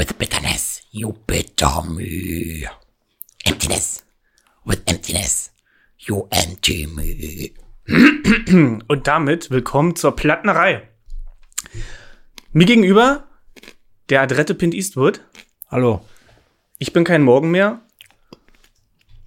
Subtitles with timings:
[0.00, 2.66] with bitterness, you bitter me.
[3.44, 4.02] Emptiness
[4.64, 5.50] with emptiness,
[5.98, 7.52] you empty me.
[8.88, 10.88] Und damit willkommen zur Plattnerei.
[12.54, 13.28] Mir gegenüber
[14.08, 15.20] der Adrette Pint Eastwood.
[15.68, 16.02] Hallo.
[16.78, 17.82] Ich bin kein Morgen mehr.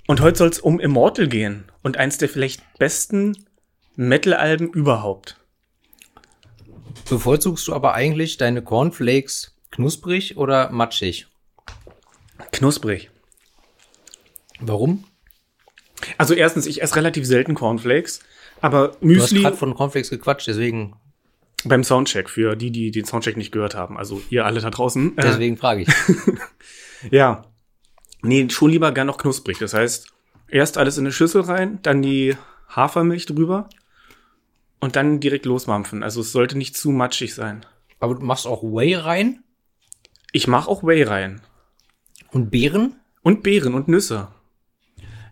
[0.07, 1.71] Und heute soll es um Immortal gehen.
[1.83, 3.45] Und eins der vielleicht besten
[3.95, 5.37] Metal-Alben überhaupt.
[7.07, 11.27] Bevorzugst du aber eigentlich deine Cornflakes knusprig oder matschig?
[12.51, 13.09] Knusprig.
[14.59, 15.05] Warum?
[16.17, 18.19] Also erstens, ich esse relativ selten Cornflakes,
[18.61, 20.95] aber Du hast Müsli gerade von Cornflakes gequatscht, deswegen,
[21.63, 23.97] beim Soundcheck für die, die den Soundcheck nicht gehört haben.
[23.97, 25.17] Also ihr alle da draußen.
[25.17, 25.87] Äh, deswegen frage ich.
[27.11, 27.45] ja.
[28.21, 29.59] Nee, schon lieber gern noch knusprig.
[29.59, 30.07] Das heißt,
[30.49, 32.37] erst alles in eine Schüssel rein, dann die
[32.69, 33.69] Hafermilch drüber
[34.79, 36.03] und dann direkt losmampfen.
[36.03, 37.65] Also es sollte nicht zu matschig sein.
[37.99, 39.42] Aber du machst auch Whey rein
[40.33, 41.39] Ich mache auch Whey rein.
[42.31, 42.95] und Beeren?
[43.21, 44.27] Und Beeren und Nüsse.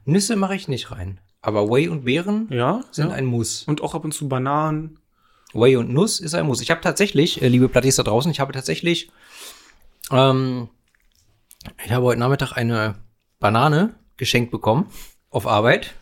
[0.06, 1.20] Nüsse mache ich nicht rein.
[1.42, 2.84] Aber Whey und Beeren Ja.
[2.92, 3.16] sind ja.
[3.16, 3.64] ein Muss.
[3.64, 5.00] Und auch ab und zu Bananen.
[5.54, 6.62] Whey und Nuss ist ein Muss.
[6.62, 9.10] Ich habe tatsächlich, äh, liebe Plattis da draußen, ich habe tatsächlich,
[10.12, 10.70] ähm,
[11.84, 12.96] ich habe heute Nachmittag eine
[13.40, 14.86] Banane geschenkt bekommen
[15.32, 15.96] auf Arbeit.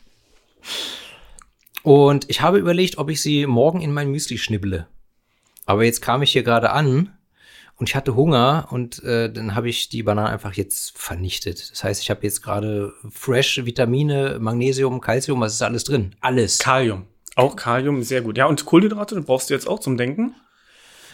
[1.83, 4.85] Und ich habe überlegt, ob ich sie morgen in mein Müsli schnibble.
[5.65, 7.17] Aber jetzt kam ich hier gerade an
[7.79, 11.71] und ich hatte Hunger und äh, dann habe ich die Banane einfach jetzt vernichtet.
[11.71, 16.13] Das heißt, ich habe jetzt gerade fresh Vitamine, Magnesium, Calcium, was ist alles drin?
[16.21, 16.59] Alles.
[16.59, 17.05] Kalium.
[17.35, 18.37] Auch Kalium, sehr gut.
[18.37, 20.35] Ja, und Kohlenhydrate, brauchst du jetzt auch zum Denken.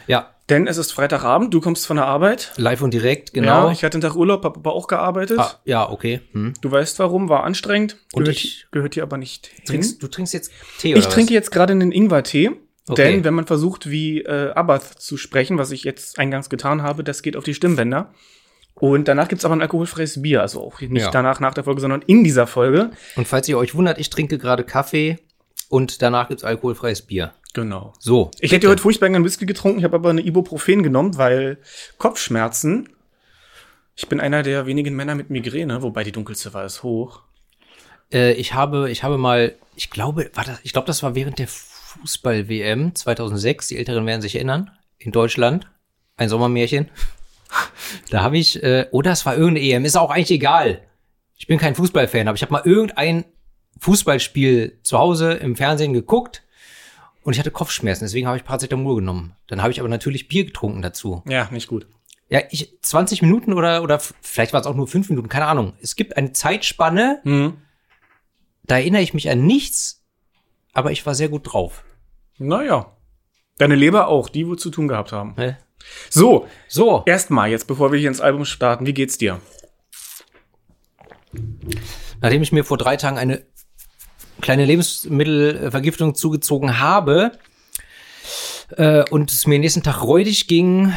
[0.07, 2.51] Ja, Denn es ist Freitagabend, du kommst von der Arbeit.
[2.57, 3.65] live und direkt, genau.
[3.67, 5.39] Ja, ich hatte einen Tag Urlaub, habe aber auch gearbeitet.
[5.39, 6.21] Ah, ja, okay.
[6.33, 6.53] Hm.
[6.61, 7.97] Du weißt warum, war anstrengend.
[8.13, 9.65] Und gehört, ich- gehört hier aber nicht hin.
[9.65, 12.51] Trinkst, du trinkst jetzt Tee oder ich trinke jetzt gerade einen Ingwertee.
[12.87, 13.03] Okay.
[13.13, 17.03] Denn wenn man versucht, wie äh, Abath zu sprechen, was ich jetzt eingangs getan habe,
[17.03, 18.13] das geht auf die Stimmbänder.
[18.75, 20.41] Und danach gibt's aber ein alkoholfreies Bier.
[20.41, 21.09] Also auch nicht Ja.
[21.09, 22.91] danach nach der Folge, sondern in dieser Folge.
[23.15, 25.17] Und falls ihr euch wundert, ich trinke gerade Kaffee
[25.69, 27.33] und danach gibt's alkoholfreies Bier.
[27.53, 27.93] Genau.
[27.99, 28.31] So.
[28.41, 31.57] Ich hätte heute furchtbar gerne Whisky getrunken, ich habe aber eine Ibuprofen genommen, weil
[31.97, 32.89] Kopfschmerzen.
[33.95, 37.21] Ich bin einer der wenigen Männer mit Migräne, wobei die Dunkelziffer ist hoch.
[38.11, 41.39] Äh, ich habe, ich habe mal, ich glaube, war das, ich glaube, das war während
[41.39, 41.47] der
[41.99, 43.67] Fußball-WM 2006.
[43.67, 44.71] Die Älteren werden sich erinnern.
[44.97, 45.67] In Deutschland.
[46.17, 46.89] Ein Sommermärchen.
[48.09, 50.81] Da habe ich, äh, oder es war irgendeine EM, ist auch eigentlich egal.
[51.37, 53.23] Ich bin kein Fußballfan, aber ich habe mal irgendein
[53.79, 56.43] Fußballspiel zu Hause im Fernsehen geguckt
[57.21, 59.35] und ich hatte Kopfschmerzen, deswegen habe ich Paracetamol genommen.
[59.47, 61.21] Dann habe ich aber natürlich Bier getrunken dazu.
[61.27, 61.87] Ja, nicht gut.
[62.29, 65.73] Ja, ich 20 Minuten oder oder vielleicht war es auch nur 5 Minuten, keine Ahnung.
[65.81, 67.57] Es gibt eine Zeitspanne, Hm.
[68.63, 70.03] da erinnere ich mich an nichts,
[70.75, 71.83] aber ich war sehr gut drauf.
[72.37, 72.95] Naja.
[73.57, 75.33] Deine Leber auch, die wohl zu tun gehabt haben.
[75.37, 75.57] Ne?
[76.09, 79.41] So, So, erstmal jetzt, bevor wir hier ins Album starten, wie geht's dir?
[82.21, 83.43] nachdem ich mir vor drei Tagen eine
[84.41, 87.33] kleine Lebensmittelvergiftung zugezogen habe
[88.71, 90.93] äh, und es mir nächsten Tag räudig ging,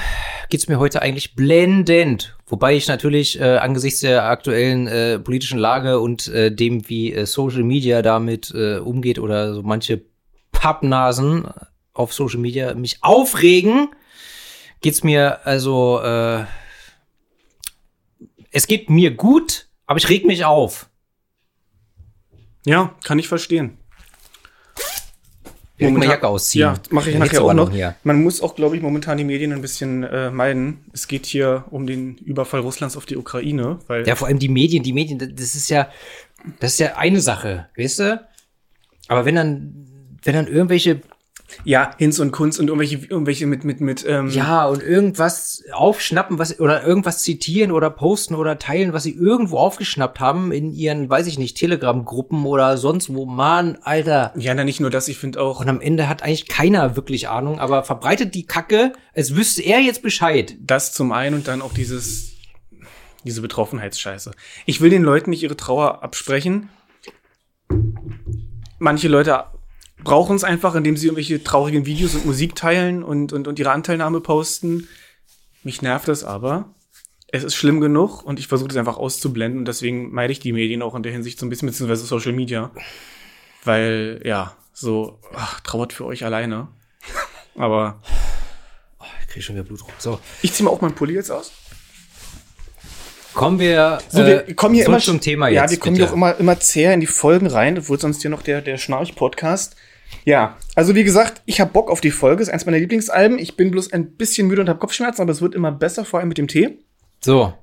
[0.50, 2.36] geht's mir heute eigentlich blendend.
[2.46, 7.26] Wobei ich natürlich äh, angesichts der aktuellen äh, politischen Lage und äh, dem, wie äh,
[7.26, 10.02] Social Media damit äh, umgeht oder so manche
[10.52, 11.46] Pappnasen
[11.92, 13.88] auf Social Media mich aufregen,
[14.80, 16.44] geht's mir also äh,
[18.50, 20.88] es geht mir gut, aber ich reg mich auf.
[22.64, 23.78] Ja, kann ich verstehen.
[25.80, 26.60] Ich Momentan- Jacke ausziehen.
[26.62, 27.70] Ja, mache ich Dann nachher auch noch.
[27.70, 27.94] Hier.
[28.02, 30.84] Man muss auch, glaube ich, momentan die Medien ein bisschen äh, meiden.
[30.92, 34.48] Es geht hier um den Überfall Russlands auf die Ukraine, weil Ja, vor allem die
[34.48, 35.88] Medien, die Medien, das ist ja,
[36.58, 38.28] das ist ja eine Sache, weißt du?
[39.06, 39.86] Aber wenn dann,
[40.24, 41.00] wenn dann irgendwelche,
[41.64, 46.38] ja, Hinz und Kunz und irgendwelche, irgendwelche mit, mit, mit, ähm, ja, und irgendwas aufschnappen,
[46.38, 51.08] was, oder irgendwas zitieren oder posten oder teilen, was sie irgendwo aufgeschnappt haben in ihren,
[51.08, 54.32] weiß ich nicht, Telegram-Gruppen oder sonst wo, Mann, Alter.
[54.36, 57.28] ja, na, nicht nur das, ich finde auch, Und am Ende hat eigentlich keiner wirklich
[57.28, 60.56] Ahnung, aber verbreitet die Kacke, als wüsste er jetzt Bescheid.
[60.60, 62.32] das zum einen und dann auch dieses,
[63.24, 64.32] diese Betroffenheitsscheiße.
[64.66, 66.68] Ich will den Leuten nicht ihre Trauer absprechen.
[68.78, 69.44] Manche Leute
[70.04, 73.70] brauchen es einfach, indem sie irgendwelche traurigen Videos und Musik teilen und, und, und ihre
[73.70, 74.88] Anteilnahme posten.
[75.64, 76.74] Mich nervt das aber.
[77.30, 80.52] Es ist schlimm genug und ich versuche das einfach auszublenden und deswegen meide ich die
[80.52, 82.70] Medien auch in der Hinsicht so ein bisschen, beziehungsweise Social Media.
[83.64, 86.68] Weil, ja, so, ach, trauert für euch alleine.
[87.56, 88.00] aber
[89.22, 89.90] Ich krieg schon wieder Blutdruck.
[89.98, 90.20] So.
[90.40, 91.52] ich ziehe mal auch meinen Pulli jetzt aus.
[93.34, 95.70] Kommen wir, So, wir äh, kommen hier zurück immer zum Thema Ja, jetzt.
[95.72, 96.06] wir kommen bitte.
[96.06, 97.74] hier auch immer, immer zäher in die Folgen rein.
[97.74, 99.76] Das wird sonst hier noch der, der Schnarch-Podcast.
[100.24, 102.42] Ja, also wie gesagt, ich habe Bock auf die Folge.
[102.42, 103.38] Ist eins meiner Lieblingsalben.
[103.38, 106.20] Ich bin bloß ein bisschen müde und habe Kopfschmerzen, aber es wird immer besser, vor
[106.20, 106.78] allem mit dem Tee.
[107.20, 107.54] So.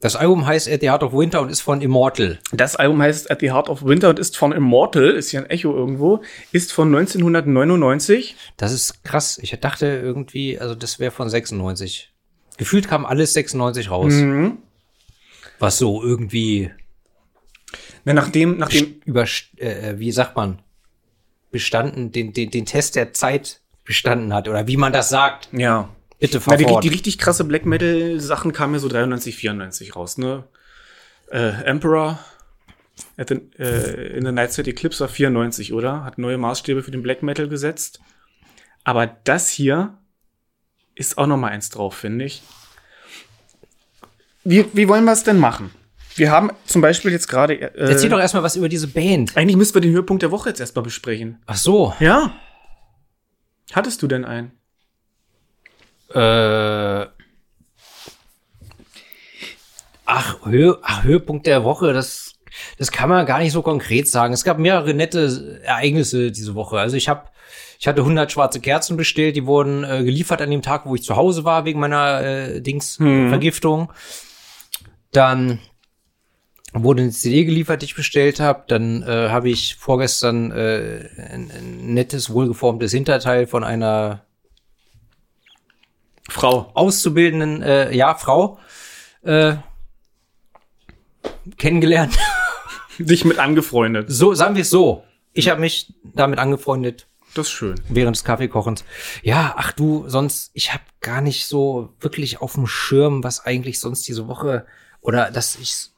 [0.00, 2.38] Das Album heißt At the Heart of Winter und ist von Immortal.
[2.52, 5.50] Das Album heißt At the Heart of Winter und ist von Immortal, ist ja ein
[5.50, 6.22] Echo irgendwo,
[6.52, 8.36] ist von 1999.
[8.56, 9.38] Das ist krass.
[9.42, 12.12] Ich dachte irgendwie, also das wäre von 96.
[12.58, 14.12] Gefühlt kam alles 96 raus.
[14.12, 14.58] Mhm.
[15.58, 16.70] Was so irgendwie
[18.04, 19.24] Na, nachdem, nachdem, über,
[19.56, 20.60] äh, wie sagt man,
[21.50, 24.48] bestanden, den, den, den Test der Zeit bestanden hat.
[24.48, 25.48] Oder wie man das sagt.
[25.52, 25.88] ja.
[26.20, 30.18] Bitte Na, die, die richtig krasse Black Metal Sachen kamen ja so 93, 94 raus,
[30.18, 30.42] ne?
[31.30, 32.18] Äh, Emperor
[33.16, 36.04] at the, äh, in the Night Side Eclipse war 94, oder?
[36.04, 38.00] Hat neue Maßstäbe für den Black Metal gesetzt.
[38.82, 39.98] Aber das hier
[40.96, 42.42] ist auch noch mal eins drauf, finde ich.
[44.42, 45.70] Wie, wie wollen wir es denn machen?
[46.18, 47.54] Wir haben zum Beispiel jetzt gerade.
[47.60, 49.36] Äh, Erzähl doch erstmal was über diese Band.
[49.36, 51.40] eigentlich müssten wir den Höhepunkt der Woche jetzt erstmal besprechen.
[51.46, 51.94] Ach so.
[52.00, 52.32] Ja.
[53.72, 54.52] Hattest du denn einen?
[56.14, 57.06] Äh,
[60.06, 62.34] ach, Höhe, ach, Höhepunkt der Woche, das,
[62.78, 64.32] das kann man gar nicht so konkret sagen.
[64.32, 66.78] Es gab mehrere nette Ereignisse diese Woche.
[66.80, 67.28] Also ich habe
[67.80, 71.04] ich hatte 100 schwarze Kerzen bestellt, die wurden äh, geliefert an dem Tag, wo ich
[71.04, 73.28] zu Hause war, wegen meiner äh, Dings Hm.
[73.28, 73.92] Vergiftung.
[75.12, 75.60] Dann
[76.72, 78.64] wurde eine CD geliefert, die ich bestellt habe.
[78.68, 84.24] Dann äh, habe ich vorgestern äh, ein, ein nettes, wohlgeformtes Hinterteil von einer
[86.28, 86.70] Frau.
[86.74, 88.58] auszubildenden äh, ja, Frau
[89.22, 89.56] äh,
[91.56, 92.18] kennengelernt.
[92.98, 94.10] Dich mit angefreundet.
[94.10, 95.04] So, sagen wir es so.
[95.32, 97.80] Ich habe mich damit angefreundet Das ist schön.
[97.88, 98.84] während des Kaffeekochens.
[99.22, 103.78] Ja, ach du, sonst, ich habe gar nicht so wirklich auf dem Schirm, was eigentlich
[103.78, 104.66] sonst diese Woche
[105.00, 105.90] oder dass ich,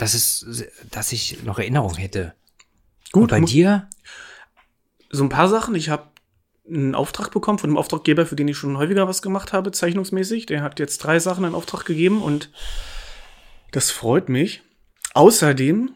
[0.00, 2.34] dass es, dass ich noch Erinnerung hätte.
[3.12, 3.88] Gut, Und bei dir?
[5.10, 5.74] so ein paar Sachen.
[5.74, 6.08] Ich habe
[6.66, 10.46] einen Auftrag bekommen von einem Auftraggeber, für den ich schon häufiger was gemacht habe, zeichnungsmäßig.
[10.46, 12.50] Der hat jetzt drei Sachen in Auftrag gegeben und
[13.72, 14.62] das freut mich.
[15.12, 15.90] Außerdem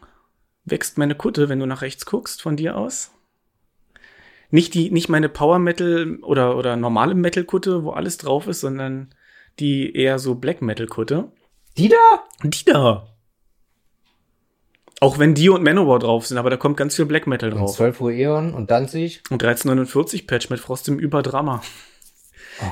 [0.65, 3.11] wächst meine Kutte, wenn du nach rechts guckst, von dir aus.
[4.51, 8.59] Nicht die, nicht meine Power Metal oder, oder normale Metal Kutte, wo alles drauf ist,
[8.59, 9.15] sondern
[9.59, 11.31] die eher so Black Metal Kutte.
[11.77, 12.23] Die da?
[12.43, 13.14] Die da.
[15.01, 17.59] Auch wenn Dio und Manowar drauf sind, aber da kommt ganz viel Black Metal Und
[17.59, 17.75] drauf.
[17.75, 19.21] 12 Uhr Eon und Danzig.
[19.29, 21.61] Und 1349 Patch mit Frost im Überdrama.
[21.61, 21.67] Oh.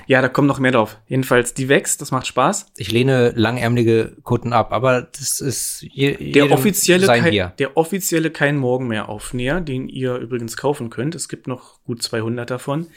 [0.08, 0.98] Ja, da kommt noch mehr drauf.
[1.08, 2.68] Jedenfalls, die wächst, das macht Spaß.
[2.78, 7.54] Ich lehne langärmelige Kutten ab, aber das ist je, Der offizielle, sein kein, Bier.
[7.60, 11.16] der offizielle Kein Morgen mehr Aufnäher, den ihr übrigens kaufen könnt.
[11.16, 12.88] Es gibt noch gut 200 davon.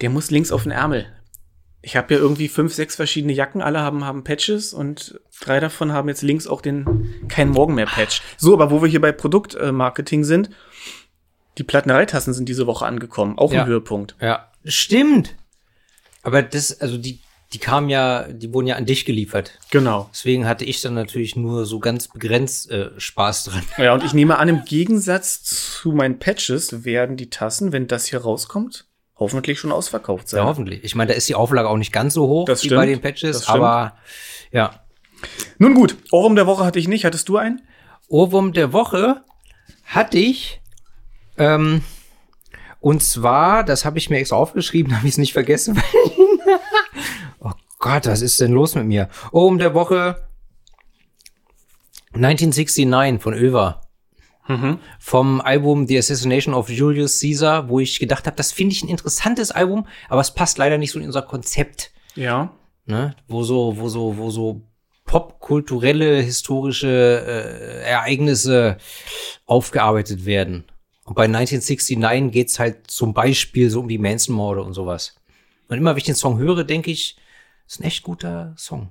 [0.00, 1.06] Der muss links auf den Ärmel.
[1.84, 3.60] Ich habe ja irgendwie fünf, sechs verschiedene Jacken.
[3.60, 7.86] Alle haben, haben Patches und drei davon haben jetzt links auch den Kein Morgen mehr
[7.86, 8.22] Patch.
[8.36, 10.50] So, aber wo wir hier bei Produktmarketing sind,
[11.58, 13.36] die Plattenereitassen sind diese Woche angekommen.
[13.36, 13.62] Auch Ja.
[13.62, 14.14] ein Höhepunkt.
[14.20, 15.34] Ja, stimmt.
[16.22, 17.18] Aber das, also die,
[17.52, 19.58] die kamen ja, die wurden ja an dich geliefert.
[19.70, 20.08] Genau.
[20.12, 23.62] Deswegen hatte ich dann natürlich nur so ganz begrenzt äh, Spaß dran.
[23.76, 28.06] Ja, und ich nehme an, im Gegensatz zu meinen Patches werden die Tassen, wenn das
[28.06, 28.86] hier rauskommt,
[29.22, 30.40] hoffentlich schon ausverkauft sein.
[30.40, 30.84] Ja, hoffentlich.
[30.84, 32.80] Ich meine, da ist die Auflage auch nicht ganz so hoch Das wie stimmt.
[32.80, 33.96] bei den Patches, aber
[34.50, 34.82] ja.
[35.58, 37.04] Nun gut, Ohrwurm der Woche hatte ich nicht.
[37.04, 37.62] Hattest du einen?
[38.08, 39.22] Ohrwurm der Woche
[39.84, 40.60] hatte ich,
[41.38, 41.82] ähm,
[42.80, 45.80] und zwar, das habe ich mir extra aufgeschrieben, habe ich es nicht vergessen.
[47.40, 49.08] oh Gott, was ist denn los mit mir?
[49.30, 50.26] Ohrwurm der Woche
[52.14, 53.81] 1969 von Över.
[54.98, 58.88] Vom Album The Assassination of Julius Caesar, wo ich gedacht habe, das finde ich ein
[58.88, 62.52] interessantes Album, aber es passt leider nicht so in unser Konzept Ja.
[62.84, 64.62] ne, wo so, wo so, wo so
[65.04, 66.88] popkulturelle, historische
[67.26, 68.78] äh, Ereignisse
[69.46, 70.64] aufgearbeitet werden.
[71.04, 75.16] Und bei 1969 geht's halt zum Beispiel so um die Manson-Morde und sowas.
[75.68, 77.16] Und immer, wenn ich den Song höre, denke ich,
[77.66, 78.90] ist ein echt guter Song.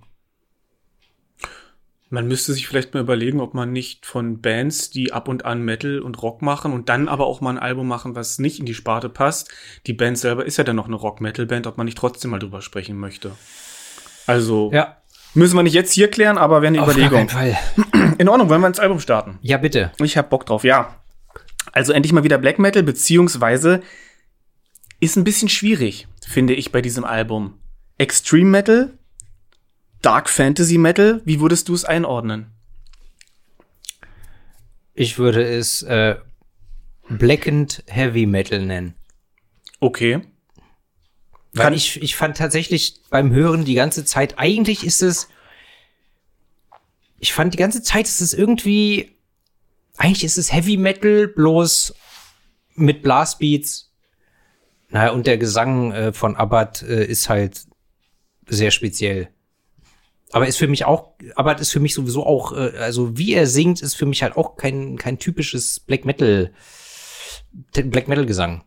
[2.14, 5.62] Man müsste sich vielleicht mal überlegen, ob man nicht von Bands, die ab und an
[5.64, 8.66] Metal und Rock machen und dann aber auch mal ein Album machen, was nicht in
[8.66, 9.50] die Sparte passt.
[9.88, 12.62] Die Band selber ist ja dann noch eine Rock-Metal-Band, ob man nicht trotzdem mal drüber
[12.62, 13.32] sprechen möchte.
[14.28, 14.98] Also, Ja,
[15.34, 17.28] müssen wir nicht jetzt hier klären, aber wäre eine auf gar Überlegung.
[17.28, 18.16] keinen Fall.
[18.18, 19.40] In Ordnung, wollen wir ins Album starten?
[19.42, 19.94] Ja, bitte.
[20.04, 20.96] Ich hab Bock drauf, ja.
[21.72, 23.82] Also endlich mal wieder Black Metal, beziehungsweise
[25.00, 27.54] ist ein bisschen schwierig, finde ich, bei diesem Album.
[27.98, 28.98] Extreme Metal,
[30.02, 32.52] Dark Fantasy Metal, wie würdest du es einordnen?
[34.94, 36.18] Ich würde es äh,
[37.10, 38.96] Blackened Heavy Metal nennen.
[39.80, 40.22] Okay.
[41.54, 45.28] Weil Kann- ich, ich fand tatsächlich beim Hören die ganze Zeit, eigentlich ist es,
[47.20, 49.16] ich fand die ganze Zeit, ist es irgendwie,
[49.98, 51.94] eigentlich ist es Heavy Metal, bloß
[52.76, 53.92] mit Blastbeats.
[54.90, 57.66] Naja, und der Gesang äh, von Abad äh, ist halt
[58.48, 59.30] sehr speziell.
[60.32, 63.48] Aber ist für mich auch, aber ist für mich sowieso auch, äh, also wie er
[63.48, 66.52] singt, ist für mich halt auch kein, kein typisches Black Metal,
[67.74, 68.64] Black Metal Gesang.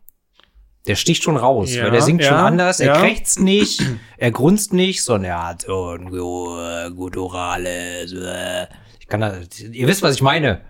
[0.86, 3.00] Der sticht schon raus, Ja, weil der singt schon ja, anders, er ja.
[3.00, 3.82] krächzt nicht,
[4.18, 8.66] er grunzt nicht, sondern er hat so ein äh, gutturales, äh,
[9.00, 9.38] ich kann da,
[9.72, 10.60] ihr wisst, was ich meine.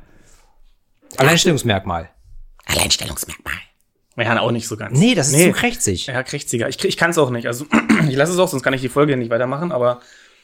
[1.16, 2.10] Alleinstellungsmerkmal.
[2.66, 3.54] Alleinstellungsmerkmal.
[4.16, 4.98] Ja, auch nicht so ganz.
[4.98, 5.46] Nee, das ist Nee.
[5.46, 6.06] zu krächzig.
[6.06, 6.68] Ja, krächziger.
[6.68, 7.46] Ich, ich kann es auch nicht.
[7.46, 7.66] Also,
[8.08, 9.72] ich lasse es auch, sonst kann ich die Folge nicht weitermachen.
[9.72, 10.00] Aber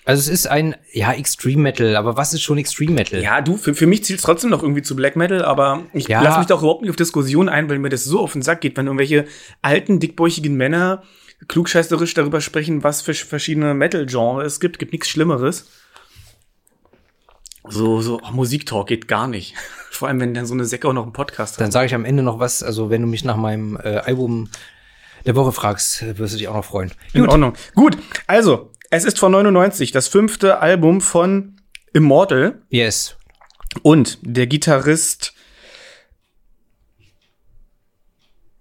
[0.07, 3.23] Also es ist ein, ja, Extreme Metal, aber was ist schon Extreme Metal?
[3.23, 5.45] ja, du, für, für mich zielt es trotzdem noch irgendwie zu Black Metal.
[5.45, 6.23] Aber ich Ja.
[6.23, 8.61] lasse mich doch überhaupt nicht auf Diskussionen ein, weil mir das so auf den Sack
[8.63, 9.27] geht, wenn irgendwelche
[9.63, 11.03] alten, dickbäuchigen Männer
[11.49, 14.79] klugscheißerisch darüber sprechen, was für verschiedene Metal-Genres es gibt.
[14.79, 15.71] Gibt nichts Schlimmeres.
[17.69, 19.55] So, so, oh, Musiktalk geht gar nicht.
[19.91, 21.61] Vor allem, wenn dann so eine Säcke auch noch einen Podcast hat.
[21.61, 24.49] Dann sage ich am Ende noch was, also wenn du mich nach meinem äh, Album
[25.27, 26.91] der Woche fragst, äh, wirst du dich auch noch freuen.
[27.13, 27.53] In Ordnung.
[27.75, 31.57] Gut, also, es ist von 99, das fünfte Album von
[31.93, 32.61] Immortal.
[32.69, 33.17] Yes.
[33.83, 35.33] Und der Gitarrist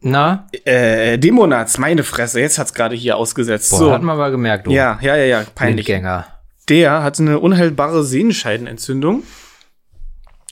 [0.01, 3.71] Na, äh, Demonats, meine Fresse, jetzt hat's gerade hier ausgesetzt.
[3.71, 3.91] boah, so.
[3.91, 4.71] hat man mal gemerkt, du.
[4.71, 5.87] ja, ja, ja, ja, peinlich.
[5.87, 6.27] Blindgänger.
[6.69, 9.23] Der hatte eine unheilbare Sehenscheidenentzündung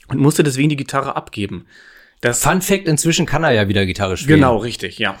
[0.08, 1.66] und musste deswegen die Gitarre abgeben.
[2.20, 4.40] Das Fun Fact, inzwischen kann er ja wieder Gitarre spielen.
[4.40, 5.16] genau richtig, ja.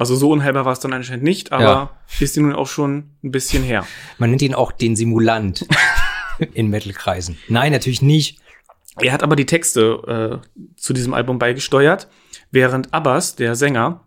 [0.00, 1.90] Also so unheilbar war es dann anscheinend nicht, aber Ja.
[2.20, 3.86] ist die nun auch schon ein bisschen her.
[4.16, 5.66] Man nennt ihn auch den Simulant
[6.54, 7.36] in Metal-Kreisen.
[7.48, 8.38] Nein, natürlich nicht.
[8.98, 12.08] Er hat aber die Texte äh, zu diesem Album beigesteuert,
[12.50, 14.00] während Abbas, der Sänger,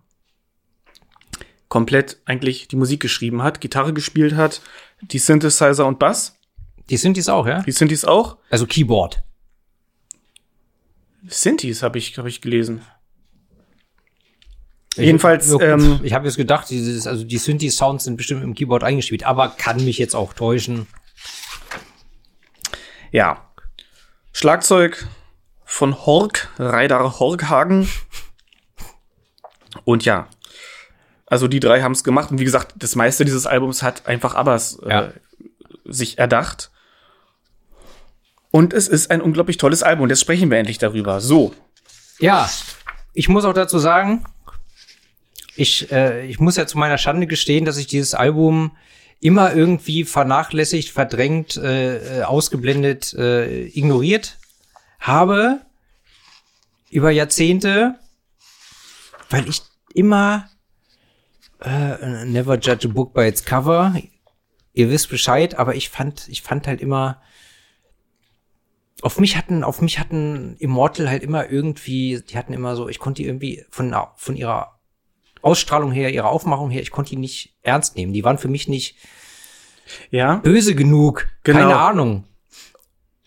[1.68, 4.62] komplett eigentlich die Musik geschrieben hat, Gitarre gespielt hat,
[5.02, 6.40] die Synthesizer und Bass.
[6.90, 7.62] Die Synthes auch, ja?
[7.62, 8.38] Die Synthes auch.
[8.50, 9.24] Also Keyboard.
[11.28, 12.82] Synthes habe ich, hab ich gelesen.
[14.96, 18.84] Jedenfalls, Ich, ähm, ich habe jetzt gedacht, dieses, also die Synthes-Sounds sind bestimmt im Keyboard
[18.84, 20.88] eingespielt, aber kann mich jetzt auch täuschen.
[23.12, 23.50] Ja.
[24.32, 25.08] Schlagzeug
[25.66, 27.90] von Hork, Reidar Horkhagen.
[29.84, 30.28] Und ja.
[31.26, 32.32] Also die drei haben es gemacht.
[32.32, 35.14] Und wie gesagt, das meiste dieses Albums hat einfach Abbas äh, Ja.
[35.86, 36.70] sich erdacht.
[38.52, 40.04] Und es ist ein unglaublich tolles Album.
[40.04, 41.20] Und jetzt sprechen wir endlich darüber.
[41.22, 41.54] So.
[42.20, 42.48] Ja,
[43.14, 44.26] ich muss auch dazu sagen,
[45.56, 48.76] ich, äh, ich muss ja zu meiner Schande gestehen, dass ich dieses Album
[49.20, 54.38] immer irgendwie vernachlässigt, verdrängt, äh, äh, ausgeblendet, äh, ignoriert
[55.00, 55.62] habe
[56.90, 57.96] über Jahrzehnte,
[59.30, 59.62] weil ich
[59.94, 60.50] immer
[61.62, 63.96] äh, never judge a book by its cover.
[64.74, 67.22] Ihr wisst Bescheid, aber ich fand, ich fand halt immer,
[69.02, 73.00] auf mich hatten, auf mich hatten Immortal halt immer irgendwie, die hatten immer so, ich
[73.00, 74.73] konnte die irgendwie von, von ihrer
[75.44, 78.14] Ausstrahlung her, ihrer Aufmachung her, ich konnte die nicht ernst nehmen.
[78.14, 78.96] Die waren für mich nicht
[80.10, 80.36] Ja.
[80.38, 81.28] böse genug.
[81.44, 81.60] Genau.
[81.60, 82.24] Keine Ahnung.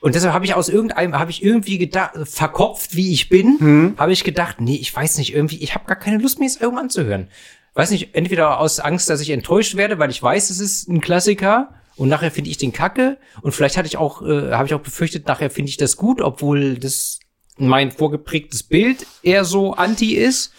[0.00, 3.94] Und deshalb habe ich aus irgendeinem, habe ich irgendwie gedacht, verkopft wie ich bin, Hm.
[3.98, 6.60] habe ich gedacht, nee, ich weiß nicht, irgendwie, ich habe gar keine Lust, mir das
[6.60, 7.28] Album anzuhören.
[7.74, 11.00] Weiß nicht, entweder aus Angst, dass ich enttäuscht werde, weil ich weiß, es ist ein
[11.00, 14.74] Klassiker und nachher finde ich den Kacke und vielleicht hatte ich auch, äh, habe ich
[14.74, 17.18] auch befürchtet, nachher finde ich das gut, obwohl das
[17.58, 20.52] mein vorgeprägtes Bild eher so anti ist.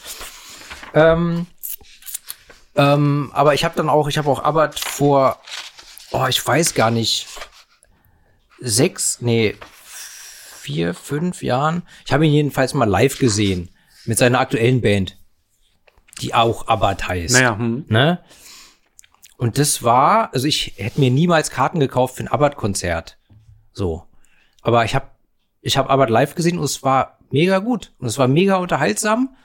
[0.98, 1.48] Ähm,
[2.75, 5.39] ähm, aber ich habe dann auch, ich habe auch Abbott vor,
[6.12, 7.27] oh, ich weiß gar nicht,
[8.60, 11.84] sechs, nee, vier, fünf Jahren.
[12.06, 13.70] Ich habe ihn jedenfalls mal live gesehen
[14.06, 15.18] mit seiner aktuellen Band,
[16.22, 17.36] die auch Abbott heißt.
[17.36, 17.86] Naja, hm.
[17.89, 18.20] Ne?
[19.38, 23.20] Und das war, also ich hätte mir niemals Karten gekauft für ein Abbott-Konzert.
[23.72, 24.04] So.
[24.63, 25.12] Aber ich habe
[25.62, 27.94] ich hab Abbott live gesehen und es war mega gut.
[28.00, 29.36] Und es war mega unterhaltsam.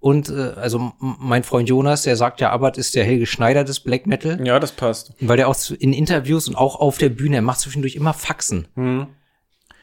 [0.00, 3.80] Und äh, also mein Freund Jonas, der sagt ja, Abbott ist der Helge Schneider des
[3.80, 4.44] Black Metal.
[4.46, 5.12] Ja, das passt.
[5.20, 8.66] Weil der auch in Interviews und auch auf der Bühne, er macht zwischendurch immer Faxen.
[8.76, 9.06] In,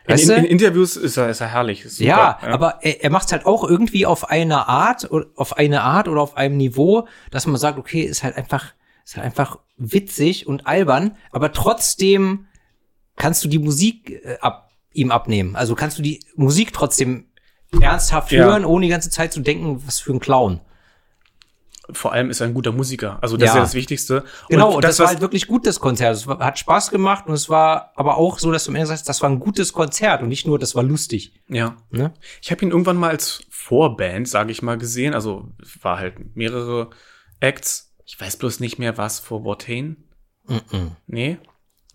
[0.08, 0.36] Weißt in, du?
[0.38, 1.86] in Interviews ist er, ist er herrlich.
[1.86, 2.10] Ist super.
[2.10, 6.08] ja, aber er, er macht halt auch irgendwie auf eine Art, oder auf eine Art
[6.08, 8.74] oder auf einem Niveau, dass man sagt, okay, ist halt einfach,
[9.06, 12.48] ist halt einfach witzig und albern, aber trotzdem
[13.18, 15.56] kannst du die Musik äh, ab, ihm abnehmen.
[15.56, 17.26] Also kannst du die Musik trotzdem
[17.82, 18.46] ernsthaft Ja.
[18.46, 20.62] hören, ohne die ganze Zeit zu denken, was für ein Clown.
[21.92, 23.18] Vor allem ist er ein guter Musiker.
[23.22, 23.60] Also das ist Ja.
[23.60, 24.26] ja das Wichtigste.
[24.50, 26.16] Genau, und, das, war was- halt wirklich gut, das Konzert.
[26.16, 28.88] Es war, hat Spaß gemacht und es war aber auch so, dass du am Ende
[28.88, 31.40] sagst, das war ein gutes Konzert und nicht nur, das war lustig.
[31.48, 31.78] Ja.
[31.90, 32.14] Ne?
[32.42, 35.14] Ich habe ihn irgendwann mal als Vorband, sage ich mal, gesehen.
[35.14, 35.50] Also
[35.82, 36.90] war halt mehrere
[37.40, 37.96] Acts.
[38.06, 40.04] Ich weiß bloß nicht mehr, was vor Watain.
[41.08, 41.38] Nee,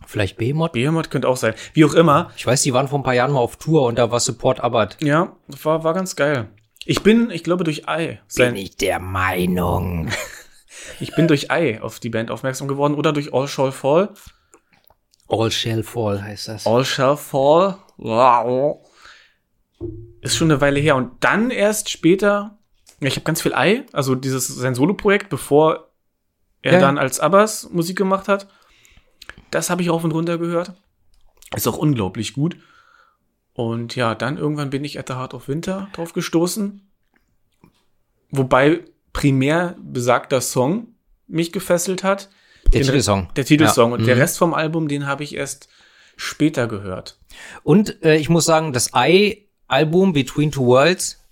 [0.07, 0.73] Vielleicht Behemoth?
[0.73, 1.55] Behemoth könnte auch sein.
[1.75, 2.31] Wie auch immer.
[2.37, 4.61] Ich weiß, die waren vor ein paar Jahren mal auf Tour und da war Support
[4.61, 4.97] Abbott.
[5.01, 6.49] Ja, war, war ganz geil.
[6.85, 8.21] Ich bin, ich glaube, durch Ei.
[8.27, 10.11] Sein, ich der Meinung.
[11.01, 14.11] ich bin durch Ei auf die Band aufmerksam geworden oder durch All Shall Fall.
[15.29, 16.67] All Shall Fall heißt das.
[16.67, 17.77] All Shall Fall.
[17.97, 18.85] Wow.
[20.21, 20.97] Ist schon eine Weile her.
[20.97, 22.59] Und dann erst später,
[23.01, 25.89] ja, ich habe ganz viel Ei, also dieses sein Solo-Projekt, bevor
[26.63, 26.81] er Ja.
[26.81, 28.49] dann als Abbas Musik gemacht hat.
[29.53, 30.73] Das habe ich rauf und runter gehört.
[31.55, 32.57] Ist auch unglaublich gut.
[33.53, 36.81] Und ja, dann irgendwann bin ich at the Heart of Winter drauf gestoßen.
[38.31, 38.81] Wobei
[39.13, 40.89] primär besagter Song
[41.27, 42.31] mich gefesselt hat.
[42.73, 43.29] Der Den- Titelsong.
[43.37, 43.91] Der Titelsong.
[43.91, 43.97] Ja.
[43.99, 44.21] Und der Mhm.
[44.23, 45.69] Rest vom Album, den habe ich erst
[46.17, 47.19] später gehört.
[47.63, 51.23] Und äh, ich muss sagen, das I-Album Between Two Worlds,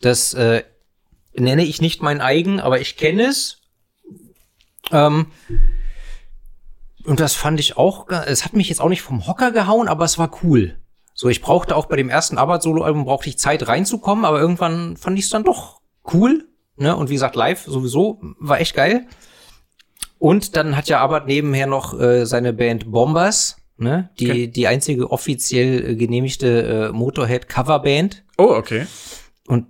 [0.00, 0.62] das äh,
[1.36, 3.62] nenne ich nicht mein eigen, aber ich kenne es.
[4.92, 5.26] Ähm,
[7.04, 10.04] und das fand ich auch, es hat mich jetzt auch nicht vom Hocker gehauen, aber
[10.04, 10.78] es war cool.
[11.14, 15.18] So, ich brauchte auch bei dem ersten Arbeit-Solo-Album brauchte ich Zeit reinzukommen, aber irgendwann fand
[15.18, 15.80] ich es dann doch
[16.12, 16.48] cool.
[16.76, 16.96] Ne?
[16.96, 19.06] Und wie gesagt, live sowieso war echt geil.
[20.18, 24.10] Und dann hat ja Arbeit nebenher noch äh, seine Band Bombers, ne?
[24.18, 24.46] Die, Okay.
[24.48, 28.24] die einzige offiziell äh, genehmigte äh, Motorhead-Coverband.
[28.38, 28.86] Oh, okay.
[29.46, 29.66] Und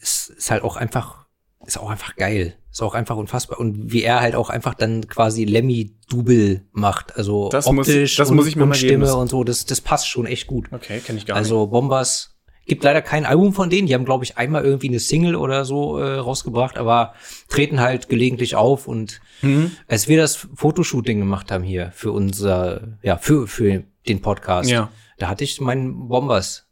[0.00, 1.26] es ist halt auch einfach,
[1.66, 2.56] ist auch einfach geil.
[2.74, 3.60] Ist auch einfach unfassbar.
[3.60, 7.16] Und wie er halt auch einfach dann quasi Lemmy-Double macht.
[7.16, 8.88] Also Das muss- optisch das und, muss ich mir und mal geben.
[9.04, 10.66] Stimme und so, das, das passt schon echt gut.
[10.72, 11.38] Okay, kenne ich gar nicht.
[11.44, 12.34] Also Bombers
[12.66, 13.86] gibt leider kein Album von denen.
[13.86, 17.14] Die haben, glaube ich, einmal irgendwie eine Single oder so äh, rausgebracht, aber
[17.48, 19.70] treten halt gelegentlich auf und Mhm.
[19.86, 24.90] als wir das Fotoshooting gemacht haben hier für unser, ja, für, für den Podcast, Ja.
[25.18, 26.66] da hatte ich mein Bombers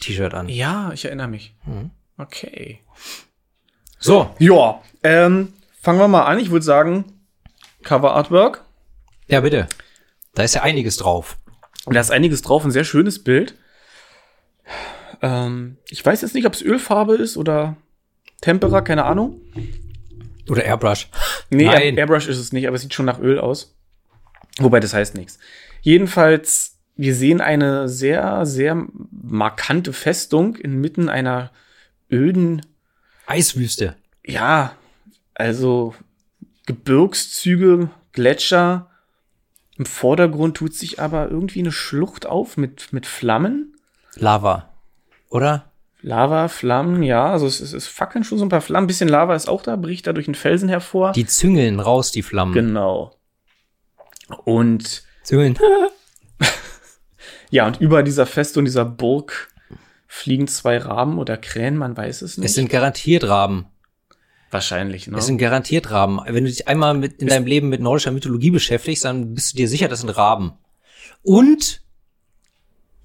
[0.00, 0.48] T-Shirt an.
[0.48, 1.54] Ja, ich erinnere mich.
[1.66, 1.90] Mhm.
[2.16, 2.78] Okay.
[4.02, 6.38] So, Ja, ähm, fangen wir mal an.
[6.38, 7.04] Ich würde sagen,
[7.84, 8.64] Cover Artwork.
[9.28, 9.68] ja bitte.
[10.34, 11.36] Da ist ja einiges drauf.
[11.86, 13.54] Da ist einiges drauf, ein sehr schönes Bild.
[15.20, 17.76] Ähm, ich weiß jetzt nicht, ob es Ölfarbe ist oder
[18.40, 19.40] Tempera, keine Ahnung.
[20.48, 21.08] Oder Airbrush.
[21.50, 21.82] Nee, Nein.
[21.94, 23.76] Air- Airbrush ist es nicht, aber es sieht schon nach Öl aus.
[24.58, 25.38] Wobei, das heißt nichts.
[25.82, 31.50] Jedenfalls, wir sehen eine sehr, sehr markante Festung inmitten einer
[32.10, 32.62] öden,
[33.26, 33.96] Eiswüste.
[34.24, 34.74] ja,
[35.34, 35.94] also
[36.66, 38.88] Gebirgszüge, Gletscher.
[39.78, 43.74] Im Vordergrund tut sich aber irgendwie eine Schlucht auf mit, mit Flammen.
[44.14, 44.68] Lava.
[45.30, 45.72] Oder?
[46.02, 48.84] Lava, Flammen, ja, also es, es, es fackeln schon so ein paar Flammen.
[48.84, 51.12] Ein bisschen Lava ist auch da, bricht da durch den Felsen hervor.
[51.12, 52.52] Die züngeln raus, die Flammen.
[52.52, 53.16] Genau.
[54.44, 55.58] Und Züngeln.
[57.50, 59.51] ja, und über dieser Festung, dieser Burg
[60.14, 62.44] fliegen zwei Raben oder Krähen, man weiß es nicht.
[62.44, 63.64] Es sind garantiert Raben.
[64.50, 65.16] Wahrscheinlich, ne?
[65.16, 66.20] Es sind garantiert Raben.
[66.26, 69.56] Wenn du dich einmal mit, in deinem Leben mit nordischer Mythologie beschäftigst, dann bist du
[69.56, 70.52] dir sicher, das sind Raben.
[71.22, 71.80] Und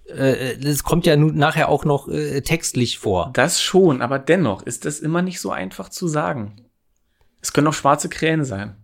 [0.09, 3.31] äh, das kommt ja nun nachher auch noch äh, textlich vor.
[3.33, 6.57] das schon, aber dennoch ist das immer nicht so einfach zu sagen.
[7.39, 8.75] Es können auch schwarze Krähen sein.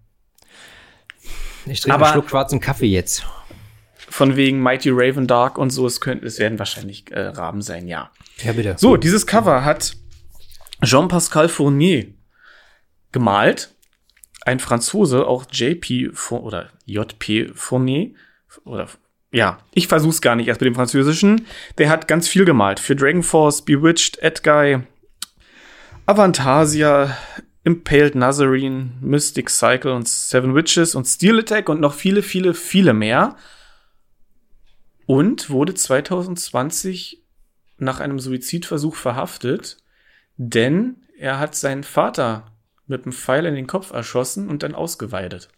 [1.65, 3.23] Ich trinke Aber- einen Schluck schwarzen Kaffee jetzt.
[4.13, 7.87] Von wegen Mighty Raven Dark und so, es, könnte, es werden wahrscheinlich äh, Raben sein,
[7.87, 8.11] ja.
[8.43, 8.75] Ja, bitte.
[8.77, 9.97] So, dieses Cover hat
[10.83, 12.13] Jean-Pascal Fournier
[13.11, 13.73] gemalt.
[14.45, 18.11] Ein Franzose, auch JP Four- oder JP Fournier
[18.65, 18.87] oder
[19.31, 21.47] ja, ich versuch's gar nicht erst mit dem Französischen.
[21.79, 24.83] Der hat ganz viel gemalt für Dragon Force, Bewitched, Edguy,
[26.05, 27.17] Avantasia,
[27.63, 32.93] Impaled Nazarene, Mystic Cycle und Seven Witches und Steel Attack und noch viele, viele, viele
[32.93, 33.37] mehr.
[35.05, 37.23] Und wurde 2020
[37.77, 39.77] nach einem Suizidversuch verhaftet,
[40.37, 42.51] denn er hat seinen Vater
[42.87, 45.49] mit einem Pfeil in den Kopf erschossen und dann ausgeweidet.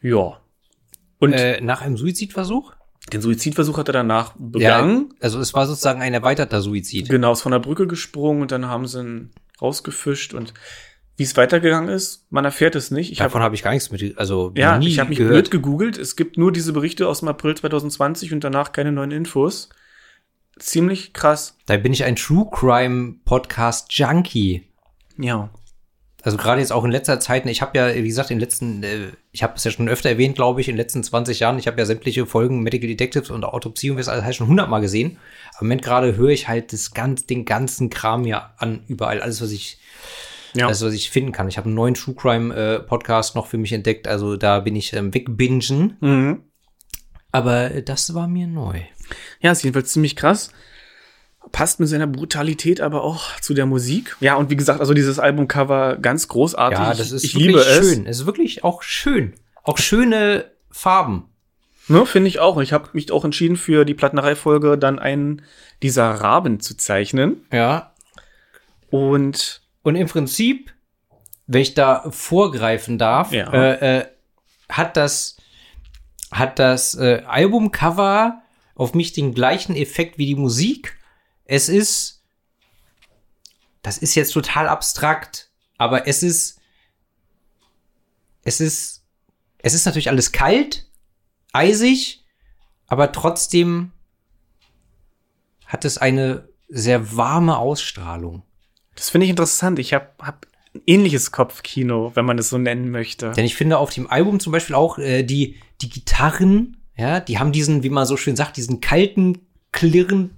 [0.00, 0.40] Ja.
[1.18, 2.74] Und Äh, nach einem Suizidversuch?
[3.12, 5.08] den Suizidversuch hat er danach begangen.
[5.12, 7.08] Ja, also es war sozusagen ein erweiterter Suizid.
[7.08, 9.30] Genau, ist von der Brücke gesprungen und dann haben sie ihn
[9.60, 10.52] rausgefischt und
[11.18, 13.10] wie es weitergegangen ist, man erfährt es nicht.
[13.10, 15.34] Ich Davon habe habe ich gar nichts mit, also ja, ich habe mich gehört.
[15.34, 15.98] blöd gegoogelt.
[15.98, 19.68] Es gibt nur diese Berichte aus dem April 2020 und danach keine neuen Infos.
[20.60, 21.58] Ziemlich krass.
[21.66, 24.68] Da bin ich ein True Crime Podcast Junkie.
[25.18, 25.50] Ja.
[26.22, 28.82] Also gerade jetzt auch in letzter Zeit, ich habe ja, wie gesagt, in den letzten,
[28.84, 31.58] äh, ich habe es ja schon öfter erwähnt, glaube ich, in den letzten 20 Jahren,
[31.58, 34.80] ich habe ja sämtliche Folgen Medical Detectives und Autopsie und das alles halt schon hundertmal
[34.80, 35.18] gesehen.
[35.54, 39.20] Aber im Moment gerade höre ich halt das ganz, den ganzen Kram ja an, überall,
[39.20, 39.78] alles, was ich,
[40.58, 40.66] Ja.
[40.66, 41.48] alles, was ich finden kann.
[41.48, 44.76] Ich habe einen neuen True Crime äh, Podcast noch für mich entdeckt, also da bin
[44.76, 45.96] ich ähm, wegbingen.
[46.00, 46.42] Mhm.
[47.32, 48.80] Aber äh, das war mir neu.
[49.40, 50.50] Ja, ist jedenfalls ziemlich krass.
[51.52, 54.16] Passt mit seiner Brutalität aber auch zu der Musik.
[54.20, 56.78] Ja, und wie gesagt, also dieses Albumcover ganz großartig.
[56.78, 57.76] Ja, das ist ich wirklich liebe es.
[57.90, 58.06] schön.
[58.06, 59.32] Es ist wirklich auch schön.
[59.62, 61.24] Auch schöne Farben.
[61.86, 62.60] Ne, finde ich auch.
[62.60, 65.40] Ich habe mich auch entschieden, für die Plattenerei-Folge dann einen
[65.82, 67.46] dieser Raben zu zeichnen.
[67.50, 67.94] Ja,
[68.90, 70.74] Und Und im Prinzip,
[71.46, 73.50] wenn ich da vorgreifen darf, Ja.
[73.54, 74.06] äh, äh,
[74.68, 75.38] hat das
[76.30, 78.42] hat das äh, Albumcover
[78.74, 80.98] auf mich den gleichen Effekt wie die Musik.
[81.46, 82.22] Es ist,
[83.80, 86.60] das ist jetzt total abstrakt, aber es ist,
[88.42, 89.06] es ist,
[89.56, 90.86] es ist natürlich alles kalt,
[91.54, 92.26] eisig,
[92.88, 93.92] aber trotzdem
[95.64, 98.42] hat es eine sehr warme Ausstrahlung.
[98.98, 99.78] Das finde ich interessant.
[99.78, 103.30] Ich habe hab ein ähnliches Kopfkino, wenn man es so nennen möchte.
[103.30, 107.38] Denn ich finde auf dem Album zum Beispiel auch äh, die, die Gitarren, ja, die
[107.38, 109.38] haben diesen, wie man so schön sagt, diesen kalten,
[109.70, 110.32] klirrend,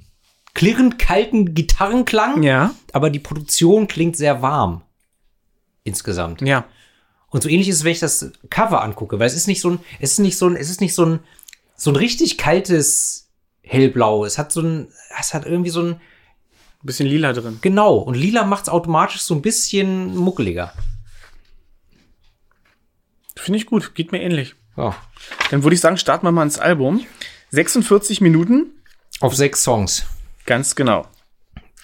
[0.53, 2.43] klirrend kalten Gitarrenklang.
[2.43, 2.75] Ja.
[2.93, 4.83] Aber die Produktion klingt sehr warm.
[5.83, 6.43] Insgesamt.
[6.43, 6.67] Ja.
[7.31, 9.71] Und so ähnlich ist es, wenn ich das Cover angucke, weil es ist nicht so
[9.71, 11.21] ein, es ist nicht so ein, es ist nicht so ein,
[11.77, 13.31] so ein richtig kaltes
[13.63, 14.27] Hellblau.
[14.27, 16.01] Es hat so ein, es hat irgendwie so ein,
[16.83, 17.59] Ein bisschen lila drin.
[17.61, 17.97] genau.
[17.97, 20.73] Und lila macht es automatisch so ein bisschen muckeliger.
[23.37, 23.95] Finde ich gut.
[23.95, 24.55] Geht mir ähnlich.
[24.77, 24.97] Ja.
[25.51, 27.05] Dann würde ich sagen, starten wir mal ins Album.
[27.51, 28.67] 46 Minuten.
[29.21, 30.05] Auf sechs Songs.
[30.47, 31.07] Ganz genau.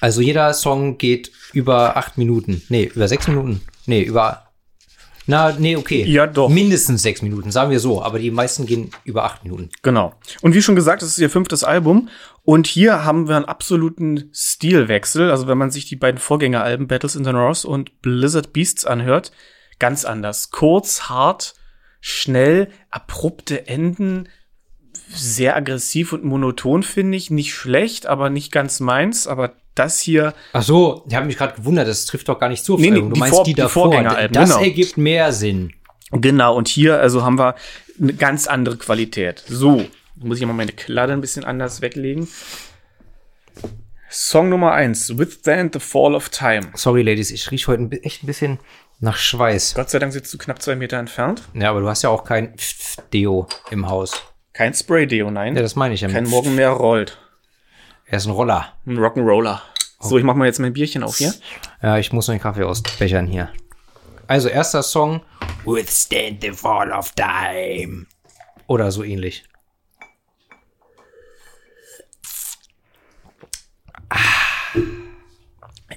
[0.01, 2.63] Also jeder Song geht über acht Minuten.
[2.69, 3.63] Nee, über sechs Minuten.
[3.87, 4.46] Nee, über.
[5.27, 6.05] Na, nee, okay.
[6.05, 6.49] Ja, doch.
[6.49, 8.03] Mindestens sechs Minuten, sagen wir so.
[8.03, 9.71] Aber die meisten gehen über acht Minuten.
[9.83, 10.15] Genau.
[10.41, 12.09] Und wie schon gesagt, das ist ihr fünftes Album.
[12.45, 15.31] Und hier haben wir einen absoluten Stilwechsel.
[15.31, 19.33] Also wenn man sich die beiden Vorgängeralben Battles in the North und Blizzard Beasts anhört,
[19.81, 20.51] ganz anders.
[20.51, 21.55] Kurz, hart,
[22.01, 24.29] schnell, abrupte Enden,
[25.09, 27.31] sehr aggressiv und monoton, finde ich.
[27.31, 29.27] Nicht schlecht, aber nicht ganz meins.
[29.27, 32.65] Aber das hier, Ach so, ich habe mich gerade gewundert, das trifft doch gar nicht
[32.65, 32.77] zu.
[32.77, 33.01] Nee, nee.
[33.01, 33.85] Du die meinst Vor- die davor.
[33.85, 34.63] Vorgängeralben, Das genau.
[34.63, 35.73] ergibt mehr Sinn.
[36.11, 36.57] genau.
[36.57, 37.55] Und hier, also haben wir
[38.01, 39.43] eine ganz andere Qualität.
[39.49, 39.85] So,
[40.17, 42.29] muss ich mal meine Kladde ein bisschen anders weglegen.
[44.09, 46.69] Song Nummer eins, Withstand the Fall of Time.
[46.75, 48.59] Sorry, Ladies, ich riech heute echt ein bisschen
[49.01, 49.75] nach Schweiß.
[49.75, 51.43] Gott sei Dank sitzt du knapp zwei Meter entfernt.
[51.55, 52.55] Ja, aber du hast ja auch kein
[53.13, 54.23] Deo im Haus.
[54.53, 55.55] Kein Spray-Deo, nein.
[55.55, 56.09] Ja, das meine ich ja.
[56.09, 57.19] Kein Morgen mehr rollt.
[58.09, 58.73] Er ist ein Roller.
[58.87, 59.63] Ein Rock'n'Roller.
[59.99, 61.35] So, ich mach mal jetzt mein Bierchen auf hier.
[61.83, 63.53] Ja, ich muss noch den Kaffee ausbechern hier.
[64.29, 65.23] Also, erster Song.
[65.65, 68.07] Withstand the fall of time.
[68.69, 69.45] Oder so ähnlich.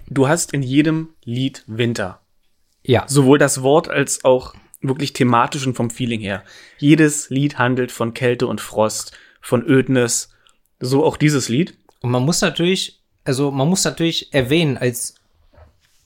[0.07, 2.21] Du hast in jedem Lied Winter.
[2.81, 3.03] Ja.
[3.07, 6.43] Sowohl das Wort als auch wirklich thematisch und vom Feeling her.
[6.79, 10.29] Jedes Lied handelt von Kälte und Frost, von Ödnis.
[10.79, 11.77] So auch dieses Lied.
[12.01, 15.15] Und man muss natürlich, also man muss natürlich erwähnen als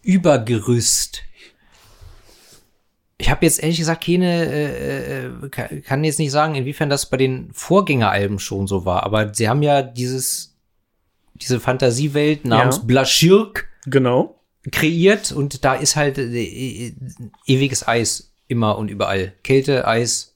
[0.01, 1.21] Übergerüst.
[3.17, 7.10] Ich habe jetzt ehrlich gesagt keine, äh, äh, kann- kann jetzt nicht sagen, inwiefern das
[7.10, 10.56] bei den Vorgängeralben schon so war, aber sie haben ja dieses,
[11.36, 12.84] diese Fantasiewelt namens Ja.
[12.84, 14.39] Blaschirk Genau.
[14.71, 16.93] kreiert und da ist halt äh, äh,
[17.45, 19.34] ewiges Eis immer und überall.
[19.43, 20.36] Kälte, Eis,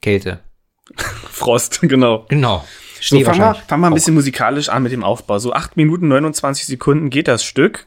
[0.00, 0.40] Kälte.
[0.96, 2.24] Frost, genau.
[2.28, 2.64] Genau.
[2.96, 5.38] So, Schnee fangen wir, fangen wir ein bisschen musikalisch an mit dem Aufbau.
[5.38, 7.86] So 8 Minuten 29 Sekunden geht das Stück.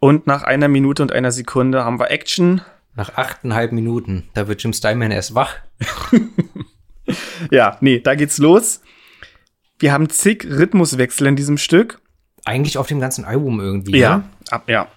[0.00, 2.62] Und nach einer Minute und einer Sekunde haben wir Action.
[2.96, 5.54] Nach achteinhalb Minuten, da wird Jim Steinman erst wach.
[7.50, 8.82] Ja, nee, da geht's los.
[9.78, 12.00] Wir haben zig Rhythmuswechsel in diesem Stück.
[12.44, 13.98] Eigentlich auf dem ganzen Album irgendwie.
[13.98, 14.24] Ja, Ne?
[14.50, 14.88] ab, ja.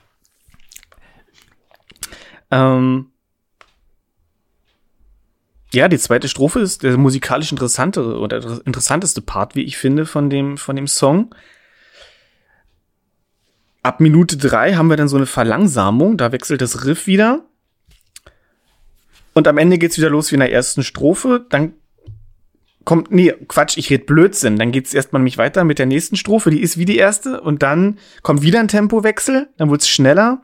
[2.52, 3.08] Ähm,
[5.74, 10.06] ja, die zweite Strophe ist der musikalisch interessante oder der interessanteste Part, wie ich finde,
[10.06, 11.34] von dem, von dem Song.
[13.82, 17.44] Ab Minute drei haben wir dann so eine Verlangsamung, da wechselt das Riff wieder.
[19.34, 21.46] Und am Ende geht's wieder los wie in der ersten Strophe.
[21.50, 21.74] Dann
[22.86, 24.58] kommt, nee, Quatsch, ich red Blödsinn.
[24.58, 27.42] Dann geht's erstmal nämlich weiter mit der nächsten Strophe, die ist wie die erste.
[27.42, 30.44] Und dann kommt wieder ein Tempowechsel, dann wird's schneller.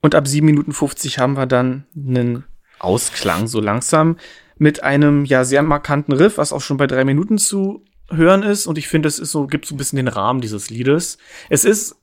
[0.00, 2.44] Und ab 7 Minuten 50 haben wir dann einen
[2.82, 4.16] Ausklang, so langsam,
[4.58, 8.66] mit einem ja sehr markanten Riff, was auch schon bei drei Minuten zu hören ist.
[8.66, 11.18] Und ich finde, es ist so, gibt so ein bisschen den Rahmen dieses Liedes.
[11.48, 11.96] Es ist,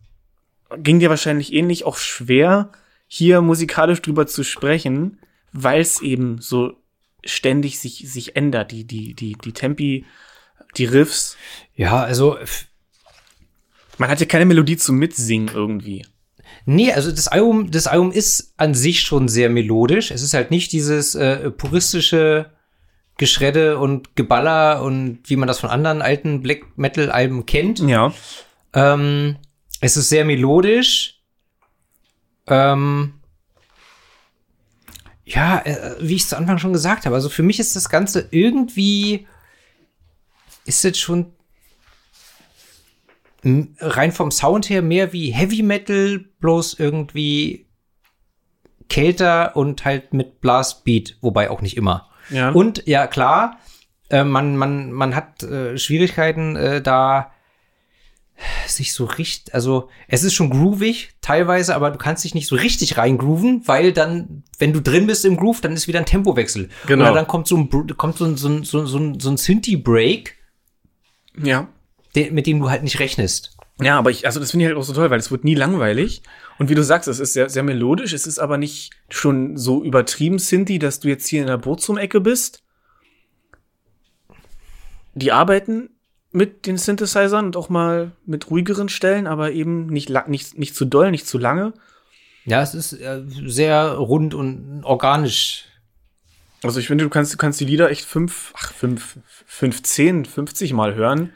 [0.77, 2.71] ging dir wahrscheinlich ähnlich, auch schwer,
[3.07, 5.19] hier musikalisch drüber zu sprechen,
[5.51, 6.73] weil es eben so
[7.23, 10.05] ständig sich, sich ändert, die, die, die, die Tempi,
[10.77, 11.37] die Riffs.
[11.75, 12.37] Ja, also,
[13.97, 16.05] Man hat ja keine Melodie zum Mitsingen irgendwie.
[16.69, 20.12] Nee, also das Album, das Album ist an sich schon sehr melodisch.
[20.12, 22.51] Es ist halt nicht dieses äh, puristische
[23.17, 27.79] Geschredde und Geballer und wie man das von anderen alten Black Metal Alben kennt.
[27.79, 28.13] Ja.
[28.73, 29.38] Ähm,
[29.82, 31.21] es ist sehr melodisch.
[32.47, 33.15] Ähm,
[35.25, 38.27] ja, äh, wie ich zu Anfang schon gesagt habe, also für mich ist das Ganze
[38.32, 39.27] irgendwie,
[40.65, 41.34] ist es schon
[43.43, 47.67] rein vom Sound her mehr wie Heavy Metal, bloß irgendwie
[48.89, 52.10] kälter und halt mit Blastbeat, wobei auch nicht immer.
[52.30, 52.49] Ja.
[52.49, 53.60] Und ja, klar,
[54.10, 57.32] äh, man, man, man hat äh, Schwierigkeiten äh, da
[58.67, 62.56] sich so richtig, also es ist schon groovig teilweise, aber du kannst dich nicht so
[62.56, 66.69] richtig reingrooven, weil dann, wenn du drin bist im Groove, dann ist wieder ein Tempowechsel.
[66.88, 67.06] Genau.
[67.06, 69.30] Oder dann kommt so ein, kommt so ein, so ein, so ein, so ein, so
[69.30, 70.36] ein Synthi-Break,
[71.43, 71.67] ja.
[72.32, 73.55] Mit dem du halt nicht rechnest.
[73.82, 75.55] Ja, aber ich, also das finde ich halt auch so toll, weil es wird nie
[75.55, 76.21] langweilig.
[76.58, 79.84] Und wie du sagst, es ist sehr, sehr melodisch, es ist aber nicht schon so
[79.84, 82.62] übertrieben Sinti, dass du jetzt hier in der Burzum-Ecke bist.
[85.13, 85.89] Die arbeiten
[86.32, 90.86] mit den Synthesizern und auch mal mit ruhigeren Stellen, aber eben nicht, nicht, nicht zu
[90.86, 91.73] doll, nicht zu lange.
[92.45, 95.65] Ja, es ist äh, sehr rund und organisch.
[96.62, 100.25] Also ich finde, du kannst, du kannst die Lieder echt fünf, ach, fünf, fünf, zehn,
[100.25, 101.32] 50 Mal hören,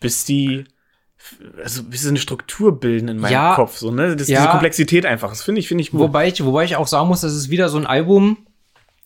[0.00, 0.64] bis die,
[1.62, 3.54] also bis sie eine Struktur bilden in meinem Ja.
[3.54, 4.16] Kopf, so, ne?
[4.16, 4.40] Das, Ja.
[4.40, 6.00] Diese Komplexität einfach, das finde ich, finde ich gut.
[6.00, 8.46] Wobei ich, wobei ich auch sagen muss, das ist wieder so ein Album,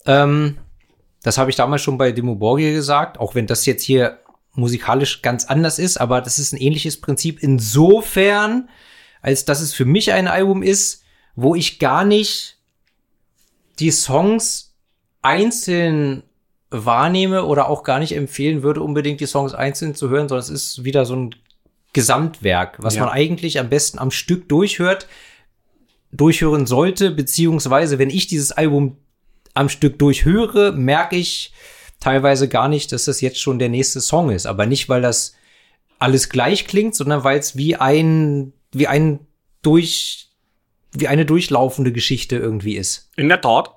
[0.05, 0.57] ähm,
[1.23, 4.19] das habe ich damals schon bei Demo Borgir gesagt, auch wenn das jetzt hier
[4.53, 8.69] musikalisch ganz anders ist, aber das ist ein ähnliches Prinzip insofern,
[9.21, 11.03] als dass es für mich ein Album ist,
[11.35, 12.57] wo ich gar nicht
[13.79, 14.75] die Songs
[15.21, 16.23] einzeln
[16.73, 20.49] wahrnehme oder auch gar nicht empfehlen würde, unbedingt die Songs einzeln zu hören, sondern es
[20.49, 21.35] ist wieder so ein
[21.93, 23.05] Gesamtwerk, was Ja.
[23.05, 25.07] man eigentlich am besten am Stück durchhört,
[26.11, 28.97] durchhören sollte, beziehungsweise wenn ich dieses Album
[29.53, 31.53] am Stück durchhöre, merke ich
[31.99, 34.45] teilweise gar nicht, dass das jetzt schon der nächste Song ist.
[34.45, 35.35] Aber nicht, weil das
[35.99, 39.19] alles gleich klingt, sondern weil es wie ein, wie ein
[39.61, 40.29] durch,
[40.91, 43.09] wie eine durchlaufende Geschichte irgendwie ist.
[43.15, 43.71] In der Tat.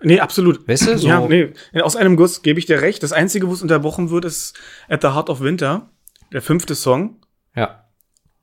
[0.00, 0.66] Nee, absolut.
[0.68, 1.52] Weißt du, so- Ja, nee.
[1.80, 3.02] Aus einem Guss gebe ich dir recht.
[3.02, 4.54] Das Einzige, wo es unterbrochen wird, ist
[4.88, 5.88] At the Heart of Winter,
[6.32, 7.20] der fünfte Song.
[7.56, 7.84] Ja,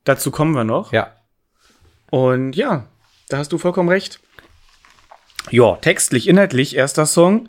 [0.03, 0.91] Dazu kommen wir noch.
[0.93, 1.15] ja.
[2.09, 2.87] Und ja,
[3.29, 4.19] da hast du vollkommen recht.
[5.49, 7.47] Ja, textlich, inhaltlich, erster Song.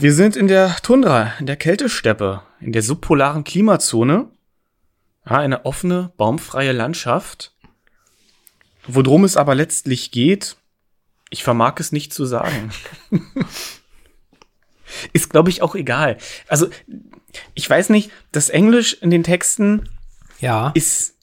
[0.00, 4.28] Wir sind in der Tundra, in der Kältesteppe, in der subpolaren Klimazone.
[5.28, 7.52] Ja, eine offene, baumfreie Landschaft.
[8.86, 10.56] Worum es aber letztlich geht,
[11.30, 12.70] ich vermag es nicht zu sagen.
[15.12, 16.16] Ist, glaube ich, auch egal.
[16.48, 16.68] Also,
[17.54, 19.88] ich weiß nicht, das Englisch in den Texten
[20.40, 21.14] Ja, ist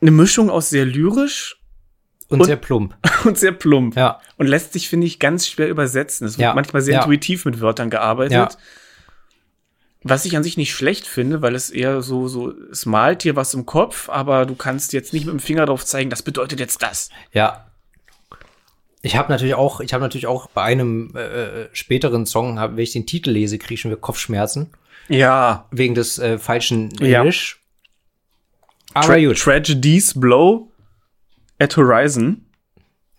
[0.00, 1.60] eine Mischung aus sehr lyrisch
[2.28, 2.96] und, und- sehr plump.
[3.24, 3.96] und sehr plump.
[3.96, 4.20] Ja.
[4.36, 6.26] Und lässt sich, finde ich, ganz schwer übersetzen.
[6.26, 6.54] Es wird Ja.
[6.54, 7.00] manchmal sehr Ja.
[7.00, 8.32] intuitiv mit Wörtern gearbeitet.
[8.32, 8.48] Ja.
[10.02, 13.34] Was ich an sich nicht schlecht finde, weil es eher so, so, es malt dir
[13.34, 16.60] was im Kopf, aber du kannst jetzt nicht mit dem Finger drauf zeigen, das bedeutet
[16.60, 17.10] jetzt das.
[17.32, 17.65] Ja.
[19.02, 21.20] Ich habe natürlich auch, ich habe natürlich auch bei einem äh,
[21.62, 24.70] äh, späteren Song, hab, wenn ich den Titel lese, kriege ich schon wieder Kopfschmerzen
[25.08, 25.66] Ja.
[25.70, 27.20] wegen des äh, falschen Ja.
[27.20, 27.60] Englisch.
[28.94, 29.38] Tra Aber gut.
[29.38, 30.68] Tragedies blow
[31.58, 32.42] at horizon.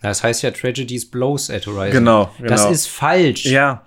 [0.02, 1.92] Das heißt ja Tragedies Blows at Horizon.
[1.92, 2.72] Genau, Das genau.
[2.72, 3.46] ist falsch.
[3.46, 3.84] Ja.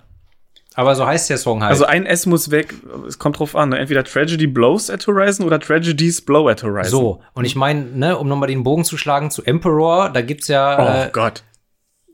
[0.73, 1.71] Aber so heißt der Song halt.
[1.71, 2.73] Also ein S muss weg.
[3.07, 3.69] Es kommt drauf an.
[3.69, 3.79] ne?
[3.79, 6.89] Entweder Tragedy blows at horizon oder Tragedies blow at horizon.
[6.91, 7.21] so.
[7.33, 10.53] Und ich meine, ne, um nochmal den Bogen zu schlagen zu Emperor, da gibt's Oh
[10.53, 11.43] ja äh, Gott.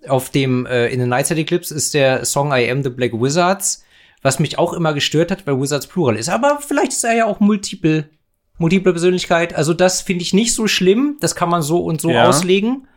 [0.10, 3.84] Auf dem äh, in the Nightside Eclipse ist der Song I Am the Black Wizards,
[4.22, 6.30] was mich auch immer gestört hat, weil Wizards Plural ist.
[6.30, 8.10] Aber vielleicht ist er ja auch multiple,
[8.58, 9.54] multiple Persönlichkeit.
[9.56, 11.18] Also das finde ich nicht so schlimm.
[11.22, 12.28] Das kann man so und so Ja.
[12.28, 12.88] auslegen.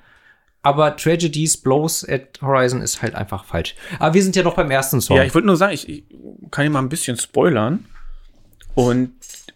[0.63, 3.75] Aber Tragedies Blows at Horizon ist halt einfach falsch.
[3.99, 5.17] Aber wir sind ja noch beim ersten Song.
[5.17, 6.05] Ja, ich wollte nur sagen, ich, ich
[6.51, 7.87] kann hier mal ein bisschen spoilern.
[8.87, 9.15] Und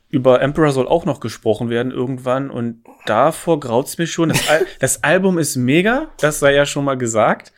[0.09, 2.51] über Emperor soll auch noch gesprochen werden irgendwann.
[2.51, 4.31] Und davor graut's mir schon.
[4.31, 7.53] Das, Al das Album ist mega, das sei ja schon mal gesagt.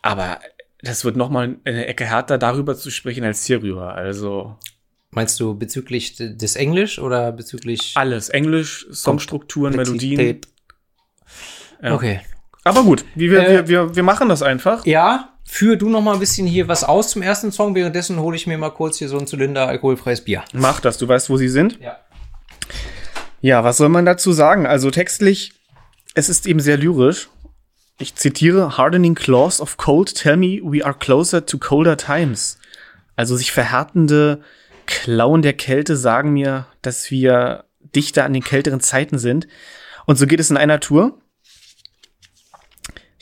[0.00, 0.38] Aber
[0.82, 3.94] das wird noch mal eine Ecke härter, darüber zu sprechen als hierüber.
[3.94, 4.56] Also
[5.14, 8.30] Meinst du bezüglich des Englisch oder bezüglich alles.
[8.30, 10.40] Englisch, Songstrukturen, Melodien.
[11.82, 11.94] Ja.
[11.94, 12.20] Okay.
[12.64, 14.86] Aber gut, wir, Äh, wir, wir, wir machen das einfach.
[14.86, 17.74] Ja, führ du noch mal ein bisschen hier was aus zum ersten Song.
[17.74, 20.42] Währenddessen hole ich mir mal kurz hier so ein Zylinder alkoholfreies Bier.
[20.54, 21.78] Mach das, du weißt, wo sie sind.
[21.78, 21.98] Ja.
[23.42, 24.66] Ja, was soll man dazu sagen?
[24.66, 25.52] Also textlich,
[26.14, 27.28] es ist eben sehr lyrisch.
[27.98, 32.58] Ich zitiere, Hardening claws of cold tell me we are closer to colder times.
[33.14, 34.40] Also sich verhärtende
[34.86, 39.48] Klauen der Kälte sagen mir, dass wir dichter an den kälteren Zeiten sind.
[40.06, 41.18] Und so geht es in einer Tour.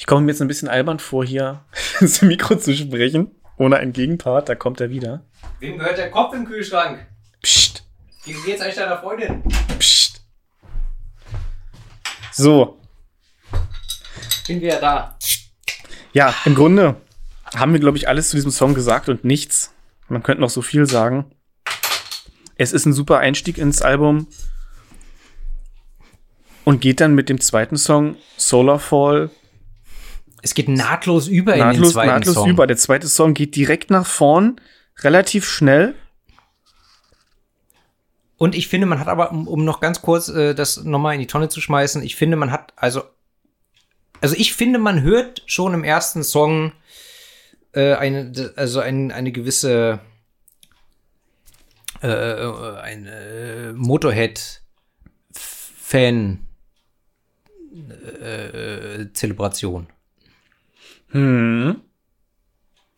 [0.01, 1.63] Ich komme mir jetzt ein bisschen albern vor, hier
[2.01, 4.49] ins Mikro zu sprechen, ohne einen Gegenpart.
[4.49, 5.27] Da kommt er wieder.
[5.59, 7.07] Wem gehört der Kopf im Kühlschrank?
[7.43, 7.85] Psst.
[8.25, 9.43] Wie geht's eigentlich deiner Freundin?
[9.79, 10.23] Psst.
[12.33, 12.81] So,
[14.49, 15.19] Bin wieder da.
[16.15, 16.97] ja, im Grunde
[17.55, 19.75] haben wir, glaube ich, alles zu diesem Song gesagt und nichts.
[20.09, 21.31] Man könnte noch so viel sagen.
[22.57, 24.29] Es ist ein super Einstieg ins Album
[26.65, 29.31] und geht dann mit dem zweiten Song Solar Fall
[30.43, 32.51] Es geht nahtlos über in den nahtlos, zweiten nahtlos Song.
[32.51, 32.67] über.
[32.67, 34.61] Der zweite Song geht direkt nach vorn,
[35.01, 35.95] relativ schnell.
[38.37, 41.27] Und ich finde, man hat aber, um, noch ganz kurz äh, das nochmal in die
[41.27, 43.03] Tonne zu schmeißen, ich finde, man hat, also,
[44.23, 46.73] also ich finde, man hört schon im ersten Song
[47.73, 50.01] äh, eine, also ein, eine gewisse
[52.03, 56.47] äh, äh, eine Motorhead-Fan
[58.23, 59.89] äh, Zelebration.
[61.11, 61.81] Hm.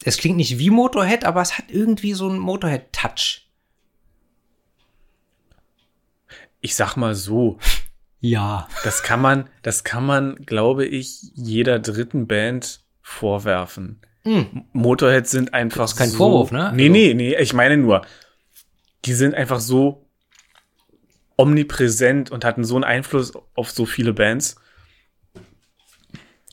[0.04, 3.48] Es klingt nicht wie Motorhead, aber es hat irgendwie so einen Motorhead-Touch.
[6.60, 7.58] Ich sag mal so,
[8.20, 8.68] Ja.
[8.84, 14.00] das kann man, das kann man, glaube ich, jeder dritten Band vorwerfen.
[14.24, 14.64] Hm.
[14.72, 16.72] Motorhead sind einfach ist kein so, Vorwurf, ne?
[16.74, 18.06] Nee, Also- nee, nee, ich meine nur,
[19.04, 20.08] die sind einfach so
[21.36, 24.54] omnipräsent und hatten so einen Einfluss auf so viele Bands.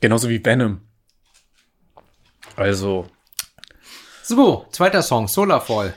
[0.01, 0.81] Genauso wie Venom.
[2.59, 3.07] Also,
[4.23, 5.93] So, zweiter Song, Solarfall.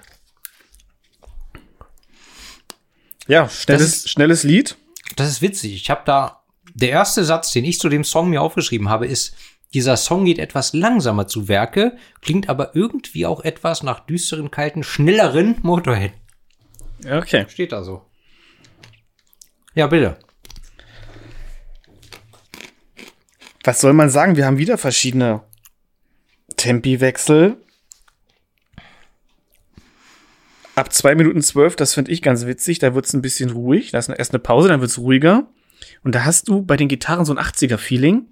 [3.26, 4.76] ja, schnelles, ist- schnelles Lied.
[5.16, 5.74] Das ist witzig.
[5.74, 6.42] Ich habe da,
[6.74, 9.34] der erste Satz, den ich zu dem Song mir aufgeschrieben habe, ist,
[9.74, 14.82] dieser Song geht etwas langsamer zu Werke, klingt aber irgendwie auch etwas nach düsteren, kalten,
[14.84, 16.12] schnelleren Motorhead.
[17.04, 17.46] Okay.
[17.48, 18.06] Steht da so.
[19.74, 20.16] Ja, bitte.
[23.64, 24.36] Was soll man sagen?
[24.36, 25.42] Wir haben wieder verschiedene
[26.62, 27.56] Tempiwechsel.
[30.76, 33.90] Ab 2 Minuten 12, das finde ich ganz witzig, da wird es ein bisschen ruhig.
[33.90, 35.48] Da ist erst eine Pause, dann wird es ruhiger.
[36.04, 38.28] Und da hast du bei den Gitarren so ein 80er-Feeling.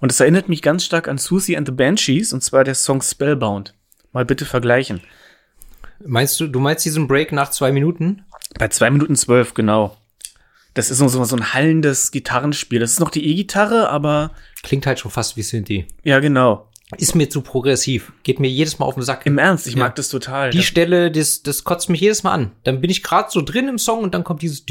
[0.00, 3.00] Und es erinnert mich ganz stark an Susie and the Banshees, und zwar der Song
[3.00, 3.74] Spellbound.
[4.10, 5.00] Mal bitte vergleichen.
[6.04, 8.24] Meinst du, du meinst diesen Break nach zwei Minuten?
[8.58, 9.96] Bei 2 Minuten 12, genau.
[10.74, 12.80] Das ist so, so so ein hallendes Gitarrenspiel.
[12.80, 14.32] Das ist noch die E-Gitarre, aber
[14.64, 15.86] Klingt halt schon fast wie Synthi.
[16.02, 16.71] ja, genau.
[16.98, 18.12] Ist mir zu progressiv.
[18.22, 19.24] Geht mir jedes Mal auf den Sack.
[19.26, 19.80] Im Ernst, ich Ja.
[19.80, 20.50] mag das total.
[20.50, 22.52] Die Das- Stelle, das, das kotzt mich jedes Mal an.
[22.64, 24.64] Dann bin ich gerade so drin im Song und dann kommt dieses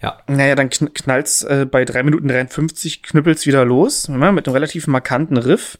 [0.00, 0.18] Ja.
[0.26, 4.54] Naja, dann kn knallt's äh, bei 3 Minuten 53 knüppelt's wieder los, ja, mit einem
[4.54, 5.78] relativ markanten Riff.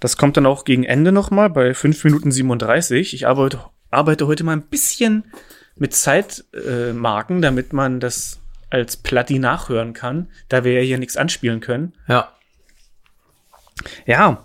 [0.00, 3.14] Das kommt dann auch gegen Ende nochmal bei 5 Minuten 37.
[3.14, 5.24] Ich arbeite, arbeite heute mal ein bisschen
[5.76, 10.98] mit Zeitmarken, äh, Marken, damit man das als Platti nachhören kann, da wir ja hier
[10.98, 11.94] nichts anspielen können.
[12.06, 12.32] Ja.
[14.06, 14.44] Ja,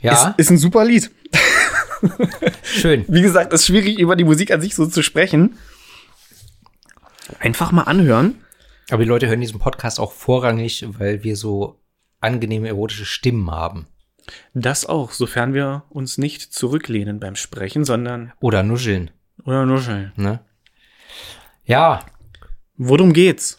[0.00, 1.10] Ja, ist, ist ein super Lied.
[2.62, 3.04] schön.
[3.08, 5.56] Wie gesagt, es ist schwierig, über die Musik an sich so zu sprechen.
[7.38, 8.44] Einfach mal anhören.
[8.90, 11.80] Aber die Leute hören diesen Podcast auch vorrangig, weil wir so
[12.20, 13.86] angenehme erotische Stimmen haben.
[14.54, 19.10] Das auch, sofern wir uns nicht zurücklehnen beim Sprechen, sondern Oder nuscheln.
[19.44, 20.12] oder nuscheln.
[20.16, 20.40] Ne?
[21.64, 22.04] Ja,
[22.76, 23.58] Worum geht's?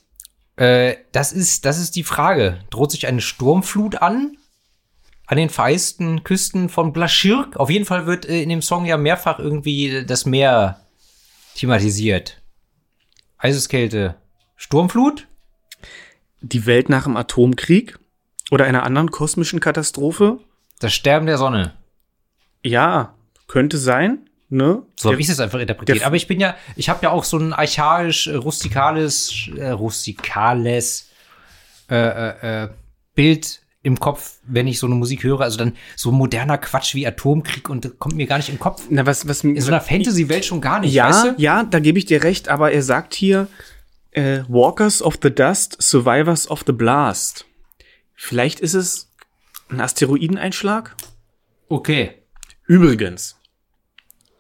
[0.56, 2.60] Äh, das ist, das ist die Frage.
[2.70, 4.38] Droht sich eine Sturmflut an?
[5.26, 7.56] An den vereisten Küsten von Blaschirk?
[7.58, 10.82] Auf jeden Fall wird äh, in dem Song ja mehrfach irgendwie das Meer
[11.56, 12.42] thematisiert.
[13.38, 14.16] Eiseskälte.
[14.56, 15.28] Sturmflut?
[16.42, 17.98] Die Welt nach dem Atomkrieg
[18.52, 20.40] oder einer anderen kosmischen Katastrophe?
[20.80, 21.74] Das Sterben der Sonne.
[22.62, 23.16] Ja,
[23.48, 24.84] könnte sein, ne?
[25.00, 26.00] So habe ich es einfach interpretiert.
[26.00, 29.70] der- Aber ich bin ja, ich habe ja auch so ein archaisch, äh, rustikales, äh,
[29.70, 31.10] rustikales
[31.90, 32.70] äh, äh, äh,
[33.16, 35.42] Bild im Kopf, wenn ich so eine Musik höre.
[35.42, 38.84] Also dann so moderner Quatsch wie Atomkrieg und das kommt mir gar nicht den Kopf.
[38.90, 41.34] Na, was, was, In so einer Fantasy-Welt schon gar nicht, ja, weißt du?
[41.42, 43.48] ja, da gebe ich dir recht, aber er sagt hier,
[44.16, 47.46] Walkers of the Dust, Survivors of the Blast.
[48.16, 49.10] Vielleicht ist es
[49.70, 50.96] ein Asteroideneinschlag?
[51.68, 52.22] Okay.
[52.68, 53.36] Übrigens,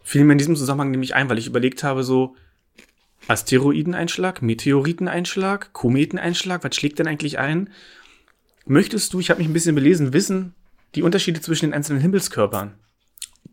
[0.04, 2.36] fiel mir in diesem Zusammenhang nämlich ein, weil ich überlegt habe, so
[3.28, 7.70] Asteroideneinschlag, Meteoriteneinschlag, Kometeneinschlag, was schlägt denn eigentlich ein?
[8.66, 10.54] Möchtest du, ich habe mich ein bisschen belesen, wissen,
[10.96, 12.76] die Unterschiede zwischen den einzelnen Himmelskörpern?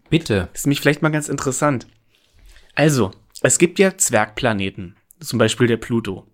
[0.08, 0.48] Bitte.
[0.52, 1.86] Das ist nämlich vielleicht mal ganz interessant.
[2.74, 6.26] Also, es gibt ja Zwergplaneten, zum Beispiel der Pluto.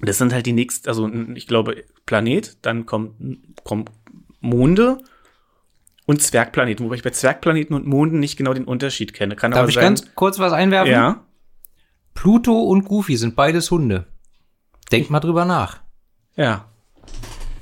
[0.00, 3.14] Das sind halt die nächsten, also ich glaube Planet, dann kommt,
[3.64, 3.90] kommt
[4.40, 4.98] Monde
[6.06, 9.36] und Zwergplaneten, wobei ich bei Zwergplaneten und Monden nicht genau den Unterschied kenne.
[9.36, 10.92] Kann Darf aber ich sein, ganz kurz was einwerfen?
[10.92, 11.24] ja,
[12.14, 14.06] Pluto und Goofy sind beides Hunde.
[14.90, 15.80] Denk mal drüber nach.
[16.36, 16.66] ja,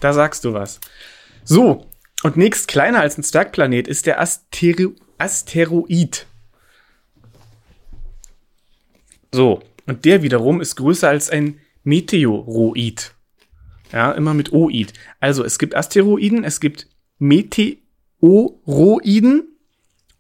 [0.01, 0.81] da sagst du was.
[1.45, 1.87] So,
[2.23, 6.27] und nächst kleiner als ein Zwergplanet ist der Astero Asteroid.
[9.33, 13.15] So, und der wiederum ist größer als ein Meteoroid.
[13.93, 14.93] Ja, immer mit Oid.
[15.21, 16.89] Also es gibt Asteroiden, es gibt
[18.25, 19.49] Meteoroiden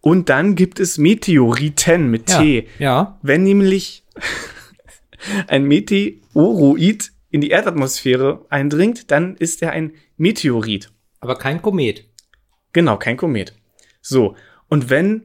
[0.00, 2.38] und dann gibt es Meteoriten mit Ja.
[2.38, 2.68] T.
[2.78, 3.18] Ja.
[3.22, 4.04] Wenn nämlich
[5.48, 10.92] ein Meteoroid in die Erdatmosphäre eindringt, dann ist er ein Meteorit.
[11.20, 12.04] Aber kein Komet.
[12.72, 13.54] Genau, kein Komet.
[14.02, 14.36] So,
[14.68, 15.22] und wenn.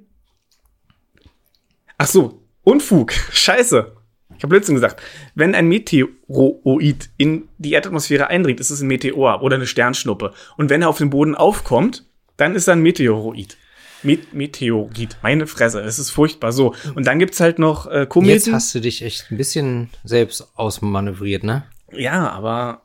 [1.97, 3.95] Ach so, Unfug, Scheiße.
[4.37, 5.01] Ich habe Blödsinn gesagt.
[5.35, 10.33] Wenn ein Meteoroid in die Erdatmosphäre eindringt, ist es ein Meteor oder eine Sternschnuppe.
[10.55, 12.08] Und wenn er auf den Boden aufkommt,
[12.39, 13.57] dann ist er ein Meteoroid.
[14.01, 16.53] Met Meteorit, meine Fresse, es ist furchtbar.
[16.53, 18.33] So, und dann gibt's halt noch äh, Kometen.
[18.33, 21.65] Jetzt hast du dich echt ein bisschen selbst ausmanövriert, ne?
[21.91, 22.83] Ja, aber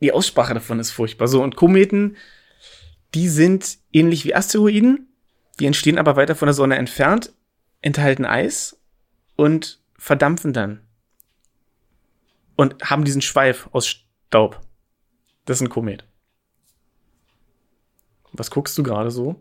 [0.00, 1.28] die Aussprache davon ist furchtbar.
[1.28, 2.16] So, und Kometen,
[3.14, 5.08] die sind ähnlich wie Asteroiden,
[5.58, 7.34] die entstehen aber weiter von der Sonne entfernt,
[7.82, 8.78] enthalten Eis
[9.36, 10.80] und verdampfen dann.
[12.56, 14.60] Und haben diesen Schweif aus Staub.
[15.44, 16.04] Das ist ein Komet.
[18.32, 19.36] Was guckst du gerade so?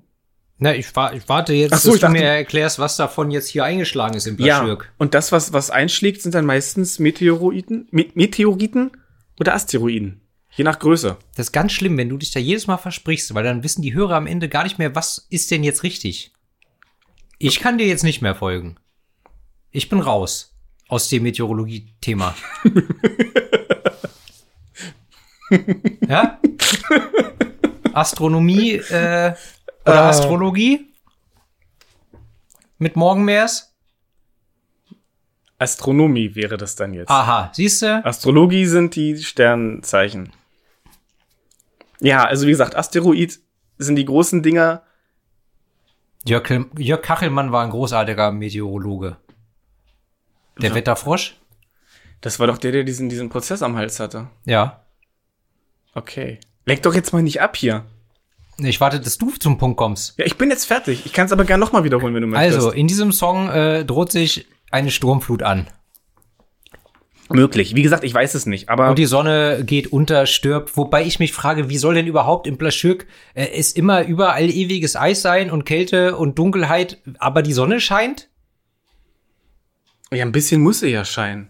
[0.61, 3.31] Na, ich, wa ich warte jetzt, so, dass ich du dachte- mir erklärst, was davon
[3.31, 4.59] jetzt hier eingeschlagen ist im Ja.
[4.59, 4.91] Blaschirk.
[4.97, 8.91] Und das, was, was einschlägt, sind dann meistens Meteoroiden, Me Meteoriten
[9.39, 10.19] oder Asteroiden.
[10.55, 11.15] Je nach Größe.
[11.37, 13.93] Das ist ganz schlimm, wenn du dich da jedes Mal versprichst, weil dann wissen die
[13.93, 16.33] Hörer am Ende gar nicht mehr, was ist denn jetzt richtig.
[17.37, 18.75] Ich kann dir jetzt nicht mehr folgen.
[19.71, 20.53] Ich bin raus
[20.89, 22.35] aus dem Meteorologie-Thema.
[26.09, 26.37] ja?
[27.99, 29.33] Astronomie äh,
[29.85, 30.09] oder Ah.
[30.09, 30.93] Astrologie?
[32.77, 33.73] Mit Morgenmeers?
[35.57, 37.09] Astronomie wäre das dann jetzt.
[37.09, 38.05] Aha, siehst du?
[38.05, 40.31] Astrologie sind die Sternzeichen.
[41.99, 43.39] Ja, also wie gesagt, Asteroid
[43.77, 44.83] sind die großen Dinger.
[46.25, 49.17] Jörg, Jörg Kachelmann war ein großartiger Meteorologe.
[50.61, 50.75] Der Ja.
[50.75, 51.35] Wetterfrosch?
[52.21, 54.27] Das war doch der, der diesen, diesen Prozess am Hals hatte.
[54.45, 54.83] Ja.
[55.93, 56.39] Okay.
[56.69, 57.85] Leck doch jetzt mal nicht ab hier.
[58.59, 60.13] Ich warte, dass du zum Punkt kommst.
[60.17, 61.05] Ja, ich bin jetzt fertig.
[61.05, 62.55] Ich kann es aber gerne nochmal wiederholen, wenn du möchtest.
[62.55, 65.67] Also, in diesem Song äh, droht sich eine Sturmflut an.
[67.29, 67.75] möglich.
[67.75, 70.75] Wie gesagt, ich weiß es nicht, aber Und die Sonne geht unter, stirbt.
[70.77, 74.95] Wobei ich mich frage, wie soll denn überhaupt im Blaschirk äh, es immer überall ewiges
[74.95, 78.29] Eis sein und Kälte und Dunkelheit, aber die Sonne scheint?
[80.11, 81.49] ja, ein bisschen muss sie ja scheinen.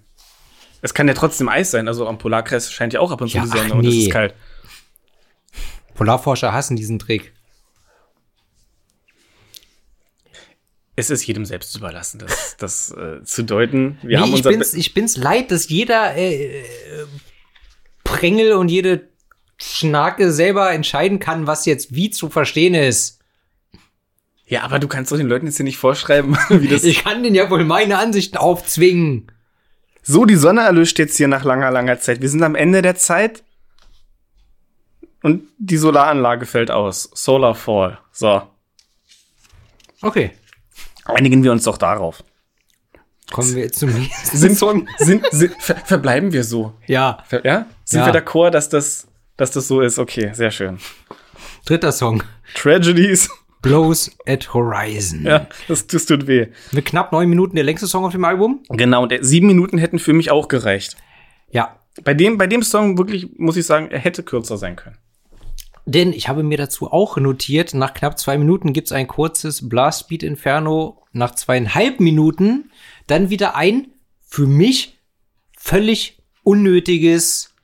[0.81, 1.87] Es kann ja trotzdem Eis sein.
[1.87, 3.93] Also am Polarkreis scheint ja auch ab und zu Ja, die Sonne ach und es
[3.93, 4.03] nee.
[4.03, 4.33] ist kalt.
[5.99, 7.33] Polarforscher hassen diesen Trick.
[10.95, 13.97] Es ist jedem selbst überlassen, das, das äh, zu deuten.
[14.01, 16.63] Wir haben nee, ich unser bin's, ich bin's leid, dass jeder äh, äh,
[18.05, 19.09] Prängel und jede
[19.57, 23.19] Schnake selber entscheiden kann, was jetzt wie zu verstehen ist.
[24.45, 26.85] Ja, aber du kannst doch den Leuten jetzt hier nicht vorschreiben, wie das.
[26.85, 29.29] Ich kann denen ja wohl meine Ansichten aufzwingen.
[30.01, 32.21] so, die Sonne erlischt jetzt hier nach langer, langer Zeit.
[32.21, 33.43] Wir sind am Ende der Zeit.
[35.21, 37.09] Und die Solaranlage fällt aus.
[37.13, 37.99] Solar Fall.
[38.11, 38.41] So.
[40.01, 40.31] Okay.
[41.05, 42.23] Einigen wir uns doch darauf.
[43.31, 44.87] Kommen wir jetzt zum nächsten Sind, Song.
[44.97, 46.73] sind, sind ver, verbleiben wir so?
[46.87, 47.65] Ja, Ver, ja?
[47.85, 48.05] Sind Ja.
[48.07, 49.07] wir d'accord, dass das,
[49.37, 49.99] dass das so ist?
[49.99, 50.79] Okay, sehr schön.
[51.65, 52.23] dritter Song.
[52.55, 53.29] Tragedies.
[53.61, 55.25] Blows at Horizon.
[55.25, 56.47] Ja, das, das tut weh.
[56.71, 58.63] Mit knapp neun Minuten der längste Song auf dem Album.
[58.69, 60.95] Genau, und sieben Minuten hätten für mich auch gereicht.
[61.51, 61.75] Ja.
[62.05, 64.97] Bei dem, bei dem Song wirklich, muss ich sagen, er hätte kürzer sein können.
[65.89, 70.07] Denn ich habe mir dazu auch notiert, nach knapp zwei Minuten gibt's ein kurzes Blast
[70.07, 72.69] Beat Inferno, nach zweieinhalb Minuten
[73.07, 73.87] dann wieder ein
[74.21, 74.99] für mich
[75.57, 77.55] völlig unnötiges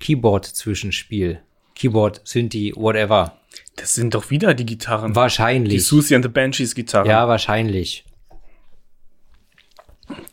[0.00, 1.40] Keyboard-Zwischenspiel.
[1.76, 3.38] Keyboard, Synthi, whatever.
[3.76, 5.12] Das sind doch wieder die Gitarren.
[5.12, 5.86] Die Wahrscheinlich.
[5.86, 7.06] Susie and the Banshees Gitarren.
[7.06, 8.04] Ja, wahrscheinlich.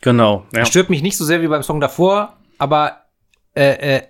[0.00, 0.46] Genau.
[0.52, 0.66] Ja.
[0.66, 3.04] Stört mich nicht so sehr wie beim Song davor, aber
[3.54, 4.02] äh, äh,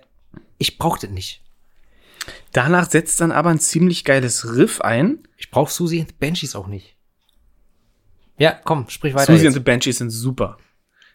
[0.57, 1.42] ich brauchte nicht.
[2.53, 5.27] Danach setzt dann aber ein ziemlich geiles Riff ein.
[5.37, 6.95] Ich brauche Susie and the Banshees auch nicht.
[8.37, 9.25] Ja, komm, sprich weiter.
[9.25, 9.55] Susie and Jetzt.
[9.55, 10.57] the Banshees sind super.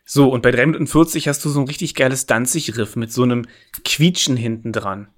[0.05, 3.23] So, und bei 3 Minuten 40 hast du so ein richtig geiles Danzig-Riff mit so
[3.23, 3.47] einem
[3.85, 5.09] Quietschen hinten dran.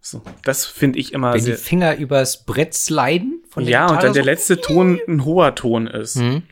[0.00, 1.58] So, das finde ich immer Wenn die sehr.
[1.58, 4.30] Finger übers Brett sliden von der Ja, und Gitarre dann der so.
[4.30, 6.16] letzte Ton ein hoher Ton ist.
[6.16, 6.44] Mhm.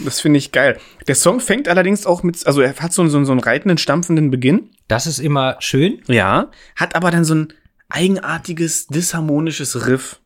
[0.00, 0.78] Das finde ich geil.
[1.06, 3.78] Der Song fängt allerdings auch mit, also er hat so, einen- so, so einen reitenden,
[3.78, 4.70] stampfenden Beginn.
[4.88, 6.02] Das ist immer schön.
[6.06, 7.52] Ja, hat aber dann so ein
[7.88, 10.20] eigenartiges, disharmonisches Riff,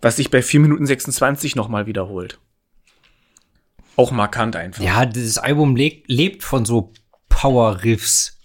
[0.00, 2.38] was sich bei 4 Minuten 26 nochmal wiederholt.
[3.96, 4.82] Auch markant einfach.
[4.82, 6.92] Ja, dieses Album lebt, lebt von so
[7.28, 8.38] Power-Riffs.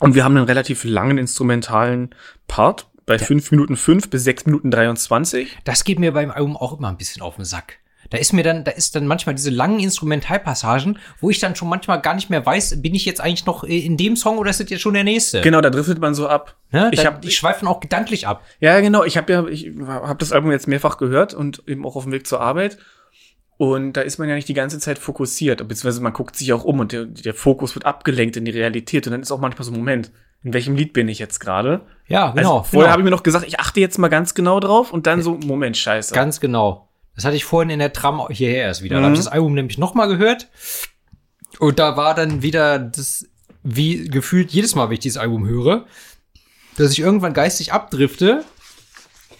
[0.00, 2.14] Und wir haben einen relativ langen instrumentalen
[2.46, 5.58] Part bei 5 Minuten 5 bis 6 Minuten 23.
[5.64, 7.78] Das geht mir beim Album auch immer ein bisschen auf den Sack.
[8.10, 11.68] Da ist mir dann, da ist dann manchmal diese langen Instrumentalpassagen, wo ich dann schon
[11.68, 14.50] manchmal gar nicht mehr weiß, bin ich jetzt eigentlich noch äh, in dem Song oder
[14.50, 15.40] ist das jetzt schon der nächste?
[15.40, 16.56] Genau, da driftet man so ab.
[16.70, 16.90] Ne?
[16.92, 18.44] Ich habe die schweifen auch gedanklich ab.
[18.60, 19.04] Ja, genau.
[19.04, 22.12] Ich habe ja, ich habe das Album jetzt mehrfach gehört und eben auch auf dem
[22.12, 22.78] Weg zur Arbeit.
[23.56, 26.64] Und da ist man ja nicht die ganze Zeit fokussiert, beziehungsweise man guckt sich auch
[26.64, 29.06] um und der, der Fokus wird abgelenkt in die Realität.
[29.06, 30.10] Und dann ist auch manchmal so ein Moment,
[30.44, 31.80] in welchem Lied bin ich jetzt gerade?
[32.06, 32.58] Ja, genau.
[32.58, 32.90] Also vorher genau.
[32.92, 35.34] habe ich mir noch gesagt, ich achte jetzt mal ganz genau drauf und dann so,
[35.44, 36.14] Moment, scheiße.
[36.14, 36.88] Ganz genau.
[37.16, 38.96] Das hatte ich vorhin in der Tram hierher erst wieder.
[38.96, 39.04] Da Mhm.
[39.04, 40.48] habe ich das Album nämlich noch mal gehört.
[41.58, 43.26] Und da war dann wieder das,
[43.62, 45.86] wie gefühlt jedes Mal, wenn ich dieses Album höre,
[46.76, 48.44] dass ich irgendwann geistig abdrifte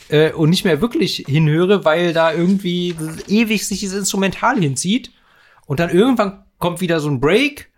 [0.09, 2.95] äh, und nicht mehr wirklich hinhöre, weil da irgendwie
[3.29, 5.11] ewig sich dieses Instrumental hinzieht.
[5.67, 7.71] Und dann irgendwann kommt wieder so ein Break,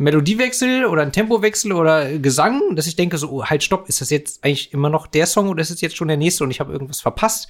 [0.00, 4.08] Melodiewechsel oder ein Tempowechsel oder Gesang, dass ich denke so, oh, halt, stopp, ist das
[4.08, 6.58] jetzt eigentlich immer noch der Song oder ist es jetzt schon der nächste und ich
[6.58, 7.48] habe irgendwas verpasst?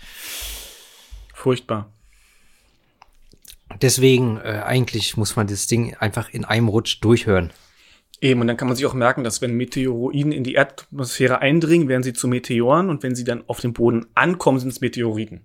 [1.32, 1.92] Furchtbar.
[3.80, 7.53] Deswegen, äh, eigentlich muss man das Ding einfach in einem Rutsch durchhören.
[8.20, 11.88] Eben, und dann kann man sich auch merken, dass wenn Meteoroiden in die Erdatmosphäre eindringen,
[11.88, 15.42] werden sie zu Meteoren und wenn sie dann auf dem Boden ankommen, sind es Meteoriten.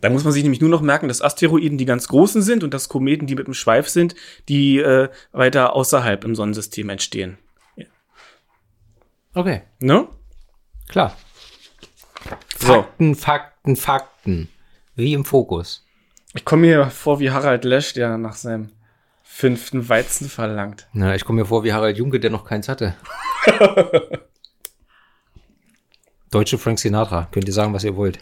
[0.00, 2.74] Da muss man sich nämlich nur noch merken, dass Asteroiden die ganz großen sind und
[2.74, 4.14] dass Kometen, die mit dem Schweif sind,
[4.48, 7.38] die äh, weiter außerhalb im Sonnensystem entstehen.
[9.34, 10.08] Okay, Ne?
[10.88, 11.16] klar.
[12.58, 12.72] So.
[12.74, 14.48] Fakten, Fakten, Fakten.
[14.96, 15.86] Wie im Fokus.
[16.34, 18.70] Ich komme mir vor wie Harald Lesch, der nach seinem
[19.22, 20.88] fünften Weizen verlangt.
[20.92, 22.94] Na, ich komme mir vor wie Harald Junke, der noch keins hatte.
[26.30, 27.28] Deutsche Frank Sinatra.
[27.30, 28.18] Könnt ihr sagen, was ihr wollt.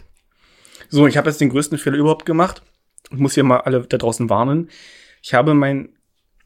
[0.89, 2.61] So, ich habe jetzt den größten Fehler überhaupt gemacht.
[3.11, 4.69] Ich muss hier mal alle da draußen warnen.
[5.21, 5.89] Ich habe mein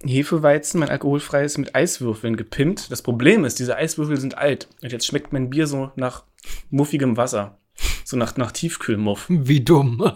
[0.04, 2.92] Hefeweizen, mein alkoholfreies, mit Eiswürfeln gepimpt.
[2.92, 4.68] Das Problem ist, diese Eiswürfel sind alt.
[4.82, 6.24] Und jetzt schmeckt mein Bier so nach
[6.70, 7.58] muffigem Wasser.
[8.04, 9.26] So nach, nach Tiefkühlmuff.
[9.30, 10.02] Wie dumm.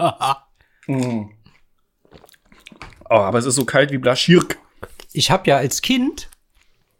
[3.09, 4.57] Oh, aber es ist so kalt wie Blaschirk.
[5.13, 6.29] ich habe ja als Kind,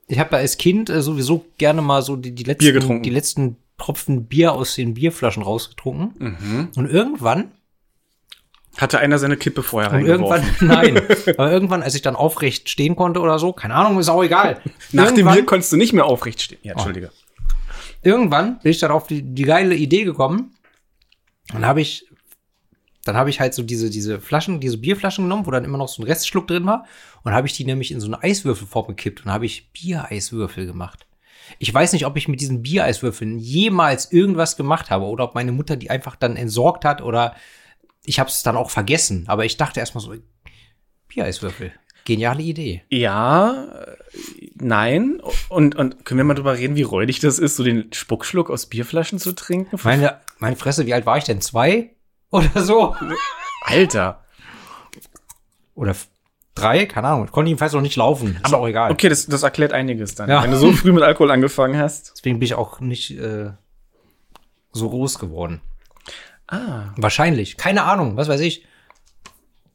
[0.07, 3.57] ich habe ja als Kind äh, sowieso gerne mal so die, die letzten, die letzten
[3.77, 6.13] Tropfen Bier aus den Bierflaschen rausgetrunken.
[6.17, 6.69] Mhm.
[6.75, 7.51] Und irgendwann
[8.77, 10.97] Hatte einer seine Kippe vorher Und irgendwann, nein,
[11.37, 14.61] aber irgendwann, als ich dann aufrecht stehen konnte oder so, keine Ahnung, ist auch egal.
[14.91, 16.59] Nach dem Bier konntest du nicht mehr aufrecht stehen.
[16.63, 17.11] Ja, entschuldige.
[18.01, 20.55] irgendwann bin ich dann auf die, die geile Idee gekommen.
[21.49, 22.07] Dann habe ich,
[23.03, 25.87] dann habe ich halt so diese, diese Flaschen, diese Bierflaschen genommen, wo dann immer noch
[25.87, 26.85] so ein Restschluck drin war.
[27.23, 31.05] Und habe ich die nämlich in so eine Eiswürfelform gekippt und habe ich Biereiswürfel gemacht.
[31.59, 35.51] Ich weiß nicht, ob ich mit diesen Biereiswürfeln jemals irgendwas gemacht habe oder ob meine
[35.51, 37.35] Mutter die einfach dann entsorgt hat oder
[38.05, 39.25] ich habe es dann auch vergessen.
[39.27, 40.13] Aber ich dachte erstmal so,
[41.07, 41.71] Biereiswürfel.
[42.05, 42.83] Geniale Idee.
[42.89, 43.67] Ja,
[44.53, 45.19] nein.
[45.49, 48.67] Und, und können wir mal drüber reden, wie räudig das ist, so den Spuckschluck aus
[48.67, 49.79] Bierflaschen zu trinken?
[49.83, 51.41] Meine, meine Fresse, wie alt war ich denn?
[51.41, 51.95] Zwei?
[52.29, 52.95] Oder so?
[53.61, 54.23] Alter.
[55.73, 55.95] Oder
[56.55, 56.85] drei?
[56.85, 57.25] Keine Ahnung.
[57.25, 58.39] Ich konnte jedenfalls noch nicht laufen.
[58.43, 58.91] Ist auch egal.
[58.91, 60.29] Okay, das, das erklärt einiges dann.
[60.29, 60.41] Ja.
[60.43, 62.13] Wenn du so früh mit Alkohol angefangen hast.
[62.15, 63.51] Deswegen bin ich auch nicht äh,
[64.71, 65.61] so groß geworden.
[66.47, 66.93] Ah.
[66.97, 67.57] Wahrscheinlich.
[67.57, 68.17] Keine Ahnung.
[68.17, 68.65] Was weiß ich.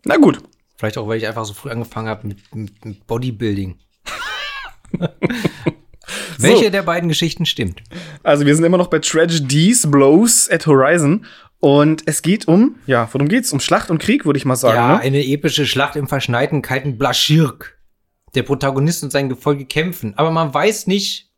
[0.05, 0.43] Na gut.
[0.77, 3.79] Vielleicht auch, weil ich einfach so früh angefangen habe mit, mit, mit Bodybuilding.
[6.39, 7.83] Welche der beiden Geschichten stimmt?
[8.23, 11.27] Also wir sind immer noch bei Tragedies, Blows at Horizon.
[11.61, 13.53] Und es geht um, ja, worum geht's?
[13.53, 14.77] Um Schlacht und Krieg, würde ich mal sagen.
[14.77, 15.01] ja, ne?
[15.01, 17.79] eine epische Schlacht im verschneiten, kalten Blaschirk.
[18.35, 20.15] Der Protagonist und sein Gefolge kämpfen.
[20.17, 21.31] Aber man weiß nicht,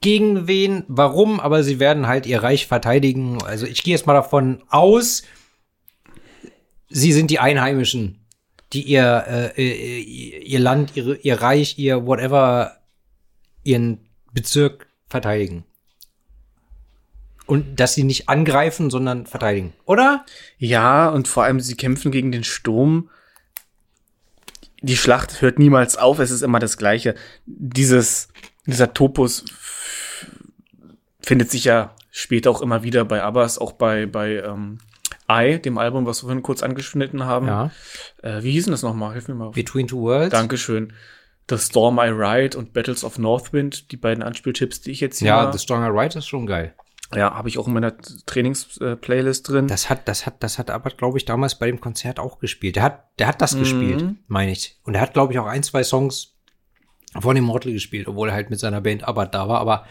[0.00, 3.42] gegen wen, warum, aber sie werden halt ihr Reich verteidigen.
[3.42, 5.22] Also ich gehe jetzt mal davon aus,
[6.88, 8.24] sie sind die Einheimischen,
[8.72, 9.24] die ihr,
[9.56, 12.78] äh, äh, ihr Land, ihre, ihr Reich, ihr whatever,
[13.64, 15.64] ihren Bezirk verteidigen.
[17.48, 19.72] Und dass sie nicht angreifen, sondern verteidigen.
[19.86, 20.26] Oder?
[20.58, 23.08] Ja, und vor allem, sie kämpfen gegen den Sturm.
[24.82, 27.14] Die Schlacht hört niemals auf, es ist immer das Gleiche.
[27.46, 28.28] Dieses,
[28.66, 29.46] dieser Topos
[31.20, 34.78] findet sich ja später auch immer wieder bei Abbas, auch bei, bei ähm,
[35.30, 37.46] I, dem Album, was wir vorhin kurz angeschnitten haben.
[37.46, 37.70] Ja.
[38.22, 39.12] Äh, wie hieß denn das nochmal?
[39.12, 39.52] Hilf mir mal.
[39.52, 40.32] Between Two Worlds.
[40.32, 40.92] Dankeschön.
[41.48, 45.28] The Storm I Ride und Battles of Northwind, die beiden Anspieltipps, die ich jetzt hier
[45.28, 46.74] Ja, The Stronger Right ist schon geil.
[47.14, 47.96] Ja, habe ich auch in meiner
[48.26, 49.66] Trainings-Playlist drin.
[49.66, 52.76] Das hat, das hat, das hat aber, glaube ich, damals bei dem Konzert auch gespielt.
[52.76, 53.58] Der hat, der hat das Mhm.
[53.60, 54.78] gespielt, meine ich.
[54.84, 56.34] Und er hat, glaube ich, auch ein, zwei Songs
[57.18, 59.60] von Immortal gespielt, obwohl er halt mit seiner Band Abbott da war.
[59.60, 59.86] Aber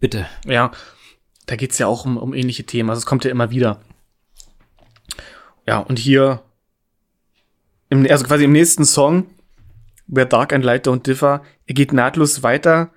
[0.00, 0.26] bitte.
[0.46, 0.70] Ja,
[1.44, 2.88] da geht's ja auch um, um ähnliche Themen.
[2.88, 3.80] Also es kommt ja immer wieder.
[5.66, 6.42] Ja, und hier,
[7.90, 9.26] im, also quasi im nächsten Song,
[10.06, 12.92] Where Dark and Light Don't Differ, er geht nahtlos weiter.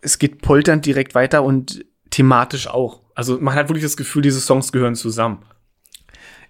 [0.00, 1.84] Es geht polternd direkt weiter und
[2.14, 3.00] thematisch auch.
[3.14, 5.44] Also man hat wirklich das Gefühl, diese Songs gehören zusammen.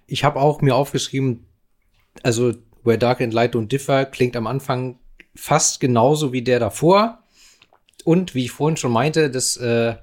[0.07, 1.47] Ich habe auch mir aufgeschrieben,
[2.23, 2.53] also
[2.83, 4.99] Where Dark and Light Don't Differ klingt am Anfang
[5.35, 7.21] fast genauso wie der davor.
[8.05, 9.95] Und wie ich vorhin schon meinte, dass äh,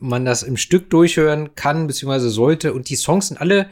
[0.00, 2.74] man das im Stück durchhören kann, beziehungsweise sollte.
[2.74, 3.68] Und die Songs sind alle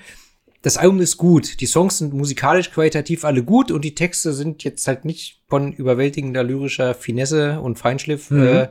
[0.64, 1.60] das Album ist gut.
[1.60, 5.72] Die Songs sind musikalisch qualitativ alle gut und die Texte sind jetzt halt nicht von
[5.72, 8.30] überwältigender lyrischer Finesse und Feinschliff.
[8.30, 8.46] Mhm.
[8.46, 8.68] Äh,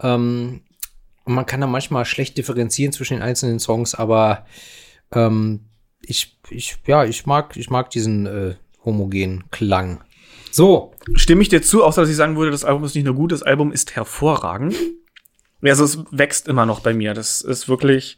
[0.00, 0.60] ähm,
[1.24, 4.46] man kann da manchmal schlecht differenzieren zwischen den einzelnen Songs, aber
[5.12, 5.66] ähm,
[6.00, 8.54] ich, ich, ja, ich mag, ich mag diesen äh,
[8.84, 10.02] homogenen Klang.
[10.50, 13.14] So, Stimme ich dir zu, außer dass ich sagen würde, das Album ist nicht nur
[13.14, 14.74] gut, das Album ist hervorragend.
[15.62, 17.14] Also es wächst immer noch bei mir.
[17.14, 18.16] Das ist wirklich.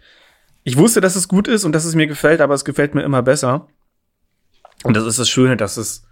[0.65, 3.03] Ich wusste, dass es gut ist und dass es mir gefällt, aber es gefällt mir
[3.03, 3.69] immer besser.
[4.83, 6.05] Und das ist das Schöne, dass es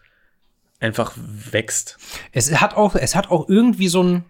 [0.79, 1.99] einfach wächst.
[2.33, 4.25] es hat auch, es hat auch irgendwie so ein,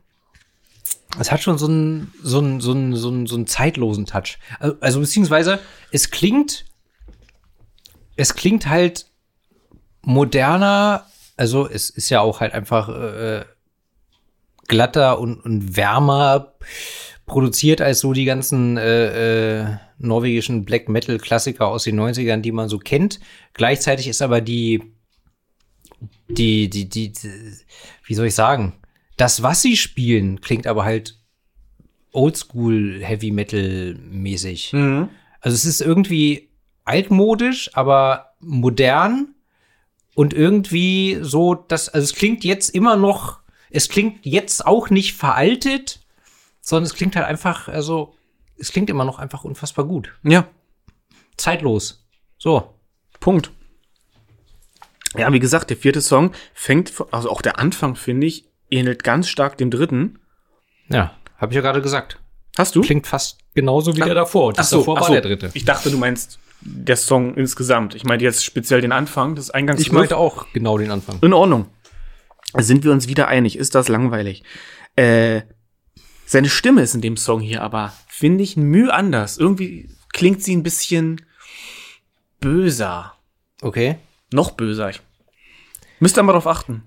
[1.18, 4.38] es hat schon so einen, so einen, so einen, so einen, so einen zeitlosen Touch.
[4.58, 5.58] Also, also beziehungsweise,
[5.90, 6.64] es klingt,
[8.16, 9.06] es klingt halt
[10.02, 11.06] moderner,
[11.36, 13.44] also es ist ja auch halt einfach äh,
[14.68, 16.54] glatter und, und wärmer
[17.26, 22.52] produziert als so die ganzen äh, äh, norwegischen Black Metal Klassiker aus den 90ern, die
[22.52, 23.20] man so kennt.
[23.54, 24.82] Gleichzeitig ist aber die
[26.28, 27.30] die, die, die, die,
[28.04, 28.74] wie soll ich sagen?
[29.16, 31.18] Das, was sie spielen, klingt aber halt
[32.12, 34.72] oldschool Heavy Metal mäßig.
[34.72, 35.08] Mhm.
[35.40, 36.50] Also es ist irgendwie
[36.84, 39.34] altmodisch, aber modern
[40.14, 43.40] und irgendwie so, dass, also es klingt jetzt immer noch,
[43.70, 46.00] es klingt jetzt auch nicht veraltet,
[46.60, 48.14] sondern es klingt halt einfach, also
[48.58, 50.12] es klingt immer noch einfach unfassbar gut.
[50.22, 50.46] Ja,
[51.36, 52.06] Zeitlos.
[52.38, 52.74] So.
[53.20, 53.50] Punkt.
[55.16, 59.28] Ja, wie gesagt, der vierte Song fängt, also auch der Anfang, finde ich, ähnelt ganz
[59.28, 60.18] stark dem dritten.
[60.88, 62.18] Ja, habe ich ja gerade gesagt.
[62.58, 62.82] Hast du?
[62.82, 64.48] Klingt fast genauso wie der davor.
[64.48, 65.12] Und das Ach so, davor ach war so.
[65.14, 65.50] der dritte.
[65.54, 67.94] Ich dachte, du meinst der Song insgesamt.
[67.94, 69.80] Ich meinte jetzt speziell den Anfang, das Eingangs.
[69.80, 71.18] Ich meinte auch genau den Anfang.
[71.22, 71.66] In Ordnung.
[72.58, 73.56] Sind wir uns wieder einig?
[73.56, 74.42] Ist das langweilig?
[74.96, 75.42] Äh,
[76.26, 79.38] seine Stimme ist in dem Song hier aber, finde ich, mühe anders.
[79.38, 81.22] Irgendwie klingt sie ein bisschen
[82.40, 83.14] böser.
[83.62, 83.96] Okay.
[84.32, 84.90] Noch böser.
[84.90, 85.00] Ich
[86.00, 86.82] müsste aber darauf achten.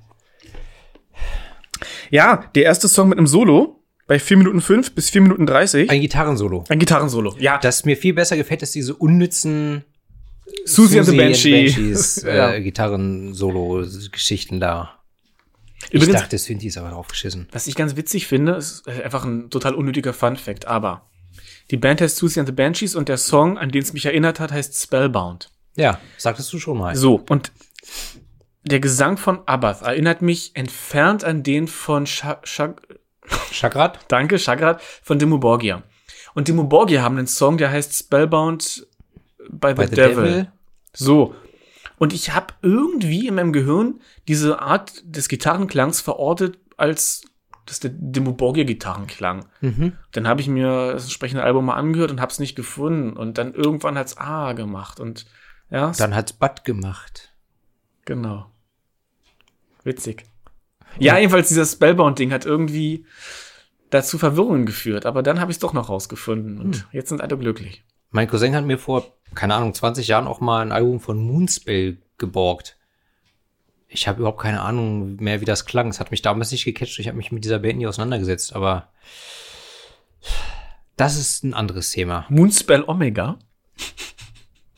[2.12, 5.90] Ja, der erste Song mit einem Solo bei 4 Minuten 5 bis 4 Minuten 30.
[5.90, 6.64] Ein Gitarrensolo.
[6.70, 7.36] Ein Gitarrensolo.
[7.40, 9.84] Ja, Das mir viel besser gefällt, ist diese unnützen
[10.66, 11.66] Susie and the Banshee.
[11.66, 12.54] Banshees, Ja.
[12.54, 15.00] äh, Gitarrensolo-Geschichten da.
[15.92, 17.48] Übrigens- ich dachte, Synthi ist aber draufgeschissen.
[17.52, 21.10] Was ich ganz witzig finde, ist einfach ein total unnötiger Fun-Fact, aber
[21.72, 24.40] die Band heißt Susie and the Banshees und der Song, an den es mich erinnert
[24.40, 25.50] hat, heißt Spellbound.
[25.76, 26.96] Ja, sagtest du schon mal.
[26.96, 27.52] So, und
[28.66, 32.76] der Gesang von Abath erinnert mich entfernt an den von Sha Sha
[33.52, 34.00] Chagrat?
[34.08, 35.84] Danke, Chagrat, von Dimmu Borgir.
[36.36, 38.86] Und Dimmu Borgir haben einen Song, der heißt Spellbound
[39.50, 40.24] by the, By the Devil.
[40.24, 40.52] Devil?
[40.94, 41.36] So.
[41.98, 47.24] Und ich habe irgendwie in meinem Gehirn diese Art des Gitarrenklangs verortet, als
[47.66, 49.46] das der Dimmu Borgir Gitarrenklang.
[49.62, 49.94] Mhm.
[50.12, 53.14] Dann habe ich mir das entsprechende Album mal angehört und habe es nicht gefunden.
[53.18, 55.00] Und dann irgendwann hat's A gemacht.
[55.00, 55.26] Und
[55.72, 57.32] ja, Dann hat's Bad gemacht.
[58.06, 58.52] genau.
[59.86, 60.24] Witzig.
[61.00, 63.06] Ja, jedenfalls dieses Spellbound-Ding hat irgendwie
[63.90, 65.06] dazu Verwirrungen geführt.
[65.06, 66.60] Aber dann habe ich es doch noch rausgefunden.
[66.60, 66.84] Und Hm.
[66.92, 67.84] jetzt sind alle glücklich.
[68.12, 71.98] Mein Cousin hat mir vor, keine Ahnung, 20 Jahren auch mal ein Album von Moonspell
[72.18, 72.78] geborgt.
[73.88, 75.90] Ich habe überhaupt keine Ahnung mehr, wie das klang.
[75.90, 76.98] Es hat mich damals nicht gecatcht.
[77.00, 78.90] Ich habe mich mit dieser Band nie auseinandergesetzt, aber
[80.98, 82.26] das ist ein anderes Thema.
[82.30, 83.38] Moonspell Omega?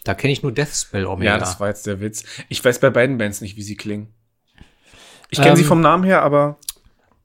[0.04, 1.32] Da kenne ich nur Deathspell Omega.
[1.34, 2.24] Ja, das war jetzt der Witz.
[2.50, 4.14] Ich weiß bei beiden Bands nicht, wie sie klingen.
[5.30, 6.58] Ich kenne Ähm, sie vom Namen her, aber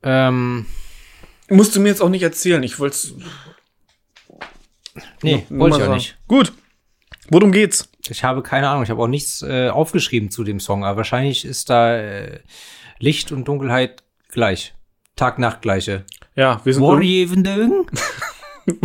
[0.03, 0.67] ähm,
[1.49, 2.63] musst du mir jetzt auch nicht erzählen.
[2.63, 3.15] Ich wollte es
[5.23, 5.95] nee, wollte ich auch sagen.
[5.95, 6.19] nicht.
[6.29, 6.53] Gut.
[7.31, 7.89] Worum geht's?
[8.09, 8.83] Ich habe keine Ahnung.
[8.83, 12.41] Ich habe auch nichts äh, aufgeschrieben zu dem Song, aber wahrscheinlich ist da äh,
[12.99, 14.75] Licht und Dunkelheit gleich.
[15.17, 16.05] Tag-Nacht gleiche.
[16.35, 17.87] Ja, wir sind Warjevendögen?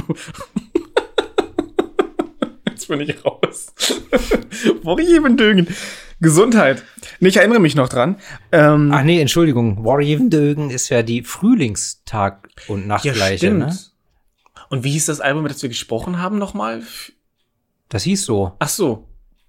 [2.69, 3.73] Jetzt bin ich raus.
[4.83, 5.67] Worjevendögen.
[6.19, 6.83] Gesundheit.
[7.19, 8.17] Nee, Ich erinnere mich noch dran.
[8.51, 9.85] Ähm, Ach nee, Entschuldigung.
[9.85, 13.77] Warjevendögen ist ja die Frühlingstag- und Nachtgleiche, ne?
[14.69, 16.81] Und wie hieß das Album, über das wir gesprochen haben nochmal?
[17.89, 18.53] Das hieß so.
[18.59, 19.07] Ach so.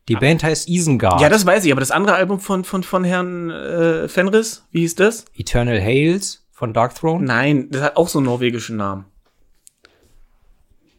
[0.09, 1.21] Die Band heißt Isengard.
[1.21, 4.81] Ja, das weiß ich, aber das andere Album von, von, von Herrn äh, Fenris, wie
[4.81, 5.27] hieß das?
[5.37, 7.25] Eternal Hails von Darkthrone.
[7.25, 9.05] Nein, das hat auch so einen norwegischen Namen.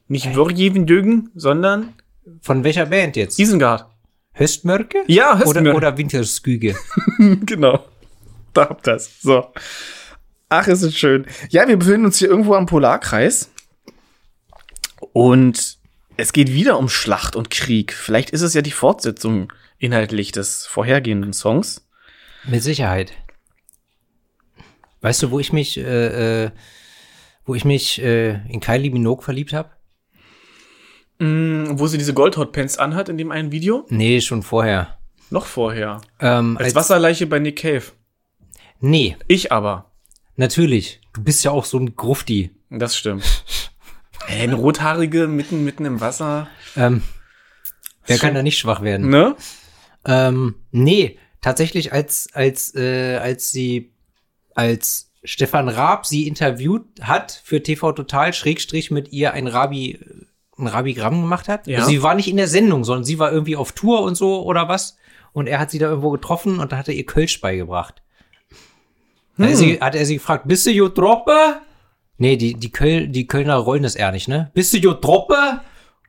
[0.08, 1.94] Nicht Worjevendögen, sondern
[2.42, 3.40] Von welcher Band jetzt?
[3.40, 3.86] Isengard.
[4.40, 5.04] Höstmörke?
[5.08, 5.78] Ja, Oder, Höstmörke.
[5.78, 6.76] oder Wintersküge.
[7.46, 7.86] genau.
[8.54, 9.22] Da habt das.
[9.22, 9.52] So.
[10.48, 11.26] Ach, ist es schön.
[11.50, 13.52] Ja, wir befinden uns hier irgendwo am Polarkreis.
[15.14, 15.78] Und
[16.18, 17.94] es geht wieder um Schlacht und Krieg.
[17.94, 21.88] Vielleicht ist es ja die Fortsetzung inhaltlich des vorhergehenden Songs.
[22.46, 23.14] Mit Sicherheit.
[25.02, 26.52] Weißt du, wo ich mich, äh, äh,
[27.46, 29.70] wo ich mich äh, in Kylie Minogue verliebt habe?
[31.20, 33.86] Mm, wo sie diese Goldhotpants anhat in dem einen Video.
[33.90, 34.98] Nee, schon vorher.
[35.30, 36.02] Noch vorher.
[36.20, 37.84] Ähm, Als Wasserleiche bei Nick Cave.
[38.80, 39.92] Nee, Ich aber.
[40.38, 41.02] natürlich.
[41.14, 42.52] Du bist ja auch so ein Grufti.
[42.70, 43.44] Das stimmt.
[44.28, 46.48] Ey, eine rothaarige mitten, mitten im Wasser.
[46.78, 47.02] Ähm,
[48.06, 49.10] wer Schon- kann da nicht schwach werden?
[49.10, 49.36] Ne?
[50.06, 53.92] Ähm, nee, tatsächlich als, als, äh, als sie,
[54.56, 60.00] als Stefan Raab sie interviewt hat für TV Total, Schrägstrich mit ihr ein Rabi,
[60.60, 61.68] ein Rabigramm gemacht hat.
[61.68, 61.80] Ja.
[61.80, 64.44] Also sie war nicht in der Sendung, sondern sie war irgendwie auf Tour und so
[64.44, 64.98] oder was.
[65.32, 68.02] Und er hat sie da irgendwo getroffen und da hat er ihr Kölsch beigebracht.
[69.36, 69.46] Hm.
[69.46, 71.62] hat sie, hat er sie gefragt, bist du jo Troppe?
[72.18, 74.52] Nee, die, die, Köl, die Kölner rollen das eher nicht, ne?
[74.54, 75.62] Bist du jo Troppe?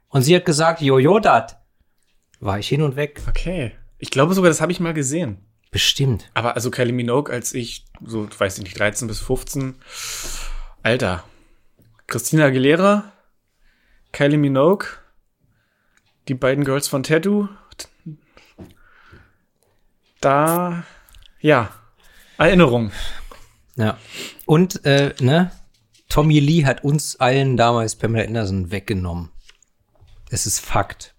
[0.08, 1.60] Und sie hat gesagt, jo, jo, dat.
[2.40, 3.22] War ich hin und weg.
[3.28, 3.72] Okay.
[3.98, 5.38] Ich glaube sogar, das habe ich mal gesehen.
[5.70, 6.28] Bestimmt.
[6.34, 9.76] Aber also Kylie Minogue, als ich so, weiß ich nicht, 13 bis 15.
[10.82, 11.22] Alter.
[12.08, 13.12] Christina Aguilera,
[14.12, 14.86] Kylie Minogue,
[16.28, 17.48] die beiden Girls von Tattoo.
[20.20, 20.84] Da,
[21.40, 21.70] ja,
[22.36, 22.92] Erinnerung.
[23.76, 23.98] Ja.
[24.46, 25.52] Und, äh, ne?
[26.08, 29.30] Tommy Lee hat uns allen damals Pamela Anderson weggenommen.
[30.30, 31.14] Es ist Fakt.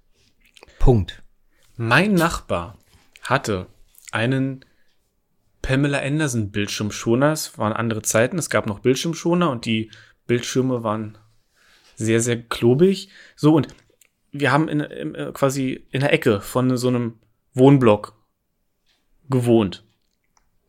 [0.80, 1.24] Punkt.
[1.78, 2.78] Mein Nachbar
[3.22, 3.68] hatte
[4.12, 4.66] einen
[5.62, 7.32] Pamela Anderson Bildschirmschoner.
[7.32, 8.38] Es waren andere Zeiten.
[8.38, 9.92] Es gab noch Bildschirmschoner und die
[10.28, 11.18] Bildschirme waren
[11.96, 13.10] sehr, sehr klobig.
[13.36, 13.68] So, und
[14.32, 17.20] wir haben in, im, äh, quasi in der Ecke von so einem
[17.54, 18.14] Wohnblock
[19.30, 19.84] gewohnt.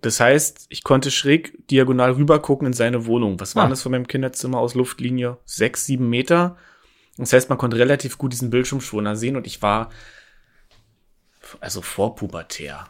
[0.01, 3.39] Das heißt, ich konnte schräg diagonal rüber gucken in seine Wohnung.
[3.39, 3.70] Was waren Ah.
[3.70, 5.39] das von meinem Kinderzimmer aus Luftlinie?
[5.45, 6.57] Sechs, sieben Meter.
[7.18, 9.91] Das heißt, man konnte relativ gut diesen Bildschirmschoner sehen und ich war
[11.61, 12.89] also vorpubertär.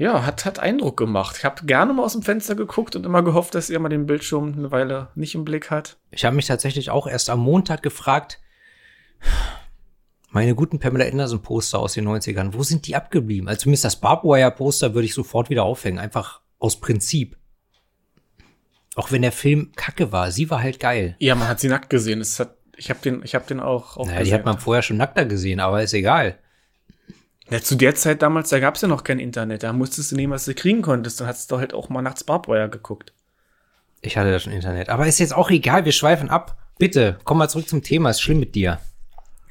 [0.00, 1.36] Ja, hat, hat Eindruck gemacht.
[1.36, 4.06] Ich habe gerne mal aus dem Fenster geguckt und immer gehofft, dass er mal den
[4.06, 5.98] Bildschirm eine Weile nicht im Blick hat.
[6.10, 8.40] Ich habe mich tatsächlich auch erst am Montag gefragt,
[10.30, 13.46] meine guten Pamela Anderson Poster aus den 90ern, wo sind die abgeblieben?
[13.46, 17.36] Also zumindest das Barbwire Poster würde ich sofort wieder aufhängen, einfach aus Prinzip.
[18.94, 21.14] Auch wenn der Film kacke war, sie war halt geil.
[21.18, 22.22] Ja, man hat sie nackt gesehen.
[22.22, 24.80] Es hat, ich habe den, ich habe den auch, auch Naja, die hat man vorher
[24.82, 26.38] schon nackter gesehen, aber ist egal.
[27.50, 29.64] Ja, zu der Zeit damals, da gab's ja noch kein Internet.
[29.64, 31.20] Da musstest du nehmen, was du kriegen konntest.
[31.20, 33.12] Dann hast du halt auch mal nachts Barbwire geguckt.
[34.02, 34.88] Ich hatte da schon Internet.
[34.88, 36.56] Aber ist jetzt auch egal, wir schweifen ab.
[36.78, 38.78] Bitte, komm mal zurück zum Thema, ist schlimm mit dir.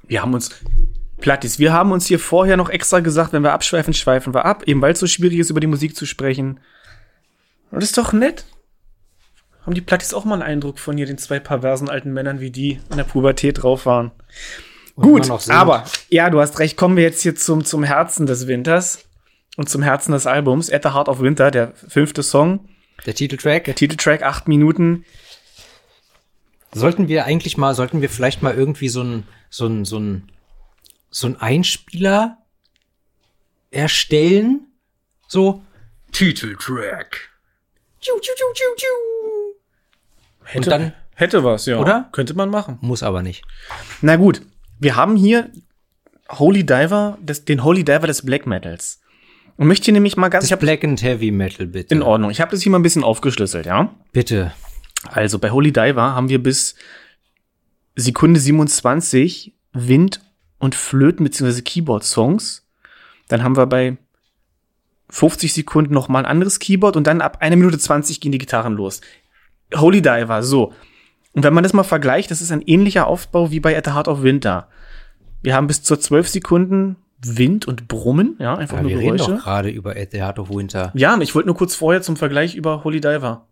[0.07, 0.49] Wir haben uns,
[1.19, 4.63] Plattis, wir haben uns hier vorher noch extra gesagt, wenn wir abschweifen, schweifen wir ab.
[4.65, 6.59] Eben weil es so schwierig ist, über die Musik zu sprechen.
[7.71, 8.45] Das ist doch nett.
[9.65, 12.49] Haben die Plattis auch mal einen Eindruck von hier den zwei perversen alten Männern, wie
[12.49, 14.11] die in der Pubertät drauf waren.
[15.01, 16.77] Gut, aber ja, du hast recht.
[16.77, 19.05] Kommen wir jetzt hier zum, zum Herzen des Winters
[19.57, 20.69] und zum Herzen des Albums.
[20.71, 22.67] At the Heart of Winter, der fünfte Song,
[23.05, 23.63] Der Titeltrack.
[23.65, 25.05] der Titeltrack, acht Minuten.
[26.73, 30.31] Sollten wir eigentlich mal, sollten wir vielleicht mal irgendwie so ein, so ein, so ein,
[31.09, 32.37] so ein Einspieler
[33.71, 34.67] erstellen?
[35.27, 35.63] So,
[36.11, 37.29] Titeltrack.
[38.01, 40.45] Tschu, tschu, tschu, tschu, tschu.
[40.45, 41.77] Hätte, Und dann, hätte was, ja.
[41.79, 42.09] Oder?
[42.11, 42.77] Könnte man machen.
[42.81, 43.43] muss aber nicht.
[44.01, 44.41] Na gut,
[44.79, 45.49] wir haben hier
[46.31, 49.01] Holy Diver, des, den Holy Diver des Black Metals.
[49.57, 51.93] Und möchte hier nämlich mal ganz, ich Das hab, Black and Heavy Metal, bitte.
[51.93, 53.93] in Ordnung, ich habe das hier mal ein bisschen aufgeschlüsselt, ja.
[54.13, 54.53] Bitte.
[55.09, 56.75] Also bei Holy Diver haben wir bis
[57.95, 60.21] Sekunde 27 Wind-
[60.59, 61.61] und Flöten- bzw.
[61.61, 62.65] Keyboard-Songs.
[63.27, 63.97] Dann haben wir bei
[65.09, 68.37] 50 Sekunden noch mal ein anderes Keyboard und dann ab einer Minute 20 gehen die
[68.37, 69.01] Gitarren los.
[69.75, 70.73] Holy Diver, so.
[71.33, 73.91] Und wenn man das mal vergleicht, das ist ein ähnlicher Aufbau wie bei At the
[73.91, 74.67] Heart of Winter.
[75.41, 79.17] Wir haben bis zu 12 Sekunden Wind und Brummen, ja, einfach Ja, nur wir reden
[79.17, 79.35] Geräusche.
[79.35, 80.91] doch gerade über At the Heart of Winter.
[80.95, 83.45] Ja, und ich wollte nur kurz vorher zum Vergleich über Holy Diver.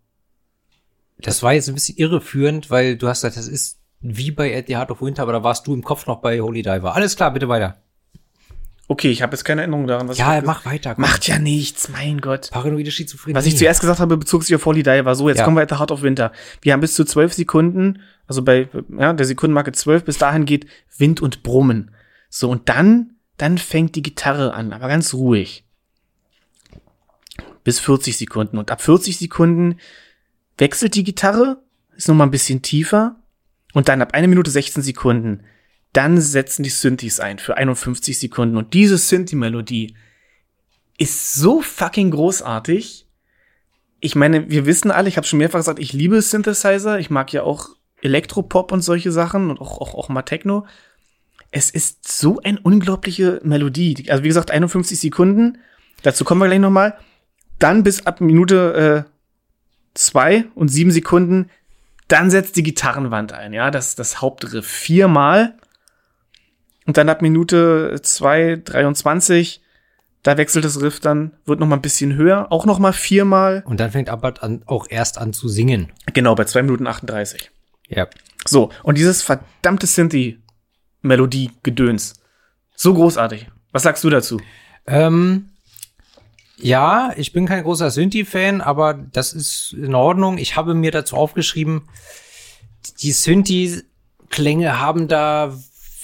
[1.19, 4.67] Das war jetzt ein bisschen irreführend, weil du hast gesagt, das ist wie bei At
[4.67, 6.95] the Heart of Winter, aber da warst du im Kopf noch bei Holy Diver.
[6.95, 7.78] Alles klar, bitte weiter.
[8.90, 10.96] Okay, ich habe jetzt keine Erinnerung daran, was Ja, ich mach weiter.
[10.96, 11.02] komm.
[11.02, 12.50] Macht ja nichts, mein Gott.
[12.52, 13.36] Paranoide Schizophrenie.
[13.36, 15.14] Was ich zuerst gesagt habe, bezog sich auf Holy Diver.
[15.14, 15.44] So, jetzt Ja.
[15.44, 16.32] kommen wir the Heart of Winter.
[16.62, 20.68] Wir haben bis zu zwölf Sekunden, also bei ja, der Sekundenmarke zwölf, bis dahin geht
[20.98, 21.92] Wind und Brummen.
[22.30, 25.66] So, und dann, dann fängt die Gitarre an, aber ganz ruhig.
[27.66, 28.58] Bis 40 Sekunden.
[28.58, 29.78] Und ab 40 Sekunden
[30.58, 31.62] wechselt die Gitarre,
[31.98, 33.18] ist nochmal ein bisschen tiefer.
[33.74, 35.44] Und dann ab einer Minute 16 Sekunden,
[35.98, 38.56] dann setzen die Synthes ein für 51 Sekunden.
[38.56, 39.95] Und diese Synthi-Melodie
[41.00, 43.08] ist so fucking großartig.
[44.00, 47.00] Ich meine, wir wissen alle, ich habe schon mehrfach gesagt, ich liebe Synthesizer.
[47.00, 47.70] Ich mag ja auch
[48.04, 50.68] Elektropop und solche Sachen und auch, auch, auch mal Techno.
[51.50, 54.06] Es ist so eine unglaubliche Melodie.
[54.12, 55.58] Also wie gesagt, 51 Sekunden.
[56.04, 56.95] Dazu kommen wir gleich noch mal.
[57.58, 59.12] Dann bis ab Minute äh,
[59.95, 61.50] zwei und sieben Sekunden,
[62.08, 63.52] dann setzt die Gitarrenwand ein.
[63.52, 65.58] Ja, das, das Hauptriff viermal.
[66.88, 69.62] Und dann ab Minute 2, 23,
[70.24, 73.62] da wechselt das Riff dann, wird noch mal ein bisschen höher, auch noch mal viermal.
[73.66, 75.92] Und dann fängt Abbott an, auch erst an zu singen.
[76.14, 77.52] Genau, bei 2 Minuten 38.
[77.90, 78.08] Ja.
[78.48, 82.14] So, und dieses verdammte Synthi-Melodie-Gedöns.
[82.76, 83.48] So großartig.
[83.74, 84.40] Was sagst du dazu?
[84.86, 85.50] Ähm,
[86.56, 90.38] ja, ich bin kein großer Synthi-Fan, aber das ist in Ordnung.
[90.38, 91.90] Ich habe mir dazu aufgeschrieben,
[93.02, 95.54] die Synthi-Klänge haben da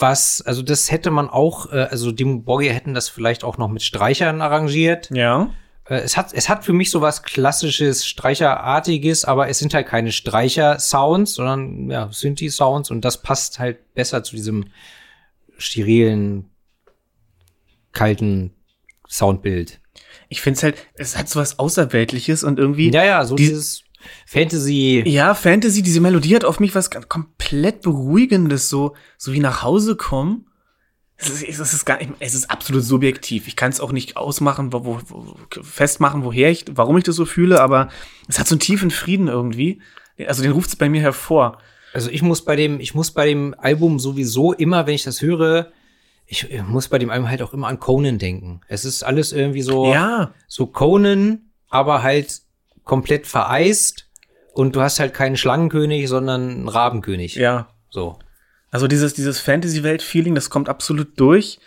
[0.04, 3.70] was, also das hätte man auch, äh, also die Borgia hätten das vielleicht auch noch
[3.70, 5.10] mit Streichern arrangiert.
[5.12, 5.50] Ja.
[5.86, 9.88] Äh, es hat, es hat für mich so was klassisches, Streicherartiges, aber es sind halt
[9.88, 14.66] keine Streicher-Sounds, sondern ja, Synthi-Sounds und das passt halt besser zu diesem
[15.58, 16.50] sterilen,
[17.94, 18.54] kalten
[19.10, 19.80] Soundbild.
[20.30, 22.92] Ich finde es halt, es hat so was Außerweltliches und irgendwie.
[22.92, 23.83] Ja, ja, so Die- dieses
[24.26, 25.04] Fantasy.
[25.06, 29.96] Ja, Fantasy, diese Melodie hat auf mich was komplett Beruhigendes, so, so wie nach Hause
[29.96, 30.46] kommen.
[31.18, 33.48] Es ist, es ist gar nicht, es ist absolut subjektiv.
[33.48, 37.26] Ich kann es auch nicht ausmachen, wo, wo, festmachen, woher ich, warum ich das so
[37.26, 37.90] fühle, aber
[38.28, 39.82] es hat so einen tiefen Frieden irgendwie.
[40.28, 41.60] Also den ruft es bei mir hervor.
[41.94, 45.22] Also ich muss bei dem, ich muss bei dem Album sowieso immer, wenn ich das
[45.22, 45.72] höre,
[46.26, 48.62] ich äh, muss bei dem Album halt auch immer an Conan denken.
[48.68, 52.42] Es ist alles irgendwie so, Ja, so Conan, aber halt
[52.84, 54.08] komplett vereist
[54.54, 57.36] und du hast halt keinen Schlangenkönig, sondern einen Rabenkönig.
[57.36, 57.70] ja.
[57.90, 58.18] So.
[58.72, 61.60] Also dieses, dieses Fantasy-Welt-Feeling, das kommt absolut durch.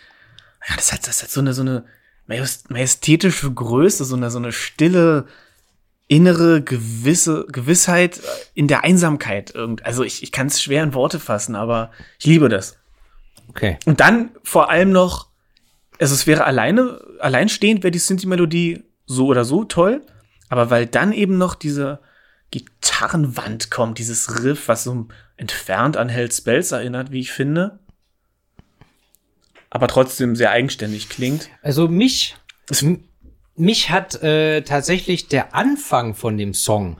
[0.67, 1.85] Ja, das hat, das hat so eine, so eine
[2.27, 5.25] majest- majestätische Größe, so eine, so eine stille,
[6.09, 8.19] innere gewisse Gewissheit
[8.53, 9.55] in der Einsamkeit.
[9.55, 12.77] Irgend, also ich, ich kann es schwer in Worte fassen, aber ich liebe das.
[13.47, 13.77] Okay.
[13.85, 15.29] Und dann vor allem noch,
[16.01, 20.01] also es wäre alleine, alleinstehend wäre die Synthi-Melodie so oder so toll,
[20.49, 21.99] aber weil dann eben noch diese
[22.51, 27.79] Gitarrenwand kommt, dieses Riff, was so entfernt an Hell Spells erinnert, wie ich finde,
[29.69, 31.49] aber trotzdem sehr eigenständig klingt.
[31.61, 32.35] Also mich,
[32.69, 32.85] Es-
[33.55, 36.99] mich hat äh, tatsächlich der Anfang von dem Song,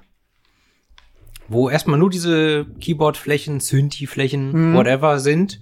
[1.48, 5.62] wo erstmal nur diese Keyboardflächen, Synthi-Flächen, whatever sind,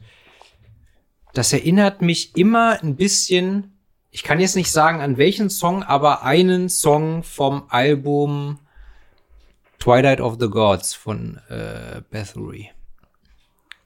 [1.33, 3.74] das erinnert mich immer ein bisschen,
[4.15, 8.59] ich kann jetzt nicht sagen an welchen Song, aber einen Song vom Album
[9.77, 12.71] Twilight of the Gods von äh, Bathory.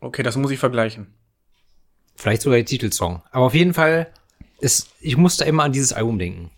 [0.02, 1.16] Okay, das muss ich vergleichen.
[2.16, 3.24] Vielleicht sogar der Titelsong.
[3.32, 4.14] Aber auf jeden Fall,
[4.60, 6.52] ist, ich musste immer an dieses Album denken.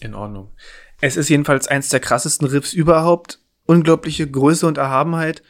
[0.00, 0.50] In Ordnung.
[1.00, 3.38] Es ist jedenfalls eins der krassesten Riffs überhaupt.
[3.64, 5.44] Unglaubliche Größe und Erhabenheit.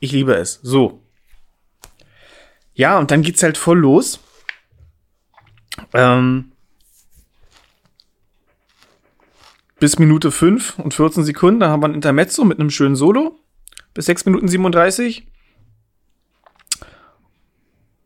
[0.00, 0.60] Ich liebe es.
[0.62, 1.02] So.
[2.74, 4.20] Ja, und dann geht's halt voll los.
[5.94, 6.52] Ähm,
[9.80, 13.38] bis Minute 5 und 14 Sekunden, da haben wir ein Intermezzo mit einem schönen Solo.
[13.94, 15.26] Bis 6 Minuten 37.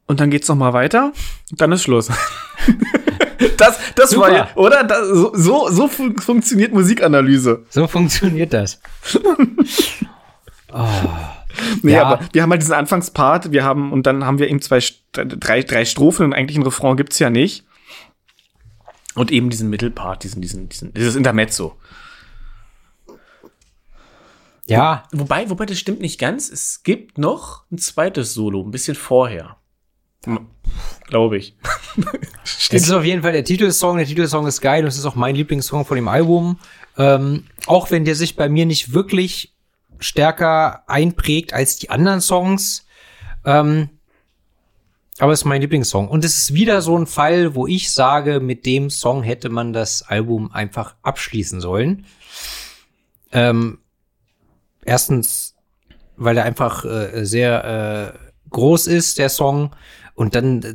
[0.07, 1.13] Und dann geht's noch mal weiter.
[1.51, 2.09] Und dann ist Schluss.
[3.57, 4.31] das das Super.
[4.33, 4.85] war oder?
[4.85, 7.65] Das, so, so, so fun funktioniert Musikanalyse.
[7.71, 8.81] So funktioniert das.
[11.83, 12.05] Nee, Ja.
[12.05, 14.81] aber wir haben halt diesen Anfangspart, wir haben, und dann haben wir eben zwei,
[15.13, 17.65] drei, drei Strophen und eigentlich ein Refrain gibt's ja nicht.
[19.15, 21.77] Und eben diesen Mittelpart, diesen, diesen, diesen, dieses Intermezzo.
[24.67, 26.49] Ja, Wobei, wobei, das stimmt nicht ganz.
[26.49, 29.57] Es gibt noch ein zweites Solo, ein bisschen vorher.
[31.07, 31.57] Glaube ich.
[32.45, 33.97] es ist auf jeden Fall der Titelsong.
[33.99, 36.59] Der Titelsong ist geil und es ist auch mein Lieblingssong von dem Album.
[36.97, 39.55] Ähm, auch wenn der sich bei mir nicht wirklich
[39.99, 42.87] stärker einprägt als die anderen Songs.
[43.45, 43.91] Ähm,
[45.23, 46.09] aber es ist mein Lieblingssong.
[46.09, 49.73] Und es ist wieder so ein Fall, wo ich sage, mit dem Song hätte man
[49.73, 52.07] das Album einfach abschließen sollen.
[53.31, 53.79] Ähm,
[54.85, 55.55] erstens,
[56.17, 58.19] weil er einfach äh, sehr äh,
[58.51, 59.77] groß ist, der Song.
[60.17, 60.75] Und dann äh,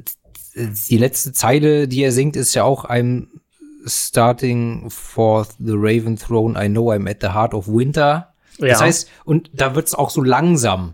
[0.89, 3.27] die letzte Zeile, die er singt, ist ja auch I'm
[3.85, 6.57] starting for the Raven Throne.
[6.57, 8.33] I know I'm at the heart of winter.
[8.59, 8.79] Das Ja.
[8.79, 10.93] heißt, und da wird's auch so langsam.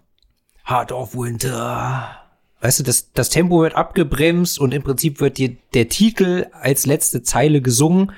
[0.68, 2.23] Heart of Winter.
[2.64, 6.86] Weißt du, das, das Tempo wird abgebremst und im Prinzip wird dir der Titel als
[6.86, 8.14] letzte Zeile gesungen.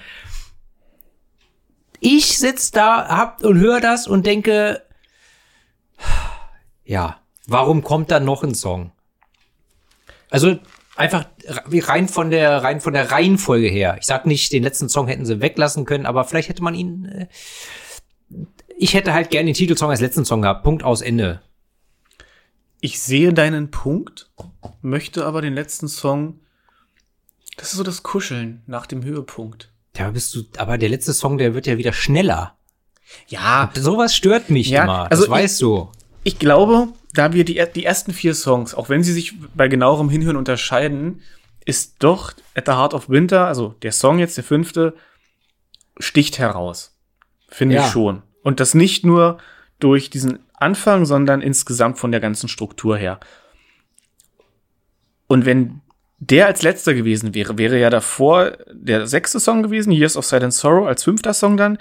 [1.99, 4.83] Ich sitz da hab, und höre das und denke,
[6.83, 8.91] ja, warum kommt da noch ein Song?
[10.29, 10.59] Also
[10.95, 13.97] einfach rein von der rein von der Reihenfolge her.
[13.99, 17.05] Ich sag nicht, den letzten Song hätten sie weglassen können, aber vielleicht hätte man ihn.
[17.05, 17.27] Äh,
[18.77, 20.63] ich hätte halt gerne den Titelsong als letzten Song gehabt.
[20.63, 21.41] Punkt aus Ende.
[22.85, 24.29] Ich sehe deinen Punkt,
[24.83, 26.39] möchte aber den letzten Song.
[27.57, 29.71] Das ist so das Kuscheln nach dem Höhepunkt.
[29.93, 30.43] Da bist du.
[30.57, 32.55] Aber der letzte Song, der wird ja wieder schneller.
[33.27, 35.09] Ja, Sowas stört mich Ja, immer.
[35.09, 35.89] also das weißt du.
[36.23, 40.09] ich glaube, da wir die, die ersten vier Songs, auch wenn sie sich bei genauerem
[40.11, 41.23] Hinhören unterscheiden,
[41.65, 44.93] ist doch At the Heart of Winter, also der Song jetzt, der fünfte,
[45.97, 46.95] sticht heraus.
[47.49, 47.85] Finde Ja.
[47.87, 48.21] ich schon.
[48.43, 49.39] Und das nicht nur
[49.79, 53.19] durch diesen Anfang, sondern insgesamt von der ganzen Struktur her.
[55.27, 55.81] Und wenn
[56.19, 60.53] der als letzter gewesen wäre, wäre ja davor der sechste Song gewesen, Years of Silent
[60.53, 61.77] Sorrow, als fünfter Song dann.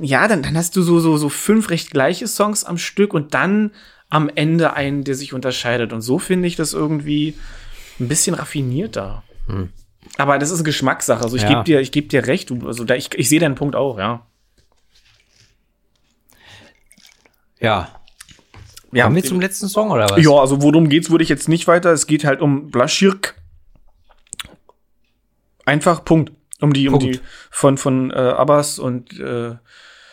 [0.00, 3.34] Ja, dann, dann hast du so, so, so fünf recht gleiche Songs am Stück und
[3.34, 3.72] dann
[4.10, 5.92] am Ende einen, der sich unterscheidet.
[5.92, 7.34] Und so finde ich das irgendwie
[8.00, 9.22] ein bisschen raffinierter.
[10.16, 11.22] Aber das ist Geschmackssache.
[11.22, 11.50] Also ich Hm.
[11.50, 11.54] Ja.
[11.62, 12.50] gebe dir, ich geb dir recht.
[12.64, 14.26] Also da, ich, ich sehe deinen Punkt auch, ja.
[17.60, 17.88] Ja.
[18.92, 20.24] Ja, Kommen wir zum letzten Song oder was?
[20.24, 21.92] ja, also worum geht's, würde ich jetzt nicht weiter.
[21.92, 23.34] Es geht halt um Blaschirk.
[25.66, 26.32] Einfach Punkt.
[26.60, 27.16] Um die, um Punkt.
[27.16, 29.56] die von, von äh, Abbas und äh,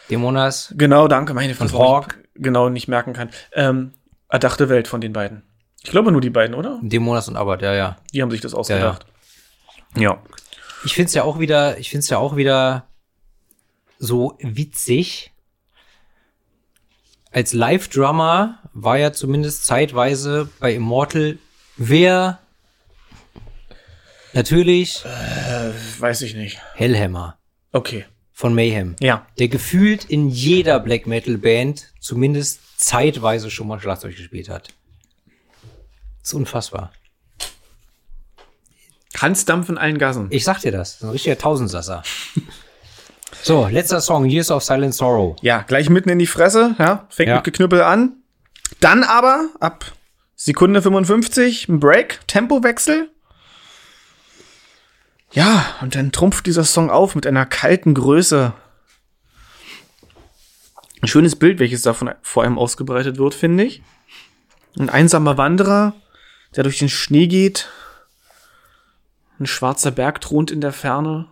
[0.10, 0.74] Demonas.
[0.78, 2.20] genau, danke, meine ich Hawk.
[2.36, 3.30] genau nicht merken kann.
[3.54, 3.94] Ähm,
[4.30, 5.44] erdachte Welt von den beiden.
[5.84, 6.80] Ich glaube nur die beiden, oder?
[6.82, 7.98] Demonas und Abbott, ja, ja.
[8.14, 9.06] Die haben sich das ausgedacht.
[9.96, 10.22] Ja.
[10.84, 12.88] Ich find's ja auch wieder, ich find's ja auch wieder
[13.98, 15.32] so witzig.
[17.36, 21.38] Als Live-Drummer war ja zumindest zeitweise bei Immortal
[21.76, 22.40] wer
[24.32, 25.04] natürlich
[26.00, 26.62] Weiß ich nicht.
[26.76, 27.38] Hellhammer
[27.74, 28.06] Okay.
[28.32, 28.96] von Mayhem.
[29.02, 29.28] Ja.
[29.38, 34.70] Der gefühlt in jeder Black Metal Band zumindest zeitweise schon mal Schlagzeug gespielt hat.
[36.24, 36.94] ist unfassbar.
[39.18, 40.28] Hansdampf in allen Gassen.
[40.30, 40.92] Ich sag dir das.
[40.92, 42.02] das ist ein richtiger Tausendsasser.
[43.44, 45.36] so, letzter Song, Years of Silent Sorrow.
[45.42, 47.06] Ja, gleich mitten in die Fresse, ja.
[47.10, 47.36] Fängt Ja.
[47.36, 48.14] mit Geknüppel an.
[48.80, 49.86] Dann aber ab
[50.36, 53.10] Sekunde 55 ein Break, Tempowechsel.
[55.32, 58.54] Ja, und dann trumpft dieser Song auf mit einer kalten Größe.
[61.02, 63.84] Ein schönes Bild, welches davon vor allem ausgebreitet wird, finde ich.
[64.80, 65.94] Ein einsamer Wanderer,
[66.56, 67.70] der durch den Schnee geht.
[69.40, 71.28] Ein schwarzer Berg thront in der Ferne.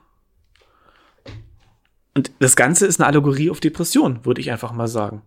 [2.15, 5.23] Und das Ganze ist eine Allegorie auf Depression, würde ich einfach mal sagen.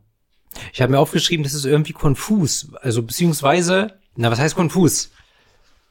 [0.72, 2.68] Ich habe mir aufgeschrieben, das ist irgendwie konfus.
[2.80, 5.10] Also beziehungsweise, na, was heißt konfus?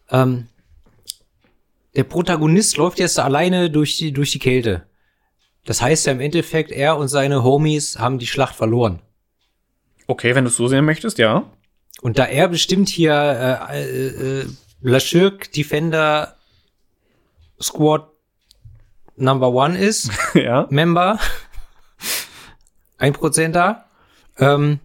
[0.09, 0.47] Ähm,
[1.95, 4.87] der Protagonist läuft jetzt alleine durch die, durch die Kälte.
[5.65, 9.01] Das heißt ja im Endeffekt, er und seine Homies haben die Schlacht verloren.
[10.07, 11.51] Okay, wenn du es so sehen möchtest, ja.
[12.01, 13.13] Und da er bestimmt hier
[13.71, 14.45] äh, äh, äh,
[14.81, 16.35] Lashirk Defender
[17.59, 18.09] Squad
[19.17, 20.67] Number One ist, ja.
[20.69, 21.19] Member,
[22.97, 23.85] ein Prozenter,
[24.37, 24.79] ähm,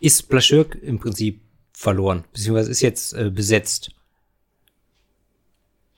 [0.00, 1.40] ist Blaschirk im Prinzip
[1.72, 3.90] verloren, beziehungsweise ist jetzt äh, besetzt.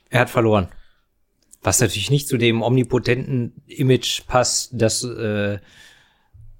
[0.08, 0.68] Er hat verloren.
[1.62, 5.58] Was natürlich nicht zu dem omnipotenten Image passt, das äh,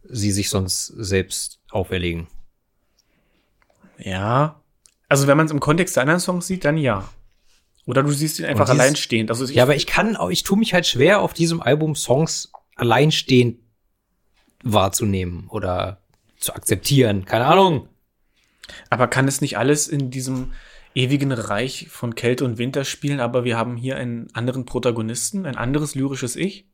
[0.04, 2.28] sie sich sonst selbst auferlegen.
[3.98, 4.60] Ja.
[5.08, 7.08] Also wenn man es im Kontext der anderen Songs sieht, dann ja.
[7.86, 9.30] Oder du siehst ihn einfach dieses- alleinstehend.
[9.30, 12.52] Also ich, Ja, aber ich kann, ich tue mich halt schwer, auf diesem Album Songs
[12.76, 13.58] alleinstehend
[14.62, 16.02] wahrzunehmen oder
[16.38, 17.24] zu akzeptieren.
[17.24, 17.88] Keine Ahnung.
[18.88, 20.52] aber kann es nicht alles in diesem
[20.94, 25.56] ewigen Reich von Kälte und Winter spielen, aber wir haben hier einen anderen Protagonisten, ein
[25.56, 26.68] anderes lyrisches Ich?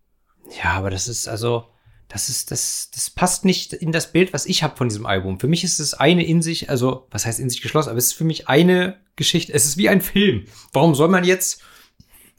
[0.62, 1.64] Ja, aber das ist also,
[2.08, 5.40] das ist, das, das passt nicht in das Bild, was ich habe von diesem Album.
[5.40, 8.08] Für mich ist es eine in sich, also, was heißt in sich geschlossen, aber es
[8.08, 9.52] ist für mich eine Geschichte.
[9.52, 10.44] Es ist wie ein Film.
[10.72, 11.62] Warum soll man jetzt,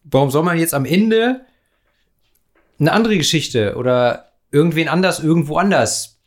[0.03, 1.41] warum soll man jetzt am Ende
[2.79, 6.19] eine andere Geschichte oder irgendwen anders irgendwo anders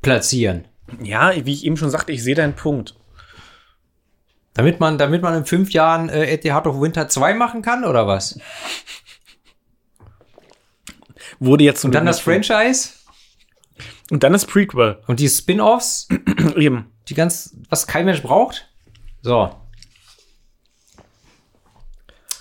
[0.00, 0.66] platzieren?
[1.02, 2.94] Ja, wie ich eben schon sagte, ich sehe deinen Punkt.
[4.54, 8.06] Damit man, damit man in fünf Jahren äh, Heart of Winter 2 machen kann, oder
[8.06, 8.38] was?
[11.38, 12.90] Wurde jetzt zum Und dann das Franchise
[14.10, 14.98] Und dann das Prequel.
[15.06, 16.08] und die Spin-Offs,
[16.56, 16.92] eben.
[17.08, 18.68] die ganz, was kein Mensch braucht.
[19.22, 19.61] So.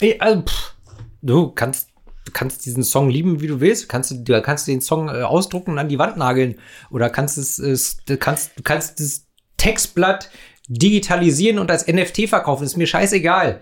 [0.01, 0.73] Ey, also, pff,
[1.21, 1.89] du kannst,
[2.25, 3.83] du kannst diesen Song lieben, wie du willst.
[3.83, 6.59] Du kannst, du kannst den Song äh, ausdrucken und an die Wand nageln.
[6.89, 9.27] Oder kannst es, es du kannst, du kannst das
[9.57, 10.29] Textblatt
[10.67, 12.63] digitalisieren und als NFT verkaufen.
[12.63, 13.61] Ist mir scheißegal.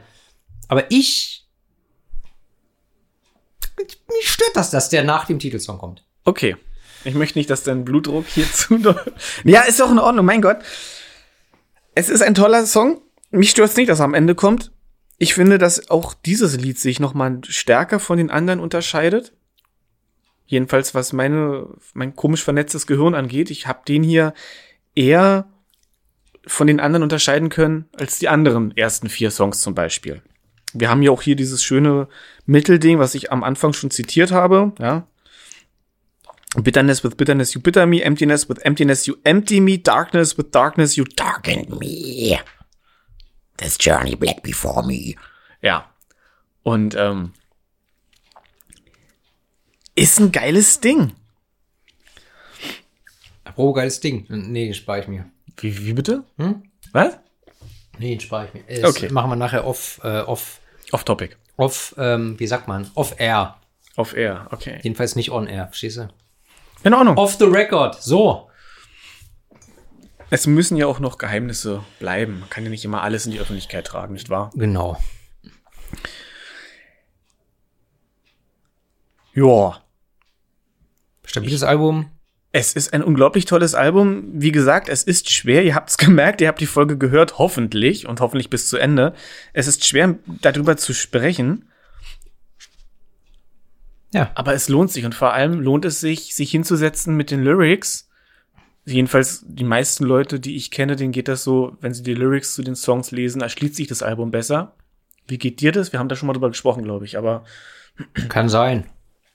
[0.70, 1.46] Aber ich,
[3.78, 6.06] mich stört das, dass der nach dem Titelsong kommt.
[6.24, 6.56] Okay.
[7.04, 8.78] Ich möchte nicht, dass dein Blutdruck hier zu.
[9.44, 10.60] ja, ist doch in Ordnung, mein Gott.
[11.96, 13.02] Es ist ein toller Song.
[13.32, 14.72] Mich stört nicht, dass er am Ende kommt.
[15.20, 19.34] Ich finde, dass auch dieses Lied sich noch mal stärker von den anderen unterscheidet.
[20.45, 23.51] Jedenfalls, was meine, mein komisch vernetztes Gehirn angeht.
[23.51, 24.34] Ich habe den hier
[24.95, 25.49] eher
[26.47, 30.22] von den anderen unterscheiden können als die anderen ersten vier Songs zum Beispiel.
[30.74, 32.07] Wir haben ja auch hier dieses schöne
[32.45, 35.05] Mittelding, was ich am Anfang schon zitiert habe, ja.
[36.55, 40.95] Bitterness with bitterness you bitter me, emptiness with emptiness you empty me, darkness with darkness
[40.95, 42.39] you Darken me.
[43.60, 45.16] This journey black before me.
[45.62, 45.89] Ja.
[46.64, 47.34] Und ähm,
[49.95, 51.14] ist ein geiles Ding.
[53.43, 54.26] Apropos geiles Ding.
[54.30, 55.26] Nee, den spare ich mir.
[55.57, 56.24] Wie, wie bitte?
[56.93, 57.18] Was?
[57.97, 58.64] Nee, den spare ich mir.
[58.82, 59.10] Das Okay.
[59.12, 60.60] machen wir nachher off, äh, off,
[60.91, 61.36] Off topic.
[61.57, 62.89] off, ähm, wie sagt man?
[62.95, 63.57] Off air.
[63.97, 64.80] Off air, okay.
[64.82, 66.07] Jedenfalls nicht on air, verstehst du?
[66.84, 67.18] In Ordnung.
[67.18, 68.01] Off the record.
[68.01, 68.49] So.
[70.32, 72.41] Es müssen ja auch noch Geheimnisse bleiben.
[72.41, 74.51] Man kann ja nicht immer alles in die Öffentlichkeit tragen, nicht wahr?
[74.55, 74.97] Genau.
[79.34, 79.82] Ja.
[81.25, 82.11] Stabiles Album.
[82.51, 84.23] Es ist ein unglaublich tolles Album.
[84.34, 85.63] Wie gesagt, es ist schwer.
[85.63, 89.13] Ihr habt es gemerkt, ihr habt die Folge gehört, hoffentlich und hoffentlich bis zu Ende.
[89.53, 91.69] Es ist schwer, darüber zu sprechen,
[94.13, 94.32] Ja.
[94.34, 98.09] aber es lohnt sich und vor allem lohnt es sich, sich hinzusetzen mit den Lyrics.
[98.90, 102.56] Jedenfalls die meisten Leute, die ich kenne, denen geht das so, wenn sie die Lyrics
[102.56, 104.74] zu den Songs lesen, erschließt sich das Album besser.
[105.28, 105.92] Wie geht dir das?
[105.92, 107.44] Wir haben da schon mal drüber gesprochen, glaube ich, aber
[108.30, 108.86] Kann sein,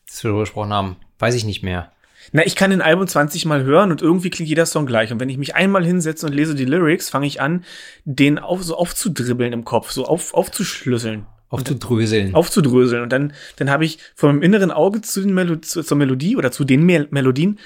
[0.07, 0.97] dass wir darüber gesprochen haben.
[1.19, 1.93] Weiß ich nicht mehr.
[2.33, 5.13] Na, ich kann den Album 20 Mal hören und irgendwie klingt jeder Song gleich.
[5.13, 7.65] Und wenn ich mich einmal hinsetze und lese die Lyrics, fange ich an,
[8.05, 12.35] den auf, so aufzudribbeln im Kopf, so auf, aufzuschlüsseln, Aufzudröseln.
[12.35, 13.03] aufzudröseln.
[13.03, 16.37] Und dann, dann habe ich von meinem inneren Auge zu den Melo zu, zur Melodie
[16.37, 17.59] oder zu den Mel Melodien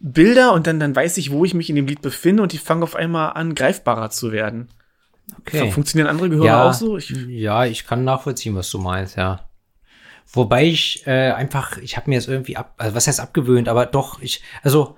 [0.00, 2.58] Bilder und dann, dann weiß ich, wo ich mich in dem Lied befinde und die
[2.58, 4.68] fangen auf einmal an, greifbarer zu werden.
[5.40, 5.70] Okay.
[5.70, 6.96] Funktionieren andere Gehörer ja, auch so?
[6.98, 9.48] Ich, ja, ich kann nachvollziehen, was du meinst, ja.
[10.32, 13.86] Wobei ich äh, einfach, ich habe mir jetzt irgendwie ab, also was heißt abgewöhnt, aber
[13.86, 14.96] doch, ich, also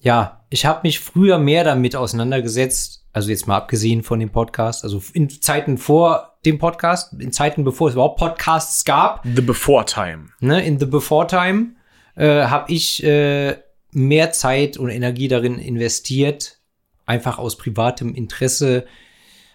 [0.00, 4.84] ja, ich habe mich früher mehr damit auseinandergesetzt, also jetzt mal abgesehen von dem Podcast,
[4.84, 9.84] also in Zeiten vor dem Podcast, in Zeiten bevor es überhaupt Podcasts gab, The Before
[9.84, 10.28] Time.
[10.40, 11.76] ne, in the before time,
[12.16, 13.56] äh, habe ich äh,
[13.90, 16.58] mehr Zeit und Energie darin investiert,
[17.06, 18.86] einfach aus privatem Interesse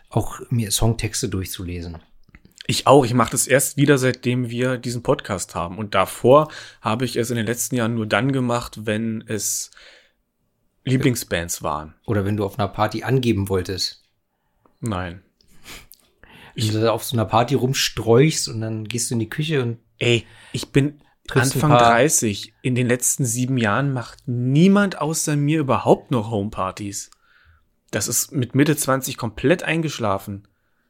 [0.09, 1.97] auch mir Songtexte durchzulesen.
[2.67, 3.05] Ich auch.
[3.05, 5.77] Ich mache das erst wieder, seitdem wir diesen Podcast haben.
[5.77, 6.49] Und davor
[6.81, 9.71] habe ich es in den letzten Jahren nur dann gemacht, wenn es
[10.83, 11.95] Lieblingsbands waren.
[12.05, 14.03] Oder wenn du auf einer Party angeben wolltest.
[14.81, 15.23] Nein.
[16.55, 19.61] Wenn du da auf so einer Party rumsträuchst und dann gehst du in die Küche
[19.61, 21.01] und Ey, ich bin
[21.35, 22.53] Anfang paar- 30.
[22.61, 27.11] In den letzten sieben Jahren macht niemand außer mir überhaupt noch Homepartys.
[27.91, 30.47] Das ist mit Mitte 20 komplett eingeschlafen.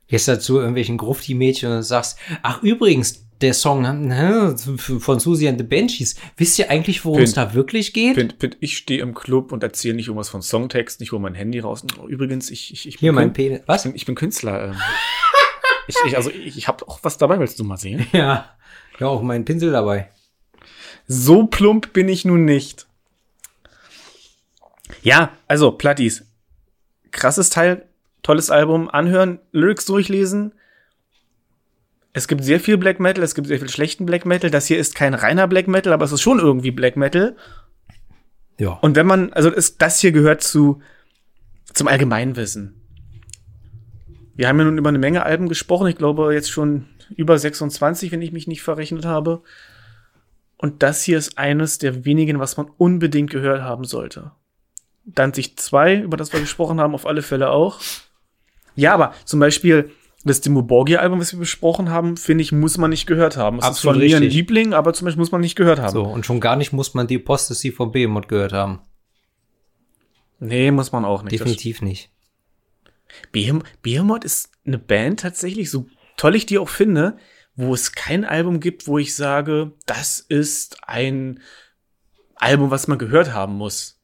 [0.08, 5.64] gehst dazu irgendwelchen Grufti-Mädchen und sagst, ach übrigens, der Song äh, von Susie and the
[5.64, 8.16] Banshees, wisst ihr eigentlich, worum es da wirklich geht?
[8.16, 11.36] Find, find, ich stehe im Club und erzähle nicht irgendwas von Songtext, ich hole mein
[11.36, 11.84] Handy raus.
[12.02, 13.62] Oh, Übrigens, ich, ich, ich Hier mein Kün- Penis.
[13.68, 13.86] Was?
[13.86, 14.70] Ich bin, ich bin Künstler.
[14.70, 14.76] Ähm.
[15.88, 18.08] ich, ich, also ich, ich habe auch was dabei, willst du mal sehen?
[18.12, 18.50] Ja.
[19.00, 20.10] Ja, auch mein Pinsel dabei.
[21.08, 22.86] So plump bin ich nun nicht.
[25.01, 26.26] Ja, also Platties.
[27.12, 27.86] Krasses Teil,
[28.24, 30.53] tolles Album, anhören, Lyrics durchlesen.
[32.12, 34.49] Es gibt sehr viel Black Metal, es gibt sehr viel schlechten Black Metal.
[34.49, 37.36] Das hier ist kein reiner Black Metal, aber es ist schon irgendwie Black Metal.
[38.60, 38.72] Ja.
[38.82, 40.82] Und wenn man, also ist, das hier gehört zu,
[41.74, 42.82] zum Allgemeinwissen.
[44.36, 45.88] Wir haben ja nun über eine Menge Alben gesprochen.
[45.88, 46.86] Ich glaube jetzt schon
[47.16, 49.41] über 26, wenn ich mich nicht verrechnet habe.
[50.58, 54.32] Und das hier ist eines der wenigen, was man unbedingt gehört haben sollte.
[55.06, 57.80] Danzig 2, über das wir gesprochen haben, auf alle Fälle auch.
[58.76, 59.92] Ja, aber zum Beispiel
[60.24, 63.60] das Dimo Borgia-Album, was wir besprochen haben, finde ich, muss man nicht gehört haben.
[63.60, 64.24] Es ist Absolut von mir ein.
[64.24, 65.94] Liebling, aber zum Beispiel muss man nicht gehört haben.
[65.94, 68.82] So, und schon gar nicht muss man die Apostasy von Behemoth gehört haben.
[70.40, 71.34] Nee, muss man auch nicht.
[71.34, 72.12] Definitiv nicht.
[73.32, 77.18] Behem Behemoth ist eine Band tatsächlich, so toll ich die auch finde,
[77.58, 81.42] wo es kein Album gibt, wo ich sage, das ist ein
[82.36, 84.00] Album, was man gehört haben muss.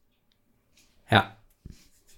[1.08, 1.36] Ja.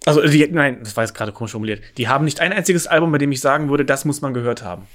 [0.07, 1.83] Also, die, nein, das war jetzt gerade komisch formuliert.
[1.99, 4.63] Die haben nicht ein einziges Album, bei dem ich sagen würde, das muss man gehört
[4.63, 4.87] haben.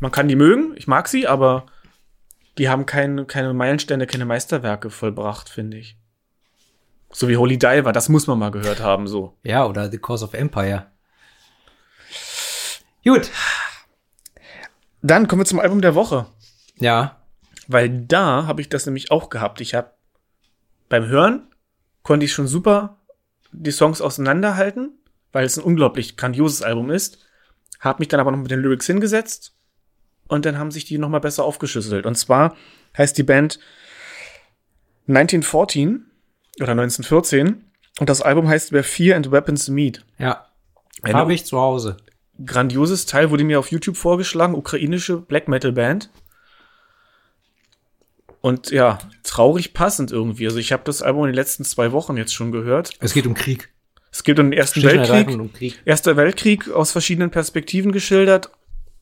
[0.00, 1.66] Man kann die mögen, ich mag sie, aber
[2.58, 5.96] die haben keine, keine Meilensteine, keine Meisterwerke vollbracht, finde ich.
[7.12, 9.38] So wie Holy Diver, das muss man mal gehört haben, so.
[9.44, 10.86] Ja, oder The Cause of Empire.
[13.04, 13.30] Gut.
[15.06, 16.26] Dann kommen wir zum Album der Woche.
[16.78, 17.22] Ja.
[17.68, 19.60] Weil da habe ich das nämlich auch gehabt.
[19.60, 19.92] Ich habe
[20.88, 21.48] beim Hören
[22.02, 22.98] konnte ich schon super
[23.52, 24.98] die Songs auseinanderhalten,
[25.32, 27.18] weil es ein unglaublich grandioses Album ist.
[27.80, 29.54] Habe mich dann aber noch mit den Lyrics hingesetzt
[30.28, 32.04] und dann haben sich die noch mal besser aufgeschlüsselt.
[32.04, 32.56] Und zwar
[32.96, 33.60] heißt die Band
[35.08, 36.06] 1914
[36.60, 37.64] oder 1914
[38.00, 40.04] und das Album heißt Where Fear and Weapons Meet.
[40.18, 40.46] Ja.
[41.04, 41.96] Habe ich zu Hause.
[42.44, 46.10] Grandioses Teil wurde mir auf YouTube vorgeschlagen, ukrainische Black Metal Band.
[48.40, 50.46] Und ja, traurig passend irgendwie.
[50.46, 52.92] Also ich habe das Album in den letzten zwei Wochen jetzt schon gehört.
[53.00, 53.70] Es geht um Krieg.
[54.12, 55.28] Es geht um den Ersten Weltkrieg.
[55.38, 55.80] um Krieg.
[55.84, 58.50] Erster Weltkrieg aus verschiedenen Perspektiven geschildert.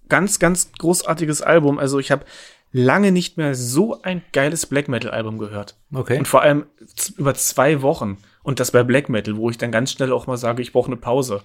[0.08, 1.78] Ganz, ganz großartiges Album.
[1.78, 2.24] Also ich habe
[2.72, 5.76] lange nicht mehr so ein geiles Black Metal Album gehört.
[5.92, 6.18] Okay.
[6.18, 6.66] Und vor allem
[7.16, 8.18] über zwei Wochen.
[8.42, 10.88] Und das bei Black Metal, wo ich dann ganz schnell auch mal sage, ich brauche
[10.88, 11.42] eine Pause.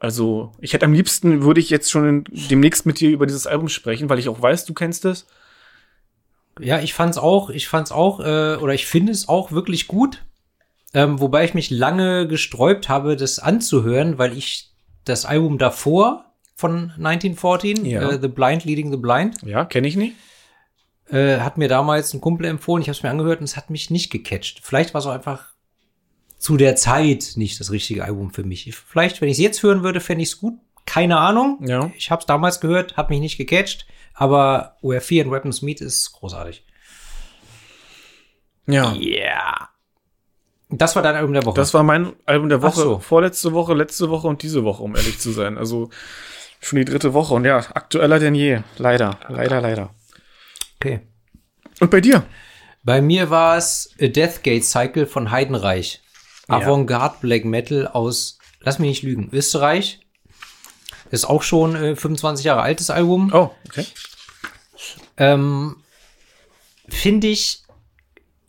[0.00, 3.46] Also, ich hätte am liebsten, würde ich jetzt schon in, demnächst mit dir über dieses
[3.46, 5.26] Album sprechen, weil ich auch weiß, du kennst es.
[6.58, 10.24] Ja, ich fand's auch, ich fand's auch, äh, oder ich finde es auch wirklich gut.
[10.92, 14.70] Ähm, wobei ich mich lange gesträubt habe, das anzuhören, weil ich
[15.04, 16.24] das Album davor
[16.56, 18.10] von 1914, Ja.
[18.10, 20.16] äh, The Blind Leading the Blind, Ja, kenne ich nicht.
[21.10, 22.82] äh, hat mir damals ein Kumpel empfohlen.
[22.82, 24.60] Ich habe es mir angehört und es hat mich nicht gecatcht.
[24.62, 25.49] Vielleicht war es auch einfach
[26.40, 28.74] zu der Zeit nicht das richtige Album für mich.
[28.74, 30.54] Vielleicht, wenn ich es jetzt hören würde, fände ich es gut.
[30.86, 31.58] Keine Ahnung.
[31.66, 31.92] Ja.
[31.96, 33.86] Ich habe es damals gehört, hat mich nicht gecatcht.
[34.14, 36.64] Aber Where Fear and Weapons Meet ist großartig.
[38.66, 38.94] Ja.
[38.94, 39.68] Ja.
[40.70, 41.56] Das war dein Album der Woche.
[41.56, 42.80] Das war mein Album der Woche.
[42.80, 42.98] so.
[43.00, 45.58] Vorletzte Woche, letzte Woche und diese Woche, um ehrlich zu sein.
[45.58, 45.90] Also
[46.60, 47.34] schon die dritte Woche.
[47.34, 48.60] Und ja, aktueller denn je.
[48.78, 49.94] Leider, leider, leider.
[50.76, 51.00] okay.
[51.80, 52.24] Und bei dir?
[52.82, 56.02] Bei mir war es A Deathgate Cycle von Heidenreich.
[56.50, 60.00] Avantgarde Black Metal aus, lass mich nicht lügen, Österreich.
[61.10, 63.30] Ist auch schon äh, 25 Jahre altes Album.
[63.34, 63.84] Oh, okay.
[65.16, 65.76] Ähm,
[66.88, 67.62] Finde ich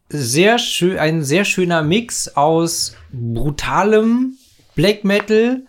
[0.10, 4.38] sehr schön, ein sehr schöner Mix aus brutalem
[4.76, 5.64] Black Metal,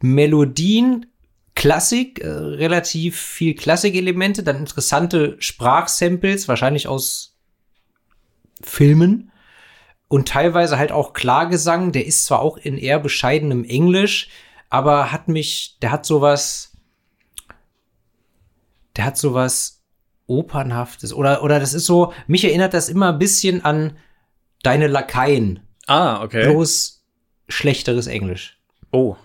[0.00, 1.06] Melodien,
[1.54, 7.34] Klassik, äh, relativ viel Klassikelemente, dann interessante Sprachsamples, wahrscheinlich aus
[8.62, 9.32] Filmen
[10.08, 11.92] und teilweise halt auch Klargesang.
[11.92, 14.28] Der ist zwar auch in eher bescheidenem Englisch,
[14.70, 16.72] aber hat mich, der hat sowas,
[18.96, 19.82] der hat sowas
[20.26, 23.96] opernhaftes oder oder das ist so, mich erinnert das immer ein bisschen an
[24.62, 26.50] deine Lakaien, Ah, okay.
[26.50, 27.04] bloß
[27.48, 28.58] schlechteres Englisch.
[28.90, 29.16] Oh,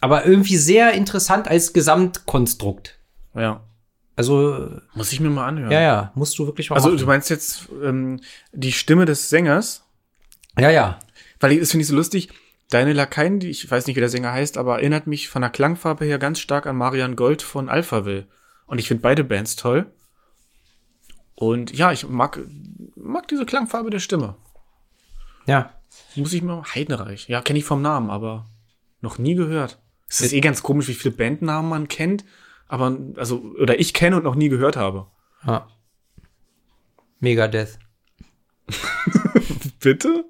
[0.00, 2.98] Aber irgendwie sehr interessant als Gesamtkonstrukt.
[3.34, 3.62] ja.
[4.16, 5.70] Also, Muss ich mir mal anhören.
[5.72, 6.98] ja, ja, musst du wirklich mal Also machen.
[6.98, 8.20] du meinst jetzt ähm,
[8.52, 9.86] die Stimme des Sängers?
[10.60, 10.98] Ja, ja.
[11.38, 12.28] Weil ich, das finde ich so lustig.
[12.70, 15.50] Deine Lakaien, die ich weiß nicht, wie der Sänger heißt, aber erinnert mich von der
[15.50, 18.28] Klangfarbe her ganz stark an Marian Gold von Alphaville.
[18.66, 19.90] Und ich finde beide Bands toll.
[21.34, 22.38] Und ja, ich mag,
[22.94, 24.36] mag diese Klangfarbe der Stimme.
[25.46, 25.72] Ja.
[26.14, 27.28] Muss ich mir Heidenreich.
[27.28, 28.46] Ja, kenne ich vom Namen, aber
[29.00, 29.80] noch nie gehört.
[30.08, 32.24] Es ist eh ganz komisch, wie viele Bandnamen man kennt,
[32.68, 35.06] aber also oder ich kenne und noch nie gehört habe.
[35.46, 35.66] ja.
[37.20, 37.78] Megadeth.
[39.80, 40.24] Bitte?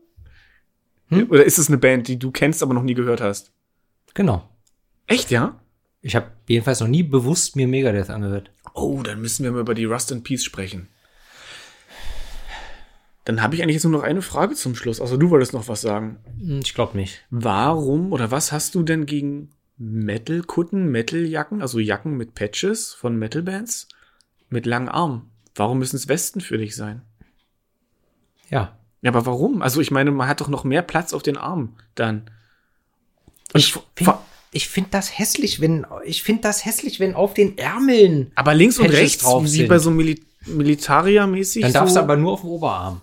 [1.11, 3.53] Oder ist es eine Band, die du kennst, aber noch nie gehört hast?
[4.15, 4.49] Genau.
[5.07, 5.61] Echt, ja?
[6.03, 8.51] Ich habe jedenfalls noch nie bewusst mir Megadeth angehört.
[8.75, 10.89] Oh, dann müssen wir mal über die Rust in Peace sprechen.
[13.25, 15.01] Dann habe ich eigentlich jetzt nur noch eine Frage zum Schluss.
[15.01, 16.19] Also du wolltest noch was sagen.
[16.39, 17.25] Hm, Ich glaube nicht.
[17.31, 23.89] Warum oder was hast du denn gegen Metal-Kutten, Metal-Jacken, also Jacken mit Patches von Metal-Bands
[24.49, 25.31] mit langen Armen?
[25.55, 27.03] Warum müssen es Westen für dich sein?
[28.49, 28.77] Ja.
[29.03, 29.63] Ja, aber warum?
[29.63, 32.31] Also ich meine, man hat doch noch mehr Platz auf den Armen dann.
[33.55, 34.19] Und Ich finde
[34.53, 38.33] ich find das hässlich, wenn ich finde das hässlich, wenn auf den Ärmeln.
[38.35, 39.69] aber links und Patches rechts, drauf wie sind.
[39.69, 41.63] bei so Mili Militaria-mäßig.
[41.63, 42.01] Dann darfst so.
[42.01, 43.03] du aber nur auf dem Oberarm,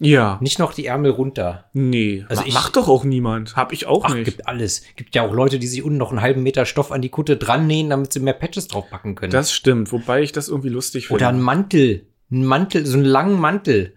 [0.00, 0.38] Ja.
[0.40, 1.70] nicht noch die Ärmel runter.
[1.72, 3.54] Nee, Also ma- ich- macht doch auch niemand.
[3.56, 4.24] Hab ich auch Ach, nicht.
[4.24, 4.82] gibt alles.
[4.96, 7.36] Gibt ja auch Leute, die sich unten noch einen halben Meter Stoff an die Kutte
[7.36, 9.32] dran nähen, damit sie mehr Patches draufpacken können.
[9.32, 11.18] Das stimmt, wobei ich das irgendwie lustig finde.
[11.22, 12.06] Oder ein Mantel.
[12.30, 13.94] Ein Mantel, so einen langen Mantel.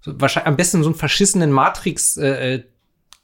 [0.00, 2.64] So, wahrscheinlich am besten so einen verschissenen Matrix äh, äh,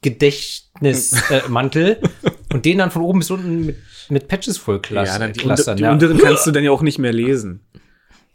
[0.02, 3.76] Gedächtnismantel äh, und den dann von oben bis unten mit,
[4.08, 5.92] mit Patches voll klasse, ja, dann die, clustern, unter, die ja.
[5.92, 7.66] unteren kannst du dann ja auch nicht mehr lesen.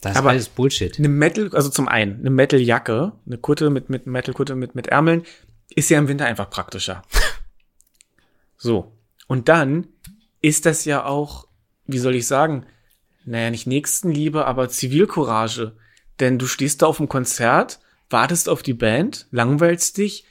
[0.02, 0.98] Das ist aber- alles Bullshit.
[0.98, 5.24] Eine Metal, also zum einen, eine Metal-Jacke, eine Kutte mit, mit Metal-Kutte mit, mit Ärmeln,
[5.70, 7.04] ist ja im Winter einfach praktischer.
[8.58, 8.98] so.
[9.28, 9.88] Und dann
[10.42, 11.48] ist das ja auch,
[11.86, 12.66] wie soll ich sagen,
[13.24, 15.76] naja, nicht Nächstenliebe, aber Zivilcourage.
[16.20, 17.80] Denn du stehst da auf dem Konzert,
[18.12, 20.26] wartest auf die Band, langweilst dich.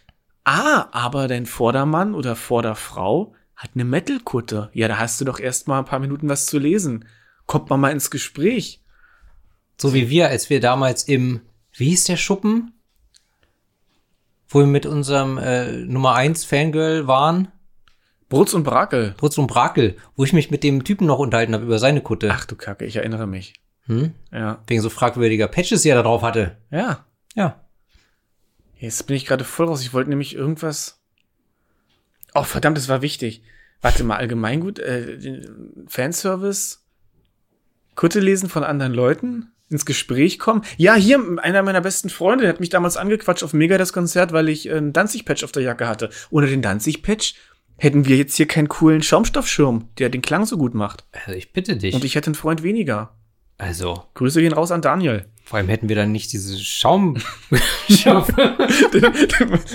[0.45, 4.71] Ah, aber dein Vordermann oder Vorderfrau hat eine Metal-Kutte.
[4.73, 7.07] Ja, da hast du doch erst mal ein paar Minuten was zu lesen.
[7.47, 8.83] Kommt man mal ins Gespräch.
[9.77, 11.41] So wie wir, als wir damals im,
[11.73, 12.73] wie hieß der Schuppen?
[14.49, 17.49] Wo wir mit unserem äh, Nummer 1 Fangirl waren.
[18.29, 19.15] Brutz und Brakel.
[19.17, 22.31] Brutz und Brakel, wo ich mich mit dem Typen noch unterhalten habe über seine Kutte.
[22.33, 23.55] Ach du Kacke, ich erinnere mich.
[23.87, 24.15] Hm?
[24.33, 24.63] Ja.
[24.67, 26.57] Wegen so fragwürdiger Patches, die er da drauf hatte.
[26.71, 27.05] Ja.
[27.35, 27.61] Ja.
[28.81, 29.83] Jetzt bin ich gerade voll raus.
[29.83, 31.01] Ich wollte nämlich irgendwas.
[32.35, 33.43] Oh, verdammt, das war wichtig.
[33.83, 36.79] Warte mal, allgemeingut, äh, den Fanservice,
[37.95, 39.53] Kutte lesen von anderen Leuten.
[39.69, 40.63] ins Gespräch kommen.
[40.79, 44.33] Ja, hier, einer meiner besten Freunde, der hat mich damals angequatscht auf Mega das Konzert,
[44.33, 46.11] weil ich einen Danzig-Patch auf der Jacke hatte.
[46.31, 47.35] Ohne den Danzig-Patch
[47.77, 51.05] hätten wir jetzt hier keinen coolen Schaumstoffschirm, der den Klang so gut macht.
[51.13, 51.95] Also ich bitte dich.
[51.95, 53.15] Und ich hätte einen Freund weniger.
[53.59, 55.27] also, Grüße gehen raus an Daniel.
[55.51, 57.17] Vor allem hätten wir dann nicht diese Schaum.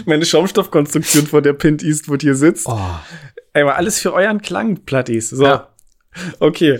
[0.05, 2.65] Meine Schaumstoffkonstruktion, vor der Pint Eastwood hier sitzt.
[2.69, 2.79] oh,
[3.51, 5.31] Ey, aber alles für euren Klang, Plattis.
[5.31, 5.43] So.
[5.43, 5.67] Ja.
[6.39, 6.79] Okay.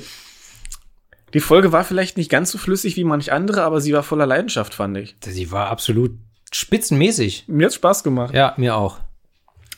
[1.34, 4.26] Die Folge war vielleicht nicht ganz so flüssig wie manch andere, aber sie war voller
[4.26, 5.18] Leidenschaft, fand ich.
[5.26, 6.12] sie war absolut
[6.54, 7.50] spitzenmäßig.
[7.50, 8.34] Mir hat's Spaß gemacht.
[8.34, 9.00] Ja, mir auch.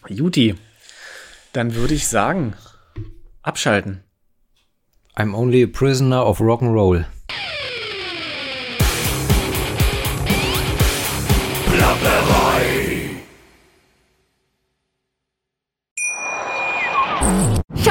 [0.08, 0.54] Juti.
[1.54, 2.54] Dann würde ich sagen,
[3.42, 4.04] abschalten.
[5.16, 7.06] I'm only a prisoner of Rock'n'Roll.